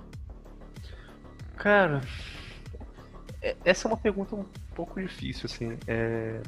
Cara, 1.58 2.00
é, 3.42 3.58
essa 3.66 3.90
é 3.90 3.92
uma 3.92 3.98
pergunta 3.98 4.38
um 4.38 4.46
pouco 4.74 5.02
difícil, 5.02 5.50
assim. 5.52 5.78
É... 5.88 6.42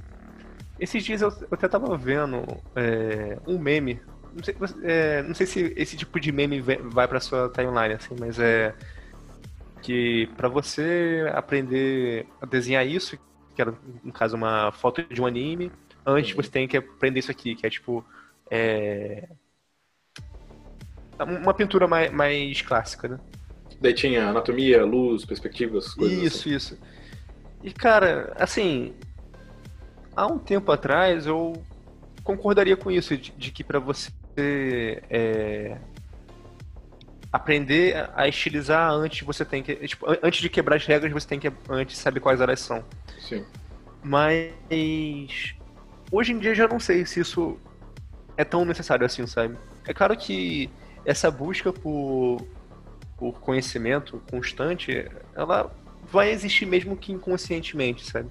Esses 0.80 1.04
dias 1.04 1.22
eu, 1.22 1.30
eu 1.30 1.48
até 1.52 1.68
tava 1.68 1.96
vendo 1.98 2.44
é, 2.76 3.38
um 3.48 3.58
meme. 3.58 4.02
Não 4.34 4.44
sei, 4.44 4.56
é, 4.84 5.24
não 5.24 5.34
sei, 5.34 5.48
se 5.48 5.74
esse 5.78 5.96
tipo 5.96 6.20
de 6.20 6.32
meme 6.32 6.60
vai 6.60 7.08
pra 7.08 7.22
sua 7.22 7.50
timeline, 7.50 7.94
assim, 7.94 8.16
mas 8.20 8.38
é 8.38 8.74
que 9.86 10.28
para 10.36 10.48
você 10.48 11.32
aprender 11.36 12.26
a 12.42 12.46
desenhar 12.48 12.86
isso, 12.86 13.20
que 13.56 13.62
era 13.62 13.72
no 14.04 14.12
caso 14.12 14.36
uma 14.36 14.72
foto 14.72 15.04
de 15.04 15.22
um 15.22 15.28
anime, 15.28 15.72
antes 16.04 16.36
você 16.36 16.50
tem 16.50 16.68
que 16.68 16.76
aprender 16.76 17.20
isso 17.20 17.30
aqui, 17.30 17.54
que 17.54 17.68
é 17.68 17.70
tipo 17.70 18.04
é... 18.50 19.30
uma 21.20 21.54
pintura 21.54 21.88
mais, 21.88 22.12
mais 22.12 22.64
clássica, 22.64 23.08
né? 23.08 23.20
Daí 23.80 23.94
tinha 23.94 24.30
anatomia, 24.30 24.84
luz, 24.84 25.24
perspectivas, 25.24 25.94
coisas 25.94 26.18
Isso, 26.18 26.50
assim. 26.50 26.56
isso. 26.56 26.80
E 27.66 27.72
cara, 27.72 28.32
assim, 28.40 28.94
há 30.16 30.28
um 30.28 30.38
tempo 30.38 30.72
atrás 30.72 31.26
eu 31.26 31.54
concordaria 32.24 32.78
com 32.78 32.92
isso, 32.92 33.18
de, 33.18 33.32
de 33.32 33.50
que 33.50 33.64
para 33.64 33.80
você 33.80 34.12
é, 35.10 35.76
aprender 37.34 38.08
a 38.14 38.28
estilizar 38.28 38.92
antes 38.92 39.26
você 39.26 39.44
tem 39.44 39.64
que. 39.64 39.76
Tipo, 39.88 40.06
antes 40.22 40.42
de 40.42 40.48
quebrar 40.48 40.76
as 40.76 40.86
regras, 40.86 41.12
você 41.12 41.28
tem 41.28 41.40
que 41.40 41.52
antes 41.68 41.98
saber 41.98 42.20
quais 42.20 42.40
elas 42.40 42.60
são. 42.60 42.86
Sim. 43.20 43.44
Mas 44.04 44.54
hoje 46.12 46.34
em 46.34 46.38
dia 46.38 46.54
já 46.54 46.68
não 46.68 46.80
sei 46.80 47.04
se 47.04 47.20
isso 47.20 47.58
é 48.38 48.44
tão 48.44 48.64
necessário 48.64 49.08
assim, 49.08 49.26
sabe? 49.26 49.58
É 49.88 49.94
claro 49.94 50.16
que 50.16 50.70
essa 51.04 51.32
busca 51.32 51.74
por, 51.74 52.46
por 53.18 53.40
conhecimento 53.40 54.22
constante, 54.30 55.10
ela 55.34 55.72
vai 56.12 56.32
existir 56.32 56.66
mesmo 56.66 56.96
que 56.96 57.12
inconscientemente, 57.12 58.10
sabe? 58.10 58.30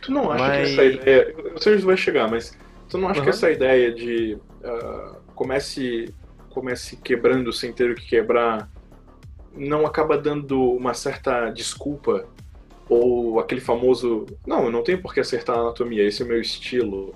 Tu 0.00 0.12
não 0.12 0.30
acha 0.30 0.44
mas... 0.44 0.68
que 0.68 0.72
essa 0.72 0.84
ideia. 0.84 1.34
Eu 1.36 1.58
sei 1.58 1.74
onde 1.74 1.84
vai 1.84 1.96
chegar, 1.96 2.30
mas 2.30 2.56
tu 2.88 2.98
não 2.98 3.08
acha 3.08 3.20
uhum. 3.20 3.24
que 3.24 3.30
essa 3.30 3.50
ideia 3.50 3.92
de 3.92 4.34
uh, 4.34 5.16
comece 5.34 6.12
comece 6.50 6.96
quebrando 6.96 7.52
sem 7.52 7.72
ter 7.72 7.90
o 7.90 7.94
que 7.94 8.06
quebrar, 8.06 8.68
não 9.52 9.86
acaba 9.86 10.18
dando 10.18 10.72
uma 10.72 10.92
certa 10.94 11.48
desculpa 11.50 12.26
ou 12.88 13.38
aquele 13.38 13.60
famoso, 13.60 14.26
não, 14.44 14.64
eu 14.64 14.70
não 14.72 14.82
tenho 14.82 15.00
por 15.00 15.14
que 15.14 15.20
acertar 15.20 15.56
a 15.56 15.60
anatomia, 15.60 16.02
esse 16.02 16.22
é 16.22 16.24
o 16.24 16.28
meu 16.28 16.40
estilo. 16.40 17.14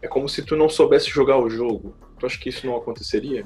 É 0.00 0.06
como 0.06 0.28
se 0.28 0.42
tu 0.44 0.54
não 0.54 0.68
soubesse 0.68 1.10
jogar 1.10 1.36
o 1.36 1.50
jogo. 1.50 1.96
Tu 2.18 2.26
acha 2.26 2.38
que 2.38 2.48
isso 2.48 2.64
não 2.64 2.76
aconteceria? 2.76 3.44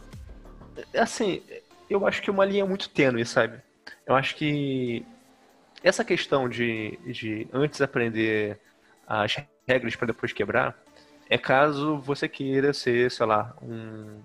Assim, 0.95 1.43
eu 1.89 2.07
acho 2.07 2.21
que 2.21 2.29
é 2.29 2.33
uma 2.33 2.45
linha 2.45 2.67
muito 2.67 2.91
tênue, 2.91 3.25
sabe? 3.25 3.63
Eu 4.07 4.15
acho 4.15 4.37
que 4.37 5.07
essa 5.83 6.05
questão 6.05 6.49
de, 6.49 6.99
de 7.07 7.49
antes 7.53 7.81
aprender 7.81 8.59
as 9.07 9.37
regras 9.67 9.97
para 9.97 10.09
depois 10.09 10.33
quebrar 10.33 10.77
é 11.29 11.39
caso 11.39 11.99
você 11.99 12.29
queira 12.29 12.73
ser, 12.73 13.11
sei 13.11 13.27
lá, 13.27 13.55
um 13.63 14.21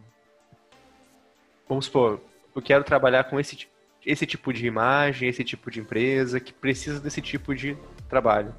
vamos 1.68 1.86
supor, 1.86 2.22
eu 2.56 2.62
quero 2.62 2.84
trabalhar 2.84 3.26
com 3.26 3.40
esse, 3.40 3.68
esse 4.06 4.26
tipo 4.26 4.54
de 4.54 4.66
imagem, 4.66 5.28
esse 5.28 5.44
tipo 5.44 5.70
de 5.70 5.80
empresa 5.80 6.40
que 6.40 6.54
precisa 6.54 7.00
desse 7.00 7.22
tipo 7.22 7.54
de 7.56 7.78
trabalho. 8.08 8.54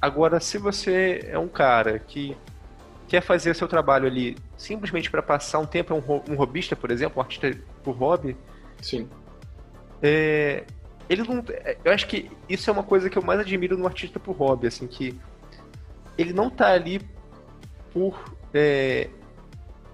Agora, 0.00 0.40
se 0.40 0.58
você 0.58 1.20
é 1.28 1.38
um 1.38 1.48
cara 1.48 1.98
que 1.98 2.36
quer 3.08 3.20
fazer 3.20 3.54
seu 3.54 3.68
trabalho 3.68 4.06
ali 4.06 4.36
simplesmente 4.56 5.10
para 5.10 5.22
passar 5.22 5.58
um 5.58 5.66
tempo, 5.66 5.92
é 5.92 5.96
um, 5.96 6.32
um 6.32 6.34
robista, 6.34 6.74
por 6.74 6.90
exemplo, 6.90 7.18
um 7.18 7.22
artista 7.22 7.56
por 7.82 7.92
hobby. 7.92 8.36
Sim. 8.80 9.08
É, 10.02 10.64
ele 11.12 11.22
não. 11.22 11.44
Eu 11.84 11.92
acho 11.92 12.06
que 12.06 12.30
isso 12.48 12.70
é 12.70 12.72
uma 12.72 12.82
coisa 12.82 13.10
que 13.10 13.18
eu 13.18 13.22
mais 13.22 13.40
admiro 13.40 13.76
no 13.76 13.86
artista 13.86 14.18
por 14.18 14.34
hobby, 14.36 14.66
assim, 14.66 14.86
que 14.86 15.18
ele 16.16 16.32
não 16.32 16.48
tá 16.48 16.72
ali 16.72 17.00
por 17.92 18.36
é, 18.54 19.08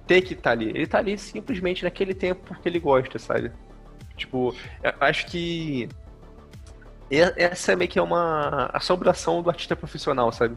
ter 0.07 0.23
que 0.23 0.35
estar 0.35 0.51
tá 0.51 0.51
ali. 0.51 0.71
Ele 0.71 0.87
tá 0.87 0.99
ali 0.99 1.19
simplesmente 1.19 1.83
naquele 1.83 2.15
tempo 2.15 2.43
porque 2.47 2.69
ele 2.69 2.79
gosta, 2.79 3.19
sabe? 3.19 3.51
Tipo, 4.17 4.55
acho 5.01 5.27
que 5.27 5.89
essa 7.11 7.73
é 7.73 7.77
meio 7.77 7.91
que 7.91 7.99
é 7.99 8.03
uma 8.03 8.71
assombração 8.73 9.43
do 9.43 9.51
artista 9.51 9.75
profissional, 9.75 10.31
sabe? 10.33 10.57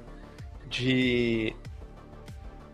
De 0.67 1.55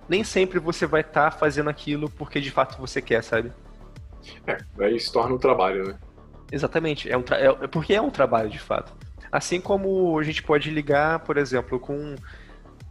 nem 0.09 0.23
sempre 0.23 0.59
você 0.59 0.85
vai 0.85 1.01
estar 1.01 1.31
tá 1.31 1.37
fazendo 1.37 1.69
aquilo 1.69 2.09
porque 2.09 2.39
de 2.39 2.51
fato 2.51 2.79
você 2.79 3.01
quer, 3.01 3.23
sabe? 3.23 3.51
É, 4.45 4.57
aí 4.79 4.99
se 4.99 5.11
torna 5.11 5.35
um 5.35 5.37
trabalho, 5.37 5.89
né? 5.89 5.99
Exatamente, 6.51 7.09
é, 7.09 7.17
um 7.17 7.23
é 7.31 7.67
porque 7.67 7.93
é 7.93 8.01
um 8.01 8.09
trabalho 8.09 8.49
de 8.49 8.59
fato. 8.59 8.93
Assim 9.31 9.59
como 9.59 10.17
a 10.17 10.23
gente 10.23 10.41
pode 10.41 10.69
ligar, 10.69 11.19
por 11.19 11.37
exemplo, 11.37 11.79
com 11.79 12.15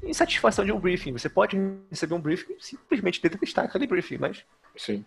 insatisfação 0.03 0.65
de 0.65 0.73
um 0.73 0.79
briefing. 0.79 1.13
Você 1.13 1.29
pode 1.29 1.59
receber 1.91 2.15
um 2.15 2.21
briefing 2.21 2.53
e 2.53 2.65
simplesmente 2.65 3.21
detestar 3.21 3.65
aquele 3.65 3.87
briefing, 3.87 4.19
mas. 4.19 4.45
Sim. 4.77 5.05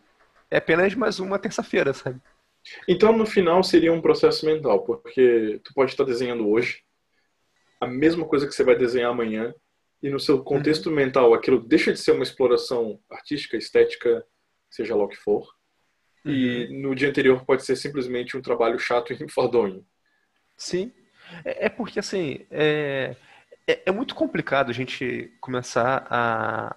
É 0.50 0.58
apenas 0.58 0.96
mais 0.96 1.20
uma 1.20 1.38
terça-feira, 1.38 1.94
sabe? 1.94 2.20
Então, 2.88 3.16
no 3.16 3.26
final, 3.26 3.64
seria 3.64 3.94
um 3.94 4.02
processo 4.02 4.46
mental, 4.46 4.84
porque 4.84 5.62
tu 5.64 5.74
pode 5.74 5.92
estar 5.92 6.04
desenhando 6.04 6.50
hoje 6.50 6.82
a 7.80 7.88
mesma 7.88 8.26
coisa 8.26 8.46
que 8.46 8.54
você 8.54 8.64
vai 8.64 8.76
desenhar 8.76 9.12
amanhã, 9.12 9.54
e 10.02 10.10
no 10.10 10.20
seu 10.20 10.44
contexto 10.44 10.88
uhum. 10.88 10.96
mental, 10.96 11.34
aquilo 11.34 11.60
deixa 11.60 11.94
de 11.94 12.00
ser 12.00 12.12
uma 12.12 12.24
exploração 12.24 13.00
artística, 13.10 13.58
estética, 13.58 14.26
seja 14.70 14.96
lá 14.96 15.04
o 15.04 15.08
que 15.08 15.16
for, 15.16 15.48
uhum. 16.26 16.32
e 16.32 16.82
no 16.82 16.96
dia 16.96 17.10
anterior 17.10 17.44
pode 17.46 17.66
ser 17.66 17.76
simplesmente 17.76 18.38
um 18.38 18.42
trabalho 18.42 18.80
chato 18.80 19.14
e 19.14 19.24
enfadonho. 19.24 19.86
Sim. 20.58 20.92
É, 21.46 21.66
é 21.66 21.70
porque, 21.70 22.00
assim, 22.00 22.46
é 22.52 23.16
é, 23.70 23.84
é 23.86 23.92
muito 23.92 24.16
complicado 24.16 24.72
a 24.72 24.74
gente 24.74 25.32
começar 25.40 26.08
a, 26.10 26.76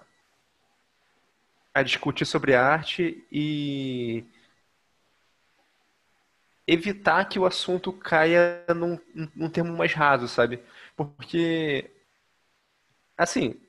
a 1.73 1.81
discutir 1.81 2.25
sobre 2.25 2.53
arte 2.53 3.25
e 3.31 4.23
evitar 6.67 7.25
que 7.25 7.39
o 7.39 7.45
assunto 7.45 7.91
caia 7.91 8.63
num, 8.75 8.99
num 9.35 9.49
termo 9.49 9.75
mais 9.75 9.91
raso, 9.93 10.27
sabe? 10.27 10.61
Porque, 10.95 11.89
assim, 13.17 13.59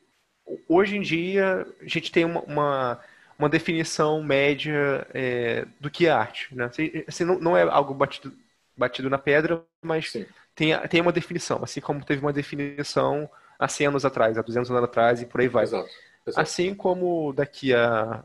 hoje 0.69 0.97
em 0.97 1.01
dia 1.01 1.67
a 1.81 1.89
gente 1.89 2.13
tem 2.13 2.27
uma, 2.27 2.41
uma, 2.43 3.05
uma 3.39 3.49
definição 3.49 4.23
média 4.23 5.07
é, 5.13 5.67
do 5.81 5.91
que 5.91 6.07
é 6.07 6.11
arte, 6.11 6.55
né? 6.55 6.67
Assim, 6.67 7.05
assim, 7.07 7.25
não, 7.25 7.39
não 7.39 7.57
é 7.57 7.63
algo 7.63 7.95
batido, 7.95 8.33
batido 8.77 9.11
na 9.11 9.19
pedra, 9.19 9.63
mas 9.83 10.11
Sim 10.11 10.27
tem, 10.55 10.79
tem 10.89 11.01
uma 11.01 11.13
definição, 11.13 11.61
assim 11.63 11.81
como 11.81 12.05
teve 12.05 12.21
uma 12.21 12.33
definição 12.33 13.29
há 13.59 13.69
100 13.69 13.89
anos 13.89 14.05
atrás, 14.05 14.39
há 14.39 14.43
200 14.43 14.71
anos 14.71 14.85
atrás 14.85 15.21
e 15.21 15.27
por 15.27 15.41
aí 15.41 15.49
vai. 15.49 15.65
Exato, 15.65 15.91
exato. 16.27 16.41
Assim 16.41 16.75
como 16.75 17.33
daqui 17.33 17.75
a, 17.75 18.25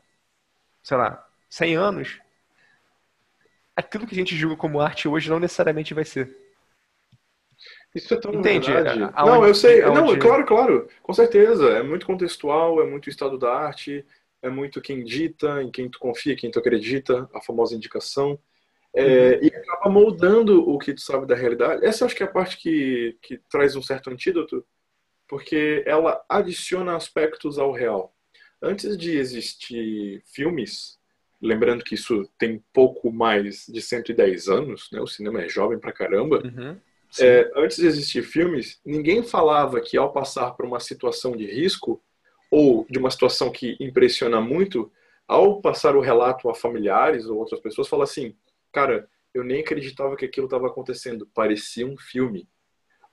sei 0.83 0.97
lá, 0.97 1.27
100 1.49 1.75
anos, 1.75 2.21
aquilo 3.75 4.05
que 4.05 4.13
a 4.13 4.17
gente 4.17 4.35
julga 4.35 4.55
como 4.55 4.79
arte 4.79 5.07
hoje 5.07 5.29
não 5.29 5.39
necessariamente 5.39 5.93
vai 5.93 6.05
ser. 6.05 6.35
Isso 7.95 8.13
é 8.13 8.17
tão 8.17 8.35
Entende? 8.35 8.71
verdade. 8.71 9.01
Aonde, 9.15 9.31
não, 9.31 9.47
eu 9.47 9.55
sei. 9.55 9.81
Aonde... 9.81 9.99
Não, 9.99 10.19
claro, 10.19 10.45
claro. 10.45 10.87
Com 11.01 11.11
certeza. 11.11 11.69
É 11.69 11.81
muito 11.81 12.05
contextual, 12.05 12.79
é 12.83 12.85
muito 12.85 13.09
estado 13.09 13.35
da 13.35 13.51
arte, 13.51 14.05
é 14.41 14.49
muito 14.49 14.81
quem 14.81 15.03
dita, 15.03 15.61
em 15.61 15.71
quem 15.71 15.89
tu 15.89 15.99
confia, 15.99 16.35
quem 16.35 16.49
tu 16.51 16.59
acredita, 16.59 17.29
a 17.33 17.41
famosa 17.41 17.75
indicação. 17.75 18.39
É, 18.93 19.35
uhum. 19.35 19.43
E 19.43 19.47
acaba 19.47 19.89
moldando 19.89 20.67
o 20.67 20.77
que 20.79 20.93
tu 20.93 21.01
sabe 21.01 21.27
da 21.27 21.35
realidade. 21.35 21.85
Essa 21.85 22.03
eu 22.03 22.07
acho 22.07 22.15
que 22.15 22.23
é 22.23 22.25
a 22.25 22.31
parte 22.31 22.57
que, 22.57 23.17
que 23.21 23.37
traz 23.49 23.75
um 23.75 23.81
certo 23.81 24.09
antídoto, 24.09 24.65
porque 25.27 25.83
ela 25.85 26.23
adiciona 26.27 26.95
aspectos 26.95 27.59
ao 27.59 27.71
real. 27.71 28.15
Antes 28.61 28.97
de 28.97 29.17
existir 29.17 30.23
filmes, 30.33 30.97
lembrando 31.41 31.83
que 31.83 31.95
isso 31.95 32.27
tem 32.37 32.63
pouco 32.73 33.11
mais 33.11 33.65
de 33.67 33.81
110 33.81 34.49
anos, 34.49 34.89
né? 34.91 34.99
o 34.99 35.07
cinema 35.07 35.41
é 35.41 35.49
jovem 35.49 35.79
pra 35.79 35.93
caramba. 35.93 36.41
Uhum. 36.43 36.77
É, 37.19 37.51
antes 37.55 37.77
de 37.77 37.87
existir 37.87 38.23
filmes, 38.23 38.79
ninguém 38.85 39.23
falava 39.23 39.79
que 39.81 39.97
ao 39.97 40.11
passar 40.11 40.51
por 40.51 40.65
uma 40.65 40.79
situação 40.79 41.35
de 41.35 41.45
risco 41.45 42.03
ou 42.51 42.85
de 42.89 42.97
uma 42.97 43.11
situação 43.11 43.51
que 43.51 43.77
impressiona 43.79 44.41
muito, 44.41 44.91
ao 45.27 45.61
passar 45.61 45.95
o 45.95 46.01
relato 46.01 46.49
a 46.49 46.55
familiares 46.55 47.27
ou 47.27 47.37
outras 47.37 47.59
pessoas, 47.59 47.87
fala 47.87 48.03
assim: 48.03 48.35
cara, 48.71 49.07
eu 49.33 49.43
nem 49.43 49.61
acreditava 49.61 50.15
que 50.15 50.25
aquilo 50.25 50.47
estava 50.47 50.67
acontecendo, 50.67 51.27
parecia 51.33 51.85
um 51.85 51.97
filme. 51.97 52.47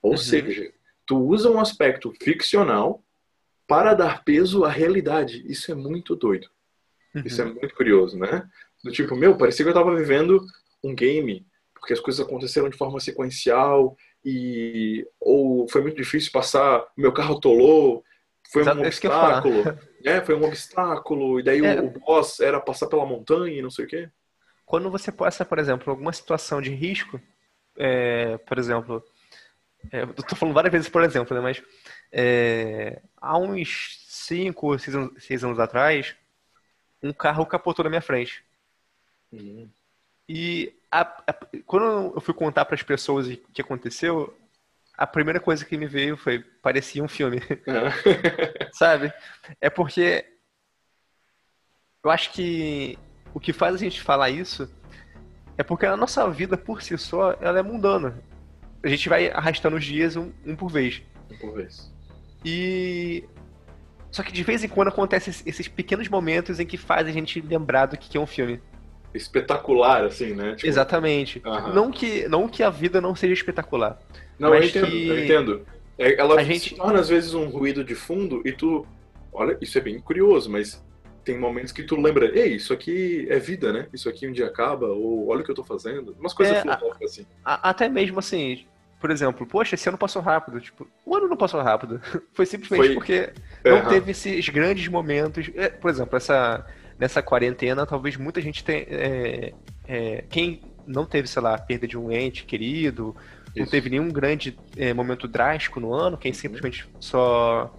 Ou 0.02 0.12
uhum. 0.12 0.16
seja, 0.16 0.72
tu 1.04 1.18
usa 1.18 1.50
um 1.50 1.60
aspecto 1.60 2.12
ficcional 2.22 3.04
para 3.66 3.94
dar 3.94 4.24
peso 4.24 4.64
à 4.64 4.70
realidade. 4.70 5.44
Isso 5.50 5.70
é 5.70 5.74
muito 5.74 6.16
doido. 6.16 6.48
Uhum. 7.14 7.22
Isso 7.24 7.42
é 7.42 7.44
muito 7.44 7.74
curioso, 7.74 8.18
né? 8.18 8.48
Do 8.82 8.90
tipo, 8.90 9.16
meu, 9.16 9.36
parecia 9.36 9.64
que 9.64 9.68
eu 9.68 9.72
estava 9.72 9.94
vivendo 9.94 10.44
um 10.82 10.94
game, 10.94 11.46
porque 11.74 11.92
as 11.92 12.00
coisas 12.00 12.24
aconteceram 12.24 12.68
de 12.68 12.76
forma 12.76 13.00
sequencial 13.00 13.96
e 14.24 15.06
ou 15.20 15.68
foi 15.68 15.82
muito 15.82 15.96
difícil 15.96 16.32
passar, 16.32 16.86
meu 16.96 17.12
carro 17.12 17.36
atolou, 17.36 18.02
foi 18.50 18.62
Exato, 18.62 18.80
um 18.80 18.84
é 18.84 18.86
obstáculo. 18.86 19.64
É, 20.04 20.20
foi 20.20 20.36
um 20.36 20.44
obstáculo, 20.44 21.40
e 21.40 21.42
daí 21.42 21.66
é. 21.66 21.80
o, 21.80 21.86
o 21.86 21.90
boss 21.90 22.38
era 22.38 22.60
passar 22.60 22.86
pela 22.86 23.04
montanha 23.04 23.58
e 23.58 23.62
não 23.62 23.70
sei 23.70 23.86
o 23.86 23.88
quê. 23.88 24.08
Quando 24.64 24.88
você 24.88 25.10
passa, 25.10 25.44
por 25.44 25.58
exemplo, 25.58 25.90
alguma 25.90 26.12
situação 26.12 26.62
de 26.62 26.70
risco, 26.70 27.20
é, 27.76 28.38
por 28.38 28.56
exemplo, 28.56 29.02
é, 29.90 30.02
eu 30.02 30.14
tô 30.14 30.36
falando 30.36 30.54
várias 30.54 30.72
vezes 30.72 30.88
por 30.88 31.02
exemplo, 31.02 31.36
né, 31.36 31.42
mas 31.42 31.62
é, 32.12 33.02
há 33.16 33.36
uns 33.36 33.98
5 34.06 34.66
ou 34.66 34.78
6 34.78 35.44
anos 35.44 35.58
atrás, 35.58 36.14
um 37.02 37.12
carro 37.12 37.46
capotou 37.46 37.82
na 37.82 37.90
minha 37.90 38.02
frente. 38.02 38.44
Uhum. 39.32 39.68
E 40.28 40.72
a, 40.90 41.00
a, 41.00 41.34
quando 41.64 42.14
eu 42.14 42.20
fui 42.20 42.34
contar 42.34 42.64
para 42.64 42.74
as 42.74 42.82
pessoas 42.82 43.28
o 43.28 43.36
que 43.52 43.60
aconteceu, 43.62 44.36
a 44.96 45.06
primeira 45.06 45.38
coisa 45.38 45.64
que 45.64 45.76
me 45.76 45.86
veio 45.86 46.16
foi 46.16 46.40
parecia 46.62 47.02
um 47.02 47.08
filme. 47.08 47.40
Sabe? 48.72 49.12
É 49.60 49.68
porque 49.68 50.24
eu 52.02 52.10
acho 52.10 52.32
que 52.32 52.98
o 53.34 53.40
que 53.40 53.52
faz 53.52 53.74
a 53.74 53.78
gente 53.78 54.00
falar 54.00 54.30
isso 54.30 54.70
é 55.58 55.62
porque 55.62 55.86
a 55.86 55.96
nossa 55.96 56.28
vida 56.30 56.56
por 56.56 56.82
si 56.82 56.96
só 56.96 57.32
ela 57.40 57.58
é 57.58 57.62
mundana. 57.62 58.22
A 58.82 58.88
gente 58.88 59.08
vai 59.08 59.30
arrastando 59.30 59.76
os 59.76 59.84
dias 59.84 60.16
um, 60.16 60.32
um 60.44 60.54
por 60.54 60.70
vez. 60.70 61.02
Um 61.30 61.36
por 61.38 61.54
vez. 61.54 61.92
E 62.44 63.24
só 64.10 64.22
que 64.22 64.32
de 64.32 64.42
vez 64.42 64.62
em 64.62 64.68
quando 64.68 64.88
acontecem 64.88 65.34
esses 65.44 65.68
pequenos 65.68 66.08
momentos 66.08 66.60
em 66.60 66.66
que 66.66 66.76
faz 66.76 67.06
a 67.06 67.10
gente 67.10 67.40
lembrar 67.40 67.86
do 67.86 67.98
que 67.98 68.16
é 68.16 68.20
um 68.20 68.26
filme. 68.26 68.62
Espetacular, 69.14 70.04
assim, 70.04 70.34
né? 70.34 70.54
Tipo... 70.54 70.66
Exatamente. 70.66 71.42
Uhum. 71.44 71.74
Não, 71.74 71.90
que, 71.90 72.28
não 72.28 72.48
que 72.48 72.62
a 72.62 72.70
vida 72.70 73.00
não 73.00 73.14
seja 73.14 73.32
espetacular. 73.32 73.98
Não, 74.38 74.54
eu 74.54 74.62
entendo, 74.62 74.86
que... 74.86 75.08
eu 75.08 75.24
entendo. 75.24 75.66
É, 75.98 76.20
ela 76.20 76.38
a 76.38 76.44
gente... 76.44 76.74
torna 76.74 77.00
às 77.00 77.08
vezes 77.08 77.32
um 77.34 77.46
ruído 77.46 77.82
de 77.82 77.94
fundo 77.94 78.42
e 78.44 78.52
tu. 78.52 78.86
Olha, 79.32 79.56
isso 79.60 79.76
é 79.76 79.80
bem 79.80 79.98
curioso, 79.98 80.50
mas 80.50 80.82
tem 81.26 81.36
momentos 81.36 81.72
que 81.72 81.82
tu 81.82 82.00
lembra, 82.00 82.26
ei, 82.38 82.54
isso 82.54 82.72
aqui 82.72 83.26
é 83.28 83.38
vida, 83.38 83.72
né? 83.72 83.88
Isso 83.92 84.08
aqui 84.08 84.28
um 84.28 84.32
dia 84.32 84.46
acaba, 84.46 84.86
ou 84.86 85.28
olha 85.28 85.40
o 85.40 85.44
que 85.44 85.50
eu 85.50 85.54
tô 85.54 85.64
fazendo. 85.64 86.16
Umas 86.18 86.32
coisas 86.32 86.56
é, 86.56 86.60
filosóficas 86.62 87.10
assim. 87.10 87.26
A, 87.44 87.70
até 87.70 87.88
mesmo 87.88 88.20
assim, 88.20 88.64
por 89.00 89.10
exemplo, 89.10 89.44
poxa, 89.44 89.74
esse 89.74 89.88
ano 89.88 89.98
passou 89.98 90.22
rápido. 90.22 90.60
Tipo, 90.60 90.86
o 91.04 91.16
ano 91.16 91.28
não 91.28 91.36
passou 91.36 91.60
rápido. 91.60 92.00
Foi 92.32 92.46
simplesmente 92.46 92.86
Foi... 92.86 92.94
porque 92.94 93.32
não 93.64 93.78
uhum. 93.82 93.88
teve 93.88 94.12
esses 94.12 94.48
grandes 94.48 94.88
momentos. 94.88 95.50
É, 95.54 95.68
por 95.68 95.90
exemplo, 95.90 96.16
essa, 96.16 96.64
nessa 96.98 97.22
quarentena, 97.22 97.86
talvez 97.86 98.16
muita 98.16 98.40
gente 98.40 98.64
tenha. 98.64 98.86
É, 98.88 99.52
é, 99.86 100.24
quem 100.28 100.60
não 100.86 101.04
teve, 101.04 101.28
sei 101.28 101.42
lá, 101.42 101.58
perda 101.58 101.86
de 101.86 101.98
um 101.98 102.10
ente 102.10 102.44
querido, 102.44 103.14
Isso. 103.48 103.58
não 103.58 103.66
teve 103.66 103.90
nenhum 103.90 104.08
grande 104.08 104.56
é, 104.76 104.94
momento 104.94 105.26
drástico 105.26 105.80
no 105.80 105.92
ano, 105.92 106.16
quem 106.16 106.32
simplesmente 106.32 106.88
só 107.00 107.74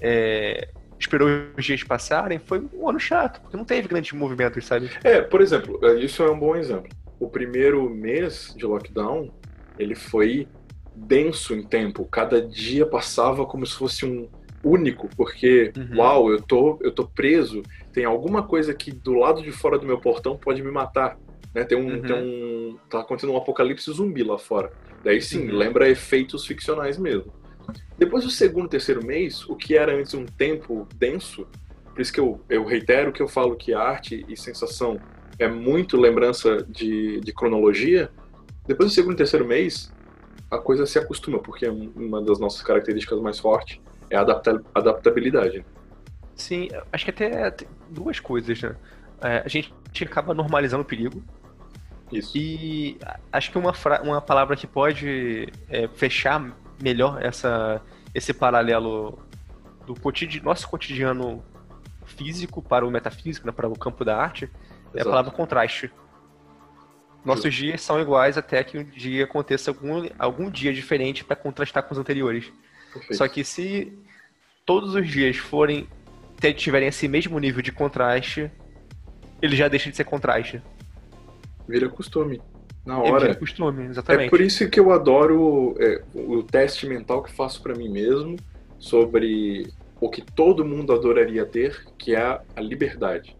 é, 0.00 0.68
esperou 0.98 1.28
os 1.56 1.64
dias 1.64 1.82
passarem, 1.82 2.38
foi 2.38 2.62
um 2.72 2.88
ano 2.88 3.00
chato, 3.00 3.40
porque 3.40 3.56
não 3.56 3.64
teve 3.64 3.88
grandes 3.88 4.12
movimentos, 4.12 4.64
sabe? 4.64 4.90
É, 5.02 5.20
por 5.20 5.40
exemplo, 5.40 5.78
é, 5.82 5.94
isso 5.94 6.22
é 6.22 6.30
um 6.30 6.38
bom 6.38 6.54
exemplo. 6.54 6.88
O 7.18 7.28
primeiro 7.28 7.88
mês 7.90 8.54
de 8.56 8.64
lockdown, 8.64 9.30
ele 9.78 9.94
foi 9.94 10.46
denso 10.94 11.54
em 11.54 11.62
tempo. 11.62 12.04
Cada 12.04 12.40
dia 12.40 12.86
passava 12.86 13.46
como 13.46 13.66
se 13.66 13.74
fosse 13.74 14.04
um 14.04 14.28
único, 14.62 15.08
porque, 15.16 15.72
uhum. 15.76 15.98
uau, 15.98 16.30
eu 16.30 16.40
tô, 16.40 16.78
eu 16.82 16.92
tô 16.92 17.06
preso, 17.06 17.62
tem 17.92 18.04
alguma 18.04 18.42
coisa 18.42 18.74
que 18.74 18.92
do 18.92 19.14
lado 19.14 19.42
de 19.42 19.50
fora 19.50 19.78
do 19.78 19.86
meu 19.86 19.98
portão 19.98 20.36
pode 20.36 20.62
me 20.62 20.70
matar. 20.70 21.18
Né? 21.54 21.64
Tem, 21.64 21.76
um, 21.76 21.94
uhum. 21.94 22.02
tem 22.02 22.16
um. 22.16 22.78
Tá 22.88 23.00
acontecendo 23.00 23.32
um 23.32 23.36
apocalipse 23.36 23.90
zumbi 23.90 24.22
lá 24.22 24.38
fora. 24.38 24.70
Daí 25.02 25.20
sim, 25.20 25.48
uhum. 25.48 25.56
lembra 25.56 25.88
efeitos 25.88 26.46
ficcionais 26.46 26.98
mesmo. 26.98 27.32
Depois 27.98 28.24
do 28.24 28.30
segundo, 28.30 28.68
terceiro 28.68 29.04
mês, 29.04 29.48
o 29.48 29.54
que 29.54 29.76
era 29.76 29.94
antes 29.94 30.14
um 30.14 30.24
tempo 30.24 30.86
denso, 30.96 31.46
por 31.92 32.00
isso 32.00 32.12
que 32.12 32.20
eu, 32.20 32.40
eu 32.48 32.64
reitero 32.64 33.12
que 33.12 33.22
eu 33.22 33.28
falo 33.28 33.56
que 33.56 33.74
arte 33.74 34.24
e 34.28 34.36
sensação 34.36 34.98
é 35.38 35.48
muito 35.48 35.96
lembrança 35.96 36.64
de, 36.68 37.20
de 37.20 37.32
cronologia. 37.32 38.10
Depois 38.66 38.90
do 38.90 38.94
segundo 38.94 39.14
e 39.14 39.16
terceiro 39.16 39.46
mês, 39.46 39.92
a 40.50 40.58
coisa 40.58 40.86
se 40.86 40.98
acostuma, 40.98 41.38
porque 41.38 41.66
é 41.66 41.70
uma 41.70 42.22
das 42.22 42.38
nossas 42.38 42.62
características 42.62 43.20
mais 43.20 43.38
fortes 43.38 43.80
é 44.10 44.16
a 44.16 44.20
adaptabilidade. 44.74 45.64
Sim, 46.34 46.68
acho 46.92 47.04
que 47.04 47.10
até 47.10 47.54
duas 47.88 48.18
coisas, 48.18 48.60
né? 48.60 48.76
É, 49.22 49.42
a 49.44 49.48
gente 49.48 49.72
acaba 50.02 50.34
normalizando 50.34 50.82
o 50.82 50.86
perigo, 50.86 51.22
isso. 52.12 52.36
E 52.36 52.98
acho 53.32 53.52
que 53.52 53.58
uma, 53.58 53.72
uma 54.02 54.20
palavra 54.20 54.56
que 54.56 54.66
pode 54.66 55.48
é, 55.68 55.88
fechar 55.88 56.52
melhor 56.82 57.22
essa, 57.24 57.80
esse 58.14 58.32
paralelo 58.34 59.18
do 59.86 59.94
cotidiano, 59.94 60.46
nosso 60.46 60.68
cotidiano 60.68 61.42
físico 62.04 62.60
para 62.60 62.86
o 62.86 62.90
metafísico, 62.90 63.46
né, 63.46 63.52
para 63.52 63.68
o 63.68 63.78
campo 63.78 64.04
da 64.04 64.16
arte, 64.16 64.44
Exato. 64.44 64.98
é 64.98 65.00
a 65.02 65.04
palavra 65.04 65.30
contraste. 65.30 65.90
Nossos 67.24 67.54
dias 67.54 67.82
são 67.82 68.00
iguais 68.00 68.38
até 68.38 68.64
que 68.64 68.78
um 68.78 68.84
dia 68.84 69.24
aconteça 69.24 69.70
algum, 69.70 70.08
algum 70.18 70.50
dia 70.50 70.72
diferente 70.72 71.22
para 71.22 71.36
contrastar 71.36 71.82
com 71.82 71.92
os 71.92 71.98
anteriores. 71.98 72.50
Perfeito. 72.92 73.16
Só 73.16 73.28
que 73.28 73.44
se 73.44 73.92
todos 74.64 74.94
os 74.94 75.08
dias 75.08 75.36
forem 75.36 75.88
tiverem 76.56 76.88
esse 76.88 77.06
mesmo 77.06 77.38
nível 77.38 77.60
de 77.60 77.70
contraste, 77.70 78.50
ele 79.42 79.54
já 79.54 79.68
deixa 79.68 79.90
de 79.90 79.96
ser 79.96 80.04
contraste. 80.04 80.62
Vira 81.68 81.88
costume 81.88 82.40
na 82.84 82.98
hora. 82.98 83.30
É 83.30 83.34
costume, 83.34 83.86
exatamente. 83.86 84.26
É 84.26 84.30
por 84.30 84.40
isso 84.40 84.68
que 84.68 84.80
eu 84.80 84.90
adoro 84.90 85.74
é, 85.78 86.02
o 86.14 86.42
teste 86.42 86.86
mental 86.86 87.22
que 87.22 87.30
faço 87.30 87.62
para 87.62 87.74
mim 87.74 87.88
mesmo 87.88 88.36
sobre 88.78 89.70
o 90.00 90.08
que 90.08 90.22
todo 90.22 90.64
mundo 90.64 90.92
adoraria 90.92 91.44
ter, 91.44 91.86
que 91.98 92.14
é 92.14 92.22
a 92.56 92.60
liberdade. 92.60 93.36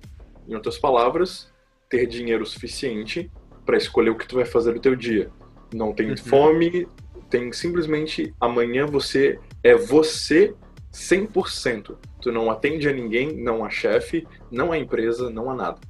Em 0.47 0.55
outras 0.55 0.79
palavras, 0.79 1.51
ter 1.89 2.07
dinheiro 2.07 2.45
suficiente 2.45 3.31
para 3.65 3.77
escolher 3.77 4.11
o 4.11 4.17
que 4.17 4.27
tu 4.27 4.37
vai 4.37 4.45
fazer 4.45 4.75
no 4.75 4.81
teu 4.81 4.95
dia. 4.95 5.31
Não 5.73 5.93
tem 5.93 6.11
uhum. 6.11 6.17
fome, 6.17 6.87
tem 7.31 7.53
simplesmente 7.53 8.35
amanhã 8.41 8.87
você 8.87 9.39
é 9.63 9.75
você 9.75 10.55
100%. 10.93 11.97
Tu 12.21 12.33
não 12.33 12.51
atende 12.51 12.89
a 12.89 12.93
ninguém, 12.93 13.37
não 13.37 13.65
a 13.65 13.71
chefe, 13.71 14.27
não 14.51 14.73
a 14.73 14.79
empresa, 14.79 15.31
não 15.31 15.51
a 15.51 15.55
nada 15.55 15.81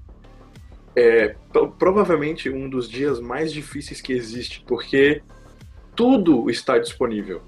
é 0.97 1.36
provavelmente 1.78 2.51
um 2.51 2.68
dos 2.68 2.88
dias 2.88 3.20
mais 3.20 3.53
difíceis 3.53 4.01
que 4.01 4.12
existe, 4.12 4.62
porque 4.66 5.22
tudo 5.95 6.51
está 6.51 6.78
disponível. 6.78 7.43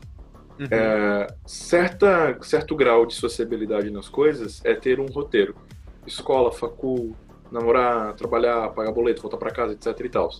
Uhum. 0.59 0.67
É, 0.71 1.27
certa, 1.47 2.39
certo 2.43 2.77
grau 2.77 3.07
de 3.07 3.15
sociabilidade 3.15 3.91
nas 3.91 4.09
coisas 4.09 4.65
é 4.65 4.75
ter 4.75 5.01
um 5.01 5.07
roteiro. 5.07 5.55
Escola, 6.07 6.53
facul, 6.53 7.17
namorar, 7.51 8.15
trabalhar, 8.15 8.69
pagar 8.71 8.93
boleto, 8.93 9.23
voltar 9.23 9.39
para 9.39 9.51
casa, 9.51 9.73
etc 9.73 9.99
e 10.05 10.09
tal. 10.09 10.31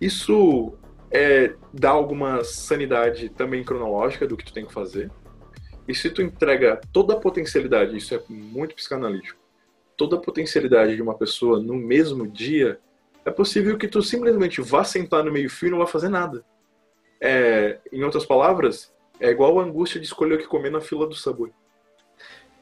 Isso 0.00 0.74
é, 1.14 1.54
dá 1.72 1.90
alguma 1.90 2.42
sanidade 2.42 3.28
também 3.28 3.62
cronológica 3.62 4.26
do 4.26 4.36
que 4.36 4.44
tu 4.44 4.52
tem 4.52 4.66
que 4.66 4.72
fazer. 4.72 5.12
E 5.86 5.94
se 5.94 6.10
tu 6.10 6.20
entrega 6.20 6.80
toda 6.92 7.14
a 7.14 7.16
potencialidade, 7.16 7.96
isso 7.96 8.12
é 8.16 8.20
muito 8.28 8.74
psicanalítico, 8.74 9.38
toda 9.96 10.16
a 10.16 10.20
potencialidade 10.20 10.96
de 10.96 11.02
uma 11.02 11.16
pessoa 11.16 11.60
no 11.60 11.74
mesmo 11.74 12.26
dia, 12.26 12.80
é 13.24 13.30
possível 13.30 13.78
que 13.78 13.86
tu 13.86 14.02
simplesmente 14.02 14.60
vá 14.60 14.82
sentar 14.82 15.22
no 15.22 15.32
meio-fio 15.32 15.68
e 15.68 15.70
não 15.70 15.78
vá 15.78 15.86
fazer 15.86 16.08
nada. 16.08 16.44
É, 17.20 17.78
em 17.92 18.02
outras 18.02 18.26
palavras, 18.26 18.92
é 19.20 19.30
igual 19.30 19.60
a 19.60 19.62
angústia 19.62 20.00
de 20.00 20.06
escolher 20.06 20.34
o 20.34 20.38
que 20.38 20.48
comer 20.48 20.70
na 20.70 20.80
fila 20.80 21.06
do 21.06 21.14
Subway. 21.14 21.52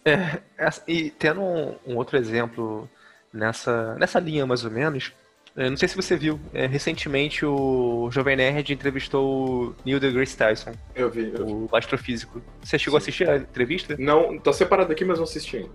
É, 0.04 0.42
e 0.86 1.10
tendo 1.10 1.40
um, 1.40 1.76
um, 1.86 1.96
outro 1.96 2.18
exemplo 2.18 2.90
nessa, 3.32 3.94
nessa 3.94 4.20
linha 4.20 4.44
mais 4.44 4.62
ou 4.64 4.70
menos, 4.70 5.14
não 5.54 5.76
sei 5.76 5.86
se 5.88 5.96
você 5.96 6.16
viu, 6.16 6.40
é, 6.54 6.66
recentemente 6.66 7.44
o 7.44 8.08
Jovem 8.10 8.36
Nerd 8.36 8.72
entrevistou 8.72 9.66
o 9.68 9.74
Neil 9.84 10.00
deGrasse 10.00 10.36
Tyson. 10.36 10.72
Eu 10.94 11.10
vi, 11.10 11.32
eu 11.34 11.46
vi. 11.46 11.52
O 11.52 11.68
astrofísico. 11.76 12.40
Você 12.62 12.78
chegou 12.78 12.98
Sim. 12.98 13.02
a 13.02 13.04
assistir 13.04 13.28
a 13.28 13.36
entrevista? 13.36 13.96
Não, 13.98 14.38
tá 14.38 14.52
separado 14.52 14.90
aqui, 14.92 15.04
mas 15.04 15.18
não 15.18 15.24
assisti 15.24 15.58
ainda. 15.58 15.70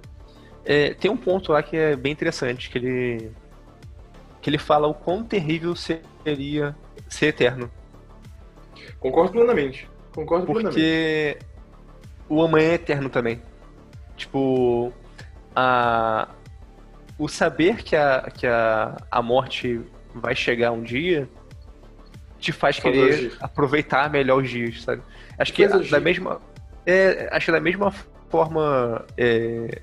É, 0.65 0.93
tem 0.93 1.09
um 1.09 1.15
ponto 1.15 1.51
lá 1.51 1.61
que 1.61 1.77
é 1.77 1.95
bem 1.95 2.11
interessante, 2.11 2.69
que 2.69 2.77
ele 2.77 3.31
que 4.41 4.49
ele 4.49 4.57
fala 4.57 4.87
o 4.87 4.93
quão 4.93 5.23
terrível 5.23 5.75
seria 5.75 6.75
ser 7.09 7.27
eterno. 7.27 7.69
Concordo 8.99 9.31
plenamente. 9.31 9.89
Concordo 10.13 10.45
Porque 10.45 10.71
plenamente. 10.71 11.37
o 12.29 12.41
amanhã 12.41 12.69
é 12.69 12.73
eterno 12.73 13.09
também. 13.09 13.41
Tipo, 14.15 14.91
a 15.55 16.29
o 17.17 17.27
saber 17.27 17.83
que 17.83 17.95
a, 17.95 18.29
que 18.33 18.45
a, 18.45 18.97
a 19.09 19.21
morte 19.21 19.81
vai 20.13 20.35
chegar 20.35 20.71
um 20.71 20.83
dia 20.83 21.27
te 22.39 22.51
faz 22.51 22.79
querer 22.79 23.35
aproveitar 23.39 24.09
melhor 24.09 24.43
os 24.43 24.49
dias, 24.49 24.83
sabe? 24.83 25.01
Acho 25.37 25.53
que, 25.53 25.67
da 25.67 25.99
mesma 25.99 26.39
é, 26.87 27.27
acho 27.33 27.47
que 27.47 27.51
da 27.51 27.59
mesma 27.59 27.91
forma, 28.29 29.05
é, 29.17 29.81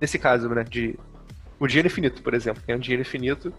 nesse 0.00 0.18
caso, 0.18 0.48
né, 0.48 0.64
de 0.64 0.98
o 1.60 1.66
dinheiro 1.66 1.86
infinito, 1.86 2.22
por 2.22 2.32
exemplo, 2.32 2.62
é 2.66 2.74
um 2.74 2.78
dinheiro 2.78 3.02
infinito, 3.02 3.52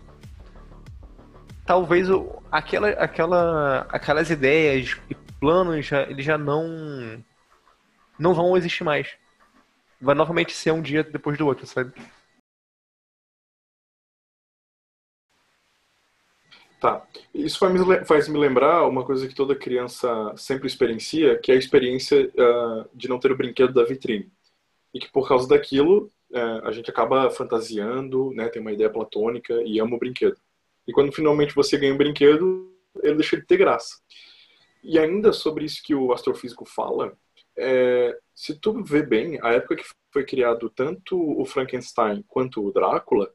talvez 1.63 2.09
o, 2.09 2.41
aquela, 2.51 2.89
aquela, 2.89 3.85
aquelas 3.89 4.31
ideias 4.31 4.97
e 5.07 5.13
planos 5.39 5.85
já, 5.85 6.01
eles 6.01 6.25
já 6.25 6.35
não 6.35 7.23
não 8.17 8.33
vão 8.33 8.57
existir 8.57 8.83
mais. 8.83 9.09
Vai 10.01 10.15
novamente 10.15 10.53
ser 10.53 10.71
um 10.71 10.81
dia 10.81 11.03
depois 11.03 11.37
do 11.37 11.45
outro, 11.45 11.67
sabe? 11.67 11.93
Tá. 16.83 17.07
Isso 17.33 17.59
faz 18.05 18.27
me 18.27 18.37
lembrar 18.37 18.85
uma 18.85 19.05
coisa 19.05 19.25
que 19.25 19.33
toda 19.33 19.55
criança 19.55 20.33
sempre 20.35 20.67
experiencia, 20.67 21.39
que 21.39 21.49
é 21.49 21.55
a 21.55 21.57
experiência 21.57 22.27
uh, 22.27 22.89
de 22.93 23.07
não 23.07 23.17
ter 23.17 23.31
o 23.31 23.37
brinquedo 23.37 23.73
da 23.73 23.85
vitrine. 23.85 24.29
E 24.93 24.99
que 24.99 25.09
por 25.09 25.25
causa 25.25 25.47
daquilo, 25.47 26.11
uh, 26.31 26.67
a 26.67 26.73
gente 26.73 26.89
acaba 26.89 27.31
fantasiando, 27.31 28.33
né, 28.33 28.49
tem 28.49 28.61
uma 28.61 28.73
ideia 28.73 28.89
platônica 28.89 29.63
e 29.65 29.79
ama 29.79 29.95
o 29.95 29.97
brinquedo. 29.97 30.35
E 30.85 30.91
quando 30.91 31.13
finalmente 31.13 31.55
você 31.55 31.77
ganha 31.77 31.93
um 31.93 31.97
brinquedo, 31.97 32.69
ele 33.01 33.15
deixa 33.15 33.37
de 33.37 33.45
ter 33.45 33.55
graça. 33.55 34.01
E 34.83 34.99
ainda 34.99 35.31
sobre 35.31 35.63
isso 35.63 35.81
que 35.81 35.95
o 35.95 36.11
astrofísico 36.11 36.65
fala, 36.65 37.13
é, 37.57 38.13
se 38.35 38.59
tu 38.59 38.83
vê 38.83 39.01
bem, 39.01 39.39
a 39.41 39.53
época 39.53 39.77
que 39.77 39.85
foi 40.11 40.25
criado 40.25 40.69
tanto 40.69 41.17
o 41.17 41.45
Frankenstein 41.45 42.25
quanto 42.27 42.61
o 42.61 42.73
Drácula, 42.73 43.31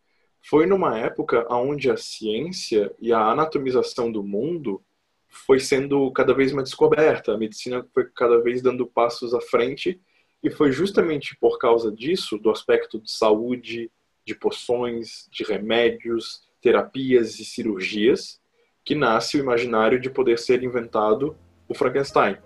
foi 0.49 0.65
numa 0.65 0.99
época 0.99 1.47
onde 1.51 1.91
a 1.91 1.97
ciência 1.99 2.91
e 2.99 3.13
a 3.13 3.21
anatomização 3.21 4.11
do 4.11 4.23
mundo 4.23 4.83
foi 5.29 5.61
sendo 5.61 6.11
cada 6.13 6.33
vez 6.33 6.53
mais 6.53 6.71
descoberta, 6.71 7.35
a 7.35 7.39
medicina 7.39 7.87
foi 7.93 8.09
cada 8.15 8.41
vez 8.41 8.63
dando 8.63 8.87
passos 8.87 9.35
à 9.35 9.43
frente, 9.43 10.01
e 10.43 10.49
foi 10.49 10.73
justamente 10.73 11.37
por 11.39 11.59
causa 11.59 11.93
disso, 11.93 12.39
do 12.39 12.51
aspecto 12.51 12.99
de 12.99 13.11
saúde, 13.11 13.91
de 14.25 14.35
poções, 14.35 15.29
de 15.31 15.45
remédios, 15.45 16.43
terapias 16.63 17.39
e 17.39 17.45
cirurgias, 17.45 18.41
que 18.83 18.95
nasce 18.95 19.37
o 19.37 19.41
imaginário 19.41 20.01
de 20.01 20.09
poder 20.09 20.39
ser 20.39 20.63
inventado 20.63 21.37
o 21.69 21.75
Frankenstein. 21.75 22.39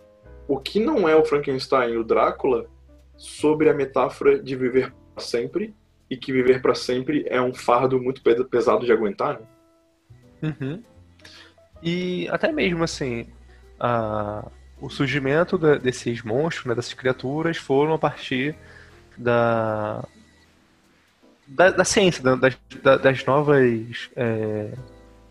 O 0.48 0.58
que 0.58 0.80
não 0.80 1.08
é 1.08 1.14
o 1.14 1.24
Frankenstein 1.24 1.92
e 1.92 1.98
o 1.98 2.04
Drácula 2.04 2.68
sobre 3.16 3.70
a 3.70 3.74
metáfora 3.74 4.42
de 4.42 4.56
viver 4.56 4.92
para 5.14 5.22
sempre 5.22 5.72
e 6.12 6.16
que 6.18 6.30
viver 6.30 6.60
para 6.60 6.74
sempre 6.74 7.24
é 7.26 7.40
um 7.40 7.54
fardo 7.54 7.98
muito 7.98 8.20
pesado 8.22 8.84
de 8.84 8.92
aguentar, 8.92 9.40
né? 9.40 9.46
Uhum. 10.42 10.82
E 11.82 12.28
até 12.30 12.52
mesmo 12.52 12.84
assim, 12.84 13.26
a, 13.80 14.46
o 14.78 14.90
surgimento 14.90 15.56
da, 15.56 15.76
desses 15.78 16.22
monstros, 16.22 16.66
né, 16.66 16.74
dessas 16.74 16.92
criaturas, 16.92 17.56
foram 17.56 17.94
a 17.94 17.98
partir 17.98 18.54
da, 19.16 20.04
da, 21.46 21.70
da 21.70 21.84
ciência, 21.84 22.22
da, 22.22 22.34
das, 22.34 22.58
das, 23.00 23.24
novas 23.24 24.10
é, 24.14 24.70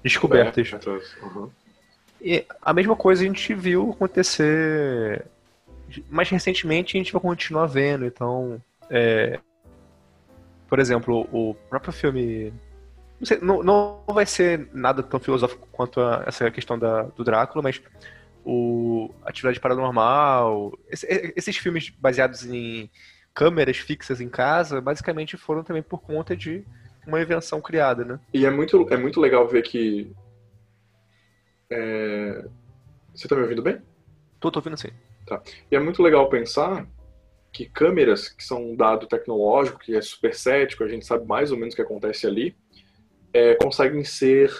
descobertas. 0.01 0.71
Uhum. 1.21 1.51
E 2.19 2.43
a 2.59 2.73
mesma 2.73 2.95
coisa 2.95 3.21
a 3.21 3.27
gente 3.27 3.53
viu 3.53 3.91
acontecer 3.91 5.25
mais 6.09 6.27
recentemente 6.29 6.97
a 6.97 6.99
gente 6.99 7.13
vai 7.13 7.21
continuar 7.21 7.67
vendo. 7.67 8.03
Então, 8.03 8.59
é, 8.89 9.39
por 10.71 10.79
exemplo, 10.79 11.27
o 11.33 11.53
próprio 11.69 11.91
filme. 11.91 12.53
Não, 13.19 13.25
sei, 13.25 13.39
não, 13.41 13.61
não, 13.61 14.05
vai 14.07 14.25
ser 14.25 14.69
nada 14.71 15.03
tão 15.03 15.19
filosófico 15.19 15.67
quanto 15.69 15.99
a, 15.99 16.23
essa 16.25 16.49
questão 16.49 16.79
da, 16.79 17.03
do 17.03 17.25
Drácula, 17.25 17.61
mas 17.61 17.81
o 18.45 19.13
Atividade 19.25 19.59
Paranormal, 19.59 20.71
esse, 20.87 21.33
esses 21.35 21.57
filmes 21.57 21.89
baseados 21.89 22.45
em 22.45 22.89
câmeras 23.33 23.79
fixas 23.79 24.21
em 24.21 24.29
casa, 24.29 24.79
basicamente 24.79 25.35
foram 25.35 25.61
também 25.61 25.83
por 25.83 25.99
conta 25.99 26.37
de 26.37 26.63
uma 27.05 27.21
invenção 27.21 27.59
criada, 27.59 28.05
né? 28.05 28.17
E 28.33 28.45
é 28.45 28.49
muito, 28.49 28.87
é 28.89 28.95
muito 28.95 29.19
legal 29.19 29.45
ver 29.49 29.63
que. 29.63 30.09
É... 31.69 32.45
Você 33.13 33.27
tá 33.27 33.35
me 33.35 33.41
ouvindo 33.41 33.61
bem? 33.61 33.81
Tô, 34.39 34.49
tô 34.49 34.59
ouvindo 34.59 34.77
sim. 34.77 34.91
Tá. 35.27 35.41
E 35.69 35.75
é 35.75 35.79
muito 35.81 36.01
legal 36.01 36.29
pensar 36.29 36.87
que 37.51 37.65
câmeras, 37.65 38.29
que 38.29 38.43
são 38.43 38.71
um 38.71 38.75
dado 38.75 39.07
tecnológico, 39.07 39.79
que 39.79 39.95
é 39.95 40.01
super 40.01 40.33
cético, 40.33 40.83
a 40.83 40.87
gente 40.87 41.05
sabe 41.05 41.25
mais 41.27 41.51
ou 41.51 41.57
menos 41.57 41.73
o 41.73 41.75
que 41.75 41.81
acontece 41.81 42.25
ali, 42.25 42.55
é, 43.33 43.55
conseguem 43.55 44.03
ser 44.03 44.51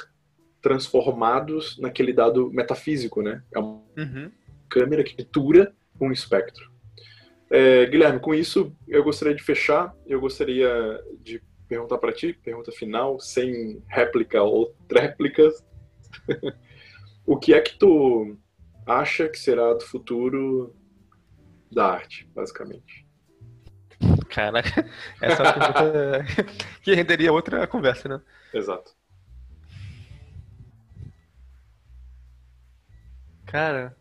transformados 0.61 1.77
naquele 1.79 2.13
dado 2.13 2.51
metafísico, 2.51 3.21
né? 3.21 3.43
É 3.53 3.59
uma 3.59 3.81
uhum. 3.97 4.31
câmera 4.69 5.03
que 5.03 5.15
captura 5.15 5.73
um 5.99 6.11
espectro. 6.11 6.69
É, 7.49 7.85
Guilherme, 7.85 8.19
com 8.19 8.33
isso 8.33 8.75
eu 8.87 9.03
gostaria 9.03 9.35
de 9.35 9.43
fechar, 9.43 9.95
eu 10.05 10.19
gostaria 10.19 11.01
de 11.21 11.41
perguntar 11.67 11.97
para 11.97 12.13
ti, 12.13 12.33
pergunta 12.33 12.71
final, 12.71 13.19
sem 13.19 13.81
réplica 13.87 14.41
ou 14.43 14.75
tréplicas. 14.87 15.65
o 17.25 17.37
que 17.37 17.53
é 17.53 17.61
que 17.61 17.77
tu 17.77 18.37
acha 18.85 19.27
que 19.29 19.39
será 19.39 19.73
do 19.73 19.83
futuro 19.83 20.75
da 21.71 21.93
arte, 21.93 22.29
basicamente? 22.35 23.07
Caraca, 24.29 24.85
essa 25.21 25.53
pergunta 25.53 26.25
que 26.81 26.93
renderia 26.93 27.31
outra 27.31 27.65
conversa, 27.67 28.09
né? 28.09 28.21
Exato. 28.53 28.93
Cara, 33.45 33.95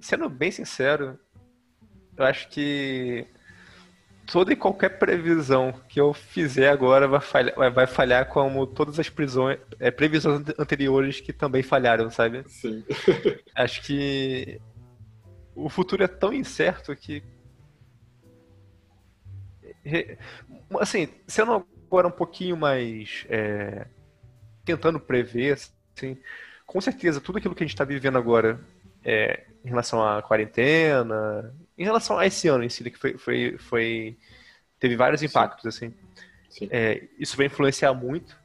sendo 0.00 0.28
bem 0.28 0.50
sincero, 0.50 1.18
eu 2.16 2.24
acho 2.24 2.48
que 2.48 3.26
toda 4.26 4.52
e 4.52 4.56
qualquer 4.56 4.98
previsão 4.98 5.72
que 5.88 6.00
eu 6.00 6.12
fizer 6.12 6.68
agora 6.68 7.06
vai 7.06 7.20
falhar, 7.20 7.72
vai 7.72 7.86
falhar 7.86 8.26
como 8.28 8.66
todas 8.66 8.98
as 8.98 9.08
prisões, 9.08 9.58
é, 9.78 9.90
previsões 9.90 10.42
anteriores 10.58 11.20
que 11.20 11.32
também 11.32 11.62
falharam, 11.62 12.10
sabe? 12.10 12.42
Sim. 12.48 12.84
acho 13.54 13.82
que 13.82 14.60
o 15.54 15.68
futuro 15.68 16.02
é 16.02 16.08
tão 16.08 16.32
incerto 16.32 16.94
que. 16.96 17.22
Assim, 20.80 21.08
sendo 21.26 21.66
agora 21.86 22.08
um 22.08 22.12
pouquinho 22.12 22.56
mais. 22.56 23.26
É, 23.28 23.86
tentando 24.64 25.00
prever, 25.00 25.58
assim, 25.96 26.16
com 26.66 26.80
certeza 26.80 27.20
tudo 27.20 27.38
aquilo 27.38 27.54
que 27.54 27.62
a 27.62 27.66
gente 27.66 27.74
está 27.74 27.84
vivendo 27.84 28.16
agora 28.16 28.60
é, 29.04 29.44
em 29.64 29.68
relação 29.68 30.02
à 30.02 30.22
quarentena, 30.22 31.54
em 31.76 31.84
relação 31.84 32.18
a 32.18 32.26
esse 32.26 32.48
ano 32.48 32.64
em 32.64 32.68
si, 32.68 32.88
que 32.88 32.98
foi, 32.98 33.18
foi, 33.18 33.58
foi 33.58 34.16
teve 34.78 34.96
vários 34.96 35.22
impactos, 35.22 35.66
assim. 35.66 35.92
É, 36.70 37.04
isso 37.18 37.36
vai 37.36 37.46
influenciar 37.46 37.94
muito, 37.94 38.36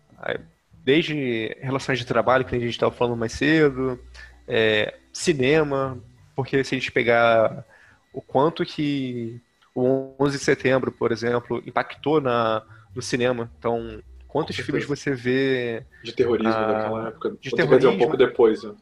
desde 0.84 1.56
relações 1.60 2.00
de 2.00 2.06
trabalho, 2.06 2.46
que 2.46 2.56
a 2.56 2.60
gente 2.60 2.70
estava 2.70 2.94
falando 2.94 3.18
mais 3.18 3.34
cedo, 3.34 4.00
é, 4.48 4.94
cinema, 5.12 6.02
porque 6.38 6.64
se 6.64 6.76
a 6.76 6.78
gente 6.78 6.92
pegar 6.92 7.66
o 8.14 8.22
quanto 8.22 8.64
que 8.64 9.42
o 9.74 10.14
11 10.20 10.38
de 10.38 10.44
setembro, 10.44 10.92
por 10.92 11.12
exemplo, 11.12 11.64
impactou 11.66 12.22
na, 12.22 12.62
no 12.96 13.02
cinema, 13.02 13.50
então 13.58 14.00
quantos 14.28 14.56
filmes 14.56 14.86
você 14.86 15.16
vê 15.16 15.84
de 16.04 16.14
terrorismo 16.14 16.54
a, 16.54 16.72
daquela 16.74 17.08
época, 17.08 17.36
de 17.42 17.50
terrorismo, 17.50 17.78
dizer, 17.78 17.88
um 17.88 17.98
pouco 17.98 18.16
depois, 18.16 18.62
né? 18.62 18.76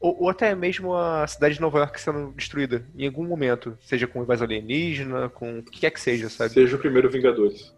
ou, 0.00 0.22
ou, 0.22 0.30
até 0.30 0.54
mesmo 0.54 0.96
a 0.96 1.26
cidade 1.26 1.56
de 1.56 1.60
Nova 1.60 1.80
York 1.80 2.00
sendo 2.00 2.32
destruída 2.32 2.82
em 2.96 3.06
algum 3.06 3.26
momento, 3.26 3.76
seja 3.82 4.06
com 4.06 4.22
invasão 4.22 4.46
alienígena, 4.46 5.28
com 5.28 5.58
o 5.58 5.62
que 5.62 5.80
quer 5.80 5.90
que 5.90 6.00
seja, 6.00 6.30
sabe? 6.30 6.54
Seja 6.54 6.76
o 6.76 6.78
primeiro 6.78 7.10
Vingadores. 7.10 7.74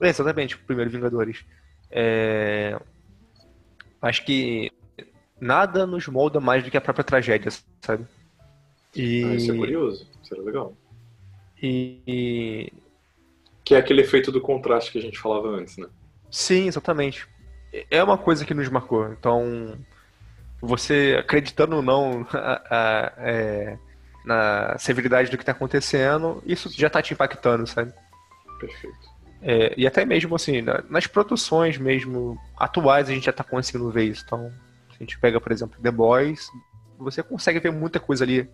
É, 0.00 0.08
exatamente, 0.08 0.54
o 0.54 0.58
primeiro 0.60 0.90
Vingadores. 0.90 1.44
É... 1.90 2.80
Acho 4.00 4.24
que 4.24 4.72
nada 5.38 5.86
nos 5.86 6.08
molda 6.08 6.40
mais 6.40 6.64
do 6.64 6.70
que 6.70 6.78
a 6.78 6.80
própria 6.80 7.04
tragédia, 7.04 7.50
sabe? 7.82 8.06
E... 8.94 9.24
Ah, 9.24 9.34
isso 9.34 9.52
é 9.52 9.56
curioso, 9.56 10.06
era 10.30 10.42
legal. 10.42 10.74
E... 11.62 12.72
Que 13.64 13.74
é 13.74 13.78
aquele 13.78 14.00
efeito 14.02 14.32
do 14.32 14.40
contraste 14.40 14.90
que 14.90 14.98
a 14.98 15.02
gente 15.02 15.18
falava 15.18 15.48
antes, 15.48 15.76
né? 15.76 15.86
Sim, 16.30 16.66
exatamente. 16.66 17.26
É 17.90 18.02
uma 18.02 18.18
coisa 18.18 18.44
que 18.44 18.54
nos 18.54 18.68
marcou. 18.68 19.12
Então, 19.12 19.76
você 20.60 21.16
acreditando 21.18 21.76
ou 21.76 21.82
não 21.82 22.26
a, 22.32 22.62
a, 22.70 23.12
é, 23.18 23.78
na 24.24 24.76
severidade 24.78 25.30
do 25.30 25.36
que 25.36 25.42
está 25.42 25.52
acontecendo, 25.52 26.42
isso 26.46 26.70
já 26.70 26.86
está 26.86 27.00
te 27.00 27.14
impactando, 27.14 27.66
sabe? 27.66 27.92
Perfeito. 28.58 29.10
É, 29.42 29.72
e 29.76 29.86
até 29.86 30.04
mesmo 30.04 30.34
assim, 30.36 30.62
nas 30.88 31.06
produções 31.06 31.78
mesmo 31.78 32.38
atuais 32.56 33.08
a 33.08 33.12
gente 33.12 33.24
já 33.24 33.30
está 33.30 33.42
conseguindo 33.42 33.90
ver 33.90 34.04
isso. 34.04 34.22
Então, 34.26 34.52
se 34.90 34.96
a 34.96 34.98
gente 34.98 35.18
pega, 35.18 35.40
por 35.40 35.50
exemplo, 35.50 35.80
The 35.80 35.90
Boys, 35.90 36.48
você 36.98 37.22
consegue 37.22 37.58
ver 37.58 37.72
muita 37.72 37.98
coisa 37.98 38.24
ali 38.24 38.48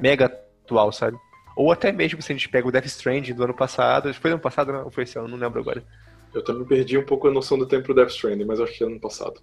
mega 0.00 0.26
atual, 0.26 0.92
sabe? 0.92 1.16
Ou 1.56 1.70
até 1.70 1.92
mesmo 1.92 2.22
se 2.22 2.32
a 2.32 2.34
gente 2.34 2.48
pega 2.48 2.66
o 2.66 2.72
Death 2.72 2.86
Stranding 2.86 3.34
do 3.34 3.44
ano 3.44 3.54
passado, 3.54 4.12
foi 4.14 4.30
ano 4.30 4.40
passado 4.40 4.72
ou 4.84 4.90
foi 4.90 5.04
esse 5.04 5.18
ano, 5.18 5.28
não 5.28 5.36
lembro 5.36 5.60
agora. 5.60 5.84
Eu 6.32 6.42
também 6.42 6.64
perdi 6.64 6.96
um 6.96 7.04
pouco 7.04 7.28
a 7.28 7.30
noção 7.30 7.58
do 7.58 7.66
tempo 7.66 7.88
do 7.88 7.94
Death 7.94 8.10
Stranding, 8.10 8.44
mas 8.44 8.60
acho 8.60 8.72
que 8.72 8.84
é 8.84 8.86
ano 8.86 9.00
passado. 9.00 9.40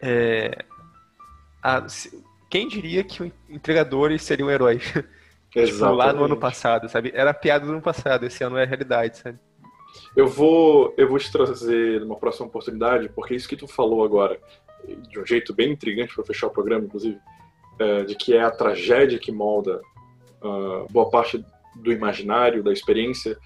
É... 0.00 0.64
A... 1.62 1.86
Quem 2.48 2.68
diria 2.68 3.02
que 3.04 3.32
entregadores 3.48 4.22
seriam 4.22 4.50
heróis? 4.50 4.82
Tipo, 5.50 5.84
lá 5.86 6.12
no 6.12 6.24
ano 6.24 6.36
passado, 6.36 6.88
sabe? 6.88 7.10
Era 7.12 7.34
piada 7.34 7.66
do 7.66 7.72
ano 7.72 7.82
passado, 7.82 8.24
esse 8.24 8.44
ano 8.44 8.56
é 8.56 8.64
realidade, 8.64 9.18
sabe? 9.18 9.36
Eu 10.16 10.28
vou, 10.28 10.94
eu 10.96 11.08
vou 11.08 11.18
te 11.18 11.30
trazer 11.30 12.00
numa 12.00 12.14
próxima 12.14 12.46
oportunidade, 12.46 13.08
porque 13.08 13.34
isso 13.34 13.48
que 13.48 13.56
tu 13.56 13.66
falou 13.66 14.04
agora, 14.04 14.38
de 15.08 15.18
um 15.18 15.26
jeito 15.26 15.52
bem 15.52 15.72
intrigante 15.72 16.14
para 16.14 16.24
fechar 16.24 16.46
o 16.46 16.50
programa, 16.50 16.84
inclusive, 16.84 17.18
é, 17.80 18.04
de 18.04 18.14
que 18.14 18.36
é 18.36 18.42
a 18.42 18.50
tragédia 18.50 19.18
que 19.18 19.32
molda 19.32 19.80
uh, 20.42 20.86
boa 20.90 21.08
parte 21.08 21.42
do 21.74 21.90
imaginário, 21.90 22.62
da 22.62 22.72
experiência. 22.72 23.38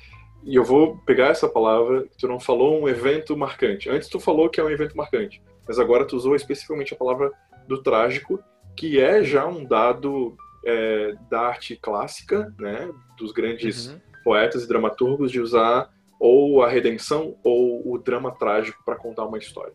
E 0.43 0.57
eu 0.57 0.65
vou 0.65 0.99
pegar 1.07 1.29
essa 1.29 1.49
palavra, 1.49 2.05
tu 2.19 2.27
não 2.27 2.41
falou 2.41 2.83
um 2.83 2.89
evento 2.89 3.37
marcante. 3.37 3.89
Antes 3.89 4.09
tu 4.09 4.19
falou 4.19 4.51
que 4.51 4.61
é 4.61 4.65
um 4.65 4.71
evento 4.71 4.97
marcante, 4.97 5.41
mas 5.67 5.79
agora 5.79 6.05
tu 6.05 6.17
usou 6.17 6.35
especificamente 6.35 6.93
a 6.93 6.97
palavra 6.97 7.31
do 7.69 7.81
trágico, 7.81 8.43
que 8.77 9.01
é 9.01 9.23
já 9.23 9.47
um 9.47 9.65
dado 9.65 10.37
é, 10.67 11.15
da 11.31 11.43
arte 11.43 11.77
clássica, 11.77 12.53
né, 12.59 12.91
dos 13.17 13.31
grandes 13.31 13.87
uhum. 13.87 14.01
poetas 14.25 14.65
e 14.65 14.69
dramaturgos, 14.69 15.31
de 15.31 15.41
usar 15.41 15.89
ou 16.19 16.63
a 16.63 16.69
redenção 16.69 17.37
ou 17.45 17.89
o 17.93 17.99
drama 17.99 18.33
trágico 18.33 18.83
para 18.85 18.97
contar 18.97 19.25
uma 19.25 19.39
história. 19.39 19.73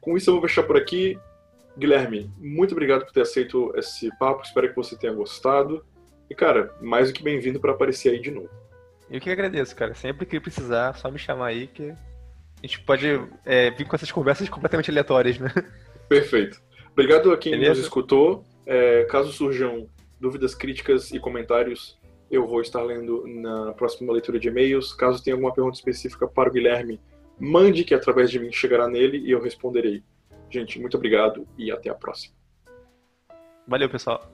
Com 0.00 0.16
isso 0.16 0.30
eu 0.30 0.34
vou 0.34 0.48
fechar 0.48 0.62
por 0.62 0.76
aqui. 0.76 1.18
Guilherme, 1.76 2.30
muito 2.38 2.72
obrigado 2.72 3.04
por 3.04 3.12
ter 3.12 3.22
aceito 3.22 3.72
esse 3.76 4.10
papo, 4.18 4.42
espero 4.44 4.68
que 4.68 4.76
você 4.76 4.96
tenha 4.96 5.12
gostado. 5.12 5.84
E, 6.28 6.34
cara, 6.34 6.74
mais 6.80 7.08
do 7.08 7.14
que 7.14 7.22
bem-vindo 7.22 7.60
para 7.60 7.72
aparecer 7.72 8.10
aí 8.10 8.20
de 8.20 8.30
novo. 8.30 8.48
Eu 9.10 9.20
que 9.20 9.30
agradeço, 9.30 9.76
cara. 9.76 9.94
Sempre 9.94 10.24
que 10.24 10.40
precisar, 10.40 10.94
só 10.94 11.10
me 11.10 11.18
chamar 11.18 11.48
aí 11.48 11.66
que 11.66 11.90
a 11.90 12.66
gente 12.66 12.80
pode 12.80 13.06
é, 13.44 13.70
vir 13.70 13.86
com 13.86 13.94
essas 13.94 14.10
conversas 14.10 14.48
completamente 14.48 14.90
aleatórias, 14.90 15.38
né? 15.38 15.52
Perfeito. 16.08 16.60
Obrigado 16.92 17.32
a 17.32 17.36
quem 17.36 17.52
Beleza? 17.52 17.70
nos 17.70 17.80
escutou. 17.80 18.44
É, 18.64 19.04
caso 19.04 19.32
surjam 19.32 19.88
dúvidas, 20.20 20.54
críticas 20.54 21.10
e 21.10 21.18
comentários, 21.18 21.98
eu 22.30 22.46
vou 22.46 22.60
estar 22.60 22.82
lendo 22.82 23.24
na 23.26 23.72
próxima 23.72 24.12
leitura 24.12 24.38
de 24.38 24.48
e-mails. 24.48 24.94
Caso 24.94 25.22
tenha 25.22 25.34
alguma 25.34 25.52
pergunta 25.52 25.76
específica 25.76 26.26
para 26.26 26.48
o 26.48 26.52
Guilherme, 26.52 27.00
mande 27.38 27.84
que 27.84 27.94
através 27.94 28.30
de 28.30 28.38
mim 28.38 28.52
chegará 28.52 28.88
nele 28.88 29.18
e 29.18 29.30
eu 29.32 29.42
responderei. 29.42 30.02
Gente, 30.52 30.78
muito 30.78 30.98
obrigado 30.98 31.48
e 31.56 31.72
até 31.72 31.88
a 31.88 31.94
próxima. 31.94 32.34
Valeu, 33.66 33.88
pessoal. 33.88 34.30